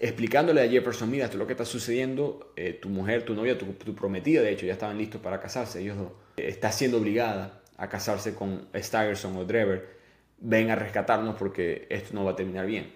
explicándole 0.00 0.62
a 0.62 0.68
Jefferson, 0.68 1.10
mira, 1.10 1.24
esto 1.24 1.36
es 1.36 1.38
lo 1.38 1.46
que 1.46 1.52
está 1.54 1.64
sucediendo, 1.64 2.52
eh, 2.56 2.78
tu 2.80 2.88
mujer, 2.88 3.24
tu 3.24 3.34
novia, 3.34 3.56
tu, 3.56 3.94
prometida, 3.94 4.42
de 4.42 4.52
hecho, 4.52 4.66
ya 4.66 4.74
estaban 4.74 4.98
listos 4.98 5.20
para 5.20 5.40
casarse, 5.40 5.80
ellos 5.80 5.96
dos, 5.96 6.12
está 6.36 6.70
siendo 6.72 6.98
obligada 6.98 7.62
a 7.76 7.88
casarse 7.88 8.34
con 8.34 8.68
Staggerson 8.74 9.36
o 9.36 9.44
Drever, 9.44 9.96
ven 10.38 10.70
a 10.70 10.76
rescatarnos 10.76 11.36
porque 11.36 11.86
esto 11.90 12.14
no 12.14 12.24
va 12.24 12.32
a 12.32 12.36
terminar 12.36 12.66
bien. 12.66 12.92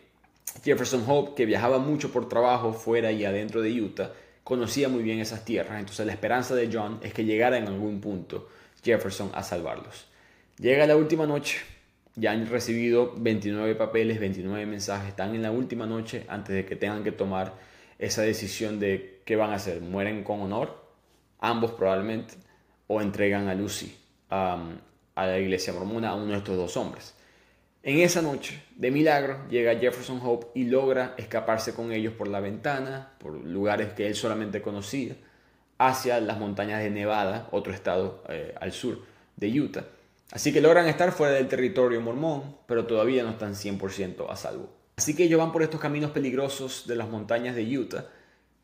Jefferson 0.65 1.05
Hope, 1.07 1.35
que 1.35 1.47
viajaba 1.47 1.79
mucho 1.79 2.13
por 2.13 2.29
trabajo 2.29 2.73
fuera 2.73 3.13
y 3.13 3.25
adentro 3.25 3.63
de 3.63 3.81
Utah, 3.81 4.13
conocía 4.45 4.89
muy 4.89 5.03
bien 5.03 5.21
esas 5.21 5.45
tierras, 5.45 5.79
entonces 5.79 6.05
la 6.07 6.13
esperanza 6.13 6.55
de 6.55 6.69
John 6.73 6.99
es 7.03 7.15
que 7.15 7.25
llegara 7.25 7.57
en 7.57 7.69
algún 7.69 8.01
punto 8.01 8.49
Jefferson 8.83 9.31
a 9.35 9.43
salvarlos. 9.43 10.07
Llega 10.59 10.87
la 10.87 10.97
última 10.97 11.27
noche, 11.27 11.59
ya 12.17 12.33
han 12.33 12.47
recibido 12.47 13.15
29 13.17 13.75
papeles, 13.75 14.21
29 14.21 14.67
mensajes, 14.67 15.09
están 15.09 15.35
en 15.35 15.43
la 15.43 15.51
última 15.51 15.87
noche 15.87 16.25
antes 16.29 16.55
de 16.55 16.65
que 16.65 16.77
tengan 16.77 17.05
que 17.05 17.13
tomar 17.13 17.55
esa 17.99 18.23
decisión 18.23 18.81
de 18.81 19.21
qué 19.25 19.37
van 19.37 19.51
a 19.51 19.55
hacer, 19.55 19.81
mueren 19.81 20.25
con 20.25 20.41
honor, 20.41 20.83
ambos 21.39 21.73
probablemente, 21.73 22.35
o 22.87 23.01
entregan 23.01 23.49
a 23.49 23.55
Lucy 23.55 23.97
a 24.31 25.27
la 25.27 25.39
iglesia 25.39 25.73
mormona, 25.73 26.11
a 26.11 26.15
uno 26.15 26.33
de 26.33 26.39
estos 26.39 26.57
dos 26.57 26.77
hombres. 26.77 27.15
En 27.83 27.99
esa 28.01 28.21
noche, 28.21 28.63
de 28.77 28.91
milagro, 28.91 29.49
llega 29.49 29.79
Jefferson 29.79 30.21
Hope 30.23 30.49
y 30.55 30.65
logra 30.65 31.15
escaparse 31.17 31.75
con 31.75 31.93
ellos 31.93 32.13
por 32.13 32.29
la 32.29 32.41
ventana, 32.41 33.13
por 33.19 33.33
lugares 33.33 33.95
que 33.95 34.07
él 34.07 34.15
solamente 34.15 34.61
conocía, 34.61 35.17
hacia 35.79 36.21
las 36.21 36.39
montañas 36.39 36.83
de 36.83 36.91
Nevada, 36.91 37.49
otro 37.53 37.73
estado 37.73 38.23
eh, 38.29 38.55
al 38.61 38.73
sur 38.73 39.03
de 39.37 39.61
Utah. 39.61 39.85
Así 40.33 40.53
que 40.53 40.61
logran 40.61 40.87
estar 40.87 41.11
fuera 41.13 41.35
del 41.35 41.49
territorio 41.49 42.01
mormón, 42.01 42.57
pero 42.67 42.87
todavía 42.87 43.25
no 43.25 43.31
están 43.31 43.55
100% 43.55 44.27
a 44.31 44.37
salvo. 44.37 44.71
Así 44.97 45.17
que 45.17 45.25
ellos 45.25 45.41
van 45.41 45.51
por 45.51 45.63
estos 45.63 45.81
caminos 45.81 46.13
peligrosos 46.13 46.87
de 46.87 46.95
las 46.95 47.09
montañas 47.09 47.57
de 47.57 47.79
Utah, 47.79 48.07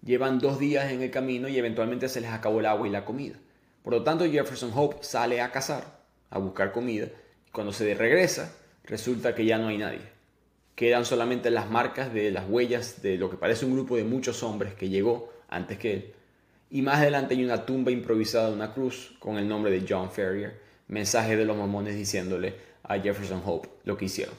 llevan 0.03 0.39
dos 0.39 0.59
días 0.59 0.93
en 0.93 1.03
el 1.03 1.11
camino 1.11 1.49
y 1.49 1.59
eventualmente 1.59 2.09
se 2.09 2.21
les 2.21 2.31
acabó 2.31 2.61
el 2.61 2.67
agua 2.67 2.87
y 2.87 2.91
la 2.91 3.05
comida. 3.05 3.37
Por 3.83 3.93
lo 3.93 4.03
tanto, 4.03 4.25
Jefferson 4.31 4.71
Hope 4.75 4.99
sale 5.01 5.41
a 5.41 5.51
cazar, 5.51 5.85
a 6.31 6.39
buscar 6.39 6.73
comida, 6.73 7.07
y 7.47 7.51
cuando 7.51 7.73
se 7.73 7.95
regresa, 7.95 8.53
resulta 8.85 9.35
que 9.35 9.45
ya 9.45 9.59
no 9.59 9.69
hay 9.69 9.79
nadie. 9.79 10.17
Quedan 10.75 11.05
solamente 11.05 11.51
las 11.51 11.71
marcas 11.71 12.13
de 12.13 12.31
las 12.31 12.49
huellas 12.49 13.03
de 13.03 13.17
lo 13.17 13.31
que 13.31 13.39
parece 13.39 13.65
un 13.65 13.73
grupo 13.73 13.97
de 13.97 14.05
muchos 14.05 14.43
hombres 14.43 14.75
que 14.75 14.89
llegó 14.89 15.33
antes 15.49 15.79
que 15.79 15.95
él. 15.95 16.15
Y 16.71 16.83
más 16.83 16.99
adelante 16.99 17.35
hay 17.35 17.45
una 17.45 17.65
tumba 17.65 17.91
improvisada, 17.91 18.51
una 18.51 18.75
cruz, 18.75 19.17
con 19.19 19.39
el 19.39 19.49
nombre 19.49 19.71
de 19.71 19.87
John 19.89 20.11
Ferrier, 20.11 20.66
mensaje 20.89 21.37
de 21.37 21.45
los 21.45 21.57
mormones 21.57 21.97
diciéndole 21.97 22.55
a 22.83 22.99
Jefferson 22.99 23.43
Hope 23.45 23.69
lo 23.85 23.97
que 23.97 24.07
hicieron. 24.07 24.35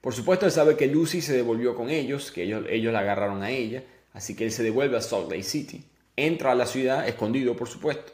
Por 0.00 0.14
supuesto, 0.14 0.46
él 0.46 0.52
sabe 0.52 0.76
que 0.76 0.88
Lucy 0.88 1.20
se 1.20 1.34
devolvió 1.34 1.76
con 1.76 1.90
ellos, 1.90 2.32
que 2.32 2.42
ellos, 2.42 2.64
ellos 2.68 2.92
la 2.92 3.00
agarraron 3.00 3.42
a 3.42 3.50
ella, 3.50 3.84
así 4.12 4.34
que 4.34 4.44
él 4.44 4.50
se 4.50 4.62
devuelve 4.62 4.96
a 4.96 5.00
Salt 5.00 5.30
Lake 5.30 5.44
City. 5.44 5.84
Entra 6.16 6.52
a 6.52 6.54
la 6.54 6.66
ciudad, 6.66 7.06
escondido 7.06 7.56
por 7.56 7.68
supuesto, 7.68 8.12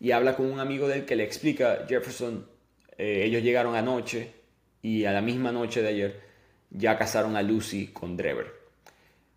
y 0.00 0.10
habla 0.10 0.36
con 0.36 0.46
un 0.46 0.58
amigo 0.58 0.88
de 0.88 0.96
él 0.96 1.04
que 1.04 1.16
le 1.16 1.24
explica, 1.24 1.86
Jefferson, 1.88 2.46
eh, 2.98 3.22
ellos 3.24 3.42
llegaron 3.42 3.76
anoche, 3.76 4.32
y 4.82 5.04
a 5.04 5.12
la 5.12 5.20
misma 5.20 5.52
noche 5.52 5.82
de 5.82 5.88
ayer 5.88 6.20
ya 6.70 6.98
casaron 6.98 7.36
a 7.36 7.42
Lucy 7.42 7.88
con 7.88 8.16
Drever. 8.16 8.46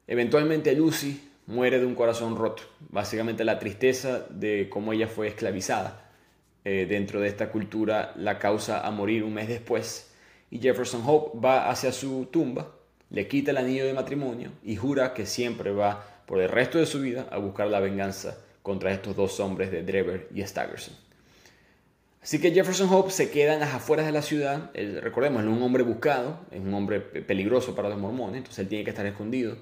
Eventualmente 0.08 0.74
Lucy 0.74 1.30
muere 1.46 1.80
de 1.80 1.86
un 1.86 1.96
corazón 1.96 2.38
roto, 2.38 2.64
básicamente 2.80 3.44
la 3.44 3.60
tristeza 3.60 4.26
de 4.30 4.68
cómo 4.70 4.94
ella 4.94 5.08
fue 5.08 5.28
esclavizada 5.28 6.03
eh, 6.66 6.86
dentro 6.88 7.20
de 7.20 7.28
esta 7.28 7.50
cultura 7.50 8.14
la 8.16 8.40
causa 8.40 8.86
a 8.86 8.92
morir 8.92 9.24
un 9.24 9.34
mes 9.34 9.48
después 9.48 10.12
y 10.50 10.60
Jefferson 10.60 11.02
Hope 11.06 11.40
va 11.40 11.70
hacia 11.70 11.92
su 11.92 12.28
tumba, 12.32 12.76
le 13.10 13.28
quita 13.28 13.52
el 13.52 13.58
anillo 13.58 13.86
de 13.86 13.94
matrimonio 13.94 14.52
y 14.64 14.76
jura 14.76 15.14
que 15.14 15.26
siempre 15.26 15.72
va 15.72 16.06
por 16.26 16.40
el 16.40 16.50
resto 16.50 16.78
de 16.78 16.86
su 16.86 17.02
vida 17.02 17.28
a 17.32 17.38
buscar 17.38 17.68
la 17.68 17.80
venganza 17.80 18.38
contra 18.62 18.94
estos 18.94 19.16
dos 19.16 19.40
hombres 19.40 19.72
de 19.72 19.84
Drever 19.84 20.30
y 20.34 20.42
Staggerson. 20.42 20.96
Así 22.22 22.40
que 22.40 22.52
Jefferson 22.52 22.88
Hope 22.90 23.12
se 23.12 23.30
queda 23.30 23.56
en 23.56 23.60
las 23.60 23.74
afueras 23.74 24.06
de 24.06 24.14
la 24.14 24.22
ciudad. 24.22 24.72
recordemos, 25.02 25.44
es 25.44 25.50
un 25.50 25.62
hombre 25.62 25.84
buscado, 25.84 26.40
es 26.52 26.62
un 26.62 26.74
hombre 26.74 27.02
peligroso 27.02 27.76
para 27.76 27.90
los 27.90 27.98
mormones, 27.98 28.38
entonces 28.38 28.60
él 28.60 28.70
tiene 28.70 28.86
que 28.86 28.92
estar 28.92 29.06
escondido. 29.06 29.58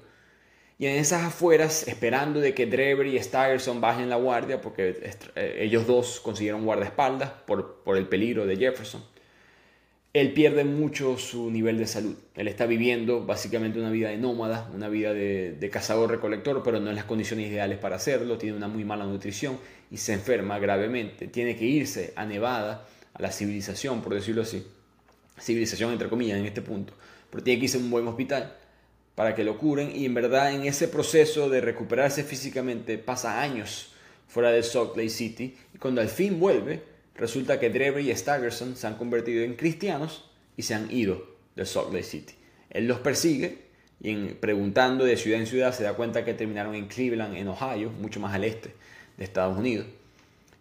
Y 0.78 0.86
en 0.86 0.96
esas 0.96 1.22
afueras, 1.22 1.86
esperando 1.86 2.40
de 2.40 2.54
que 2.54 2.66
Drever 2.66 3.06
y 3.06 3.22
Staggerson 3.22 3.80
bajen 3.80 4.08
la 4.08 4.16
guardia, 4.16 4.60
porque 4.60 4.96
eh, 5.36 5.58
ellos 5.60 5.86
dos 5.86 6.20
consiguieron 6.20 6.64
guardaespaldas 6.64 7.30
por, 7.46 7.82
por 7.84 7.96
el 7.96 8.08
peligro 8.08 8.46
de 8.46 8.56
Jefferson 8.56 9.02
él 10.12 10.34
pierde 10.34 10.64
mucho 10.64 11.16
su 11.16 11.50
nivel 11.50 11.78
de 11.78 11.86
salud. 11.86 12.14
Él 12.34 12.46
está 12.46 12.66
viviendo 12.66 13.24
básicamente 13.24 13.78
una 13.78 13.90
vida 13.90 14.10
de 14.10 14.18
nómada, 14.18 14.70
una 14.74 14.90
vida 14.90 15.14
de, 15.14 15.70
cazador-recolector, 15.72 16.62
pero 16.62 16.80
no 16.80 16.90
en 16.90 16.96
las 16.96 17.06
condiciones 17.06 17.50
ideales 17.50 17.78
para 17.78 17.96
hacerlo. 17.96 18.36
Tiene 18.36 18.56
una 18.56 18.68
muy 18.68 18.84
mala 18.84 19.06
nutrición 19.06 19.58
y 19.90 19.96
se 19.96 20.12
enferma 20.12 20.58
gravemente. 20.58 21.28
Tiene 21.28 21.56
que 21.56 21.64
irse 21.64 22.12
a 22.14 22.26
Nevada, 22.26 22.86
a 23.14 23.22
la 23.22 23.32
civilización, 23.32 24.02
por 24.02 24.14
decirlo 24.14 24.42
así. 24.42 24.66
Civilización 25.40 25.92
entre 25.92 26.10
comillas 26.10 26.38
en 26.38 26.44
este 26.44 26.60
punto. 26.60 26.92
Pero 27.30 27.42
tiene 27.42 27.60
que 27.60 27.64
irse 27.64 27.78
a 27.78 27.80
un 27.80 27.90
buen 27.90 28.06
hospital 28.06 28.54
para 29.14 29.34
que 29.34 29.44
lo 29.44 29.58
curen 29.58 29.92
y 29.94 30.06
en 30.06 30.14
verdad 30.14 30.52
en 30.52 30.64
ese 30.64 30.88
proceso 30.88 31.50
de 31.50 31.60
recuperarse 31.60 32.24
físicamente 32.24 32.98
pasa 32.98 33.42
años 33.42 33.92
fuera 34.28 34.50
de 34.50 34.62
Salt 34.62 34.96
Lake 34.96 35.10
City 35.10 35.56
y 35.74 35.78
cuando 35.78 36.00
al 36.00 36.08
fin 36.08 36.40
vuelve 36.40 36.82
resulta 37.14 37.60
que 37.60 37.70
Drever 37.70 38.02
y 38.02 38.14
Staggerson 38.14 38.76
se 38.76 38.86
han 38.86 38.96
convertido 38.96 39.44
en 39.44 39.54
cristianos 39.54 40.30
y 40.56 40.62
se 40.62 40.74
han 40.74 40.90
ido 40.90 41.26
de 41.54 41.66
Salt 41.66 41.92
Lake 41.92 42.04
City. 42.04 42.34
Él 42.70 42.86
los 42.86 43.00
persigue 43.00 43.58
y 44.00 44.14
preguntando 44.34 45.04
de 45.04 45.16
ciudad 45.16 45.40
en 45.40 45.46
ciudad 45.46 45.72
se 45.72 45.84
da 45.84 45.94
cuenta 45.94 46.24
que 46.24 46.34
terminaron 46.34 46.74
en 46.74 46.88
Cleveland, 46.88 47.36
en 47.36 47.48
Ohio, 47.48 47.90
mucho 47.90 48.18
más 48.18 48.34
al 48.34 48.44
este 48.44 48.74
de 49.16 49.24
Estados 49.24 49.56
Unidos. 49.56 49.86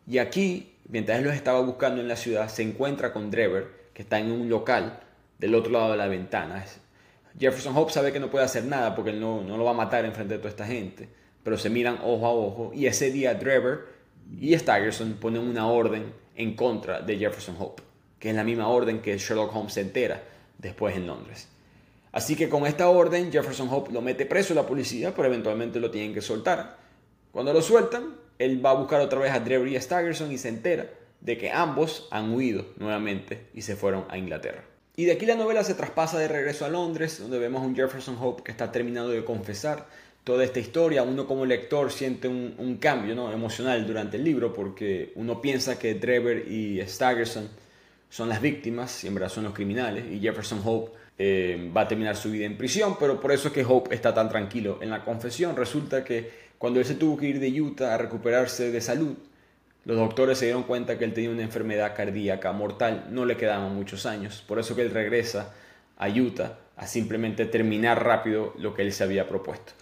Y 0.07 0.17
aquí, 0.17 0.73
mientras 0.89 1.19
él 1.19 1.25
los 1.25 1.33
estaba 1.33 1.61
buscando 1.61 2.01
en 2.01 2.07
la 2.07 2.17
ciudad, 2.17 2.49
se 2.49 2.63
encuentra 2.63 3.13
con 3.13 3.31
Drever, 3.31 3.67
que 3.93 4.01
está 4.03 4.19
en 4.19 4.31
un 4.31 4.49
local 4.49 4.99
del 5.39 5.55
otro 5.55 5.71
lado 5.71 5.91
de 5.91 5.97
la 5.97 6.07
ventana. 6.07 6.65
Jefferson 7.39 7.75
Hope 7.75 7.91
sabe 7.91 8.11
que 8.11 8.19
no 8.19 8.29
puede 8.29 8.45
hacer 8.45 8.65
nada 8.65 8.95
porque 8.95 9.11
él 9.11 9.19
no, 9.19 9.41
no 9.41 9.57
lo 9.57 9.63
va 9.63 9.71
a 9.71 9.75
matar 9.75 10.05
en 10.05 10.13
frente 10.13 10.33
de 10.33 10.37
toda 10.39 10.49
esta 10.49 10.65
gente, 10.65 11.09
pero 11.43 11.57
se 11.57 11.69
miran 11.69 11.99
ojo 12.03 12.25
a 12.25 12.31
ojo 12.31 12.71
y 12.73 12.85
ese 12.85 13.11
día 13.11 13.37
Trevor 13.39 13.87
y 14.39 14.57
Staggerson 14.57 15.13
ponen 15.13 15.41
una 15.41 15.67
orden 15.67 16.13
en 16.35 16.55
contra 16.55 17.01
de 17.01 17.17
Jefferson 17.17 17.55
Hope, 17.59 17.83
que 18.19 18.29
es 18.29 18.35
la 18.35 18.43
misma 18.43 18.67
orden 18.67 19.01
que 19.01 19.17
Sherlock 19.17 19.55
Holmes 19.55 19.73
se 19.73 19.81
entera 19.81 20.23
después 20.57 20.95
en 20.95 21.07
Londres. 21.07 21.47
Así 22.11 22.35
que 22.35 22.49
con 22.49 22.65
esta 22.65 22.89
orden 22.89 23.31
Jefferson 23.31 23.69
Hope 23.69 23.91
lo 23.91 24.01
mete 24.01 24.25
preso 24.25 24.53
la 24.53 24.65
policía, 24.65 25.13
pero 25.15 25.27
eventualmente 25.27 25.79
lo 25.79 25.91
tienen 25.91 26.13
que 26.13 26.21
soltar. 26.21 26.77
Cuando 27.31 27.53
lo 27.53 27.61
sueltan, 27.61 28.15
él 28.37 28.63
va 28.65 28.71
a 28.71 28.75
buscar 28.75 29.01
otra 29.01 29.19
vez 29.19 29.31
a 29.31 29.43
Trevor 29.43 29.67
y 29.67 29.77
a 29.77 29.79
y 29.79 30.37
se 30.37 30.49
entera 30.49 30.89
de 31.21 31.37
que 31.37 31.51
ambos 31.51 32.07
han 32.11 32.33
huido 32.33 32.65
nuevamente 32.77 33.47
y 33.53 33.61
se 33.61 33.75
fueron 33.75 34.05
a 34.09 34.17
Inglaterra. 34.17 34.63
Y 35.01 35.05
de 35.05 35.13
aquí 35.13 35.25
la 35.25 35.33
novela 35.33 35.63
se 35.63 35.73
traspasa 35.73 36.19
de 36.19 36.27
regreso 36.27 36.63
a 36.63 36.69
Londres, 36.69 37.17
donde 37.17 37.39
vemos 37.39 37.63
a 37.63 37.65
un 37.65 37.75
Jefferson 37.75 38.15
Hope 38.21 38.43
que 38.43 38.51
está 38.51 38.71
terminando 38.71 39.09
de 39.09 39.25
confesar 39.25 39.87
toda 40.23 40.43
esta 40.43 40.59
historia. 40.59 41.01
Uno 41.01 41.25
como 41.25 41.43
lector 41.43 41.91
siente 41.91 42.27
un, 42.27 42.77
cambio 42.79 43.15
¿no? 43.15 43.31
emocional 43.31 43.87
durante 43.87 44.17
el 44.17 44.23
libro 44.23 44.53
porque 44.53 45.11
uno 45.15 45.41
piensa 45.41 45.79
que 45.79 45.95
Trevor 45.95 46.47
y 46.47 46.79
Staggerson 46.85 47.49
son 48.11 48.29
las 48.29 48.43
víctimas 48.43 49.03
y 49.03 49.07
en 49.07 49.15
verdad 49.15 49.29
son 49.29 49.45
los 49.45 49.53
criminales 49.53 50.05
y 50.07 50.19
Jefferson 50.19 50.61
Hope 50.63 50.91
eh, 51.17 51.71
va 51.75 51.81
a 51.81 51.87
terminar 51.87 52.15
su 52.15 52.29
vida 52.29 52.45
en 52.45 52.55
prisión, 52.55 52.95
pero 52.99 53.19
por 53.19 53.31
eso 53.31 53.47
es 53.47 53.55
que 53.55 53.65
Hope 53.65 53.95
está 53.95 54.13
tan 54.13 54.29
tranquilo 54.29 54.77
en 54.83 54.91
la 54.91 55.03
confesión. 55.03 55.55
Resulta 55.55 56.03
que 56.03 56.29
cuando 56.59 56.79
él 56.79 56.85
se 56.85 56.93
tuvo 56.93 57.17
que 57.17 57.25
ir 57.25 57.39
de 57.39 57.59
Utah 57.59 57.95
a 57.95 57.97
recuperarse 57.97 58.69
de 58.69 58.81
salud, 58.81 59.15
los 59.85 59.97
doctores 59.97 60.37
se 60.37 60.45
dieron 60.45 60.63
cuenta 60.63 60.97
que 60.97 61.05
él 61.05 61.13
tenía 61.13 61.31
una 61.31 61.41
enfermedad 61.41 61.95
cardíaca 61.95 62.51
mortal, 62.51 63.07
no 63.09 63.25
le 63.25 63.37
quedaban 63.37 63.75
muchos 63.75 64.05
años, 64.05 64.43
por 64.47 64.59
eso 64.59 64.75
que 64.75 64.83
él 64.83 64.91
regresa 64.91 65.53
a 65.97 66.07
Utah 66.09 66.57
a 66.77 66.87
simplemente 66.87 67.45
terminar 67.45 68.03
rápido 68.03 68.53
lo 68.57 68.73
que 68.73 68.83
él 68.83 68.93
se 68.93 69.03
había 69.03 69.27
propuesto. 69.27 69.73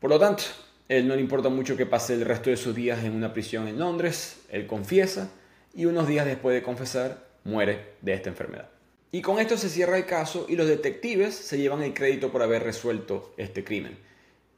Por 0.00 0.10
lo 0.10 0.18
tanto, 0.18 0.44
él 0.88 1.06
no 1.06 1.14
le 1.14 1.20
importa 1.20 1.48
mucho 1.48 1.76
que 1.76 1.86
pase 1.86 2.14
el 2.14 2.24
resto 2.24 2.50
de 2.50 2.56
sus 2.56 2.74
días 2.74 3.04
en 3.04 3.12
una 3.12 3.32
prisión 3.32 3.68
en 3.68 3.78
Londres, 3.78 4.40
él 4.50 4.66
confiesa 4.66 5.30
y 5.74 5.86
unos 5.86 6.08
días 6.08 6.26
después 6.26 6.54
de 6.54 6.62
confesar 6.62 7.24
muere 7.44 7.94
de 8.00 8.14
esta 8.14 8.28
enfermedad. 8.28 8.68
Y 9.10 9.22
con 9.22 9.38
esto 9.38 9.56
se 9.56 9.68
cierra 9.68 9.98
el 9.98 10.06
caso 10.06 10.46
y 10.48 10.56
los 10.56 10.66
detectives 10.66 11.34
se 11.34 11.58
llevan 11.58 11.82
el 11.82 11.94
crédito 11.94 12.32
por 12.32 12.42
haber 12.42 12.62
resuelto 12.62 13.34
este 13.36 13.62
crimen, 13.62 13.98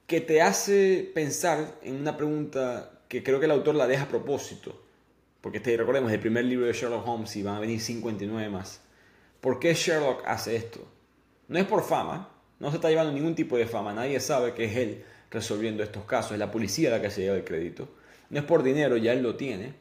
que 0.07 0.21
te 0.21 0.43
hace 0.43 1.11
pensar 1.15 1.75
en 1.83 1.97
una 1.97 2.17
pregunta 2.17 2.94
que 3.15 3.23
creo 3.23 3.39
que 3.39 3.47
el 3.47 3.53
autor 3.53 3.77
la 3.77 3.87
deja 3.87 4.05
a 4.05 4.09
propósito, 4.09 4.83
porque 5.41 5.59
este, 5.59 5.77
recordemos, 5.77 6.11
el 6.11 6.19
primer 6.19 6.45
libro 6.47 6.67
de 6.67 6.73
Sherlock 6.73 7.07
Holmes 7.07 7.37
y 7.37 7.45
van 7.45 7.55
a 7.55 7.61
venir 7.61 7.81
59 7.81 8.51
más. 8.51 8.81
¿Por 9.41 9.61
qué 9.61 9.73
Sherlock 9.73 10.25
hace 10.27 10.57
esto? 10.57 10.81
No 11.47 11.57
es 11.61 11.65
por 11.65 11.85
fama, 11.85 12.29
no 12.59 12.71
se 12.71 12.77
está 12.77 12.89
llevando 12.89 13.13
ningún 13.13 13.37
tipo 13.37 13.57
de 13.57 13.67
fama, 13.67 13.95
nadie 13.95 14.19
sabe 14.19 14.53
que 14.53 14.65
es 14.65 14.77
él 14.77 15.05
resolviendo 15.31 15.85
estos 15.85 16.05
casos, 16.07 16.33
es 16.33 16.41
la 16.41 16.51
policía 16.51 16.91
la 16.91 17.01
que 17.01 17.09
se 17.09 17.21
lleva 17.21 17.37
el 17.37 17.45
crédito. 17.45 17.89
No 18.31 18.41
es 18.41 18.45
por 18.45 18.65
dinero, 18.65 18.97
ya 18.97 19.13
él 19.13 19.23
lo 19.23 19.37
tiene. 19.37 19.75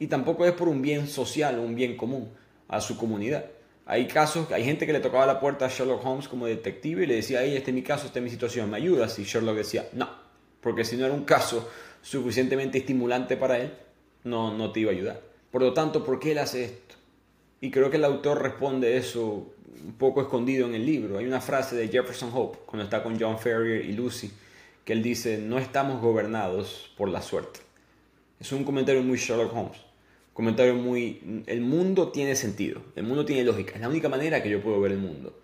Y 0.00 0.08
tampoco 0.08 0.44
es 0.44 0.52
por 0.52 0.68
un 0.68 0.82
bien 0.82 1.06
social 1.06 1.60
un 1.60 1.76
bien 1.76 1.96
común 1.96 2.32
a 2.66 2.80
su 2.80 2.96
comunidad. 2.96 3.44
Hay 3.86 4.08
casos, 4.08 4.50
hay 4.50 4.64
gente 4.64 4.84
que 4.84 4.92
le 4.92 4.98
tocaba 4.98 5.26
la 5.26 5.38
puerta 5.38 5.66
a 5.66 5.68
Sherlock 5.68 6.04
Holmes 6.04 6.26
como 6.26 6.46
detective 6.46 7.04
y 7.04 7.06
le 7.06 7.14
decía, 7.14 7.40
hey, 7.44 7.54
este 7.56 7.70
es 7.70 7.74
mi 7.74 7.82
caso, 7.82 8.06
esta 8.06 8.18
es 8.18 8.22
mi 8.24 8.30
situación, 8.30 8.68
¿me 8.68 8.78
ayudas? 8.78 9.16
Y 9.20 9.24
Sherlock 9.24 9.58
decía, 9.58 9.86
no, 9.92 10.10
porque 10.60 10.84
si 10.84 10.96
no 10.96 11.04
era 11.04 11.14
un 11.14 11.24
caso 11.24 11.68
suficientemente 12.04 12.78
estimulante 12.78 13.36
para 13.36 13.58
él, 13.58 13.72
no, 14.24 14.56
no 14.56 14.70
te 14.70 14.80
iba 14.80 14.92
a 14.92 14.94
ayudar. 14.94 15.20
Por 15.50 15.62
lo 15.62 15.72
tanto, 15.72 16.04
¿por 16.04 16.20
qué 16.20 16.32
él 16.32 16.38
hace 16.38 16.64
esto? 16.64 16.94
Y 17.60 17.70
creo 17.70 17.90
que 17.90 17.96
el 17.96 18.04
autor 18.04 18.42
responde 18.42 18.96
eso 18.98 19.50
un 19.84 19.94
poco 19.94 20.20
escondido 20.20 20.66
en 20.66 20.74
el 20.74 20.84
libro. 20.84 21.18
Hay 21.18 21.26
una 21.26 21.40
frase 21.40 21.74
de 21.76 21.88
Jefferson 21.88 22.30
Hope, 22.32 22.58
cuando 22.66 22.84
está 22.84 23.02
con 23.02 23.18
John 23.18 23.38
Ferrier 23.38 23.84
y 23.86 23.92
Lucy, 23.92 24.30
que 24.84 24.92
él 24.92 25.02
dice, 25.02 25.38
no 25.38 25.58
estamos 25.58 26.02
gobernados 26.02 26.92
por 26.96 27.08
la 27.08 27.22
suerte. 27.22 27.60
Es 28.38 28.52
un 28.52 28.64
comentario 28.64 29.02
muy 29.02 29.16
Sherlock 29.16 29.54
Holmes. 29.54 29.78
Un 29.78 30.34
comentario 30.34 30.74
muy... 30.74 31.42
El 31.46 31.62
mundo 31.62 32.08
tiene 32.08 32.36
sentido, 32.36 32.82
el 32.96 33.04
mundo 33.04 33.24
tiene 33.24 33.44
lógica. 33.44 33.76
Es 33.76 33.80
la 33.80 33.88
única 33.88 34.10
manera 34.10 34.42
que 34.42 34.50
yo 34.50 34.62
puedo 34.62 34.78
ver 34.78 34.92
el 34.92 34.98
mundo. 34.98 35.38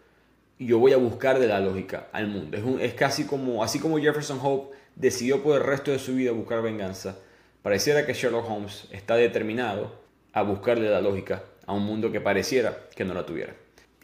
Y 0.59 0.67
yo 0.67 0.79
voy 0.79 0.93
a 0.93 0.99
buscar 0.99 1.39
de 1.39 1.47
la 1.47 1.61
lógica 1.61 2.09
al 2.13 2.27
mundo. 2.27 2.59
Es, 2.59 2.83
es 2.83 2.95
casi 2.95 3.25
como, 3.25 3.65
así 3.65 3.79
como 3.79 3.99
Jefferson 3.99 4.39
Hope 4.43 4.77
decidió 5.01 5.43
por 5.43 5.57
el 5.57 5.67
resto 5.67 5.91
de 5.91 5.99
su 5.99 6.15
vida 6.15 6.33
buscar 6.33 6.63
venganza, 6.63 7.17
pareciera 7.63 8.05
que 8.05 8.13
Sherlock 8.13 8.49
Holmes 8.49 8.87
está 8.91 9.17
determinado 9.17 9.99
a 10.33 10.43
buscarle 10.43 10.91
la 10.91 11.01
lógica 11.01 11.43
a 11.67 11.73
un 11.73 11.85
mundo 11.85 12.13
que 12.13 12.21
pareciera 12.21 12.89
que 12.95 13.05
no 13.05 13.15
la 13.15 13.25
tuviera. 13.25 13.55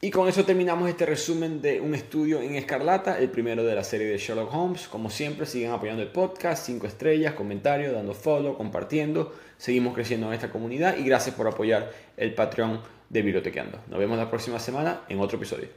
Y 0.00 0.10
con 0.10 0.28
eso 0.28 0.44
terminamos 0.44 0.88
este 0.88 1.06
resumen 1.06 1.62
de 1.62 1.80
un 1.80 1.94
estudio 1.94 2.40
en 2.40 2.54
Escarlata, 2.54 3.18
el 3.18 3.30
primero 3.30 3.64
de 3.64 3.74
la 3.74 3.82
serie 3.82 4.06
de 4.06 4.18
Sherlock 4.18 4.52
Holmes. 4.52 4.88
Como 4.88 5.08
siempre, 5.08 5.46
siguen 5.46 5.70
apoyando 5.70 6.02
el 6.02 6.08
podcast, 6.08 6.66
5 6.66 6.86
estrellas, 6.86 7.34
comentarios, 7.34 7.94
dando 7.94 8.12
follow, 8.12 8.56
compartiendo. 8.56 9.34
Seguimos 9.56 9.94
creciendo 9.94 10.28
en 10.28 10.34
esta 10.34 10.50
comunidad 10.50 10.98
y 10.98 11.04
gracias 11.04 11.34
por 11.34 11.46
apoyar 11.46 11.90
el 12.18 12.34
Patreon 12.34 12.80
de 13.08 13.22
Bibliotequeando. 13.22 13.80
Nos 13.88 13.98
vemos 13.98 14.18
la 14.18 14.28
próxima 14.28 14.58
semana 14.58 15.00
en 15.08 15.18
otro 15.18 15.38
episodio. 15.38 15.68